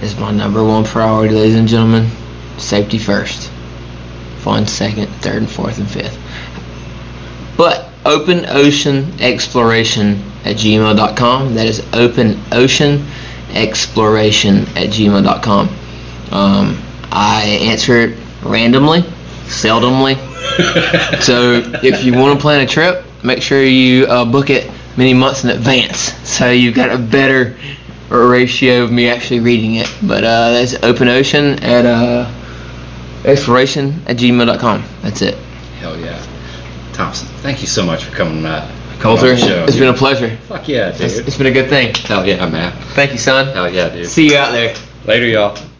is 0.00 0.18
my 0.18 0.30
number 0.30 0.64
one 0.64 0.82
priority, 0.82 1.34
ladies 1.34 1.54
and 1.54 1.68
gentlemen. 1.68 2.08
Safety 2.56 2.96
first, 2.96 3.50
fun 4.38 4.66
second, 4.66 5.08
third, 5.20 5.36
and 5.36 5.50
fourth, 5.50 5.78
and 5.78 5.90
fifth. 5.90 6.18
But 7.58 7.90
open 8.06 8.46
ocean 8.46 9.12
exploration 9.20 10.22
at 10.46 10.56
gmail.com. 10.56 11.54
That 11.56 11.66
is 11.66 11.86
open 11.92 12.40
ocean 12.52 13.06
exploration 13.52 14.60
at 14.78 14.88
gmail.com. 14.88 15.68
Um, 16.30 16.82
I 17.12 17.58
answer 17.60 17.98
it 17.98 18.18
randomly, 18.42 19.02
seldomly. 19.42 20.14
so 21.22 21.62
if 21.82 22.02
you 22.02 22.14
want 22.14 22.38
to 22.38 22.40
plan 22.40 22.62
a 22.62 22.66
trip, 22.66 23.04
make 23.22 23.42
sure 23.42 23.62
you 23.62 24.06
uh, 24.06 24.24
book 24.24 24.48
it 24.48 24.70
many 24.96 25.14
months 25.14 25.44
in 25.44 25.50
advance. 25.50 26.12
So 26.28 26.50
you've 26.50 26.74
got 26.74 26.90
a 26.90 26.98
better 26.98 27.56
ratio 28.08 28.84
of 28.84 28.92
me 28.92 29.08
actually 29.08 29.40
reading 29.40 29.76
it. 29.76 29.92
But 30.02 30.24
uh, 30.24 30.52
that's 30.52 30.74
open 30.82 31.08
ocean 31.08 31.62
at 31.62 31.86
uh, 31.86 32.30
exploration 33.24 34.02
at 34.06 34.16
gmail.com. 34.16 34.84
That's 35.02 35.22
it. 35.22 35.36
Hell 35.78 35.98
yeah, 35.98 36.24
Thompson. 36.92 37.28
Thank 37.38 37.60
you 37.60 37.66
so 37.66 37.84
much 37.84 38.04
for 38.04 38.14
coming. 38.14 38.44
Uh, 38.44 38.70
Coulter, 39.00 39.30
on 39.30 39.34
the 39.34 39.36
show. 39.36 39.64
it's 39.64 39.76
been 39.76 39.88
a 39.88 39.96
pleasure. 39.96 40.36
Fuck 40.48 40.68
yeah, 40.68 40.92
dude. 40.92 41.00
It's, 41.02 41.18
it's 41.18 41.36
been 41.36 41.48
a 41.48 41.52
good 41.52 41.68
thing. 41.68 41.94
Hell 41.94 42.26
yeah, 42.26 42.48
man. 42.48 42.72
Thank 42.94 43.12
you, 43.12 43.18
son. 43.18 43.52
Hell 43.52 43.70
yeah, 43.70 43.88
dude. 43.90 44.08
See 44.08 44.30
you 44.30 44.36
out 44.36 44.52
there. 44.52 44.74
Later, 45.04 45.26
y'all. 45.26 45.73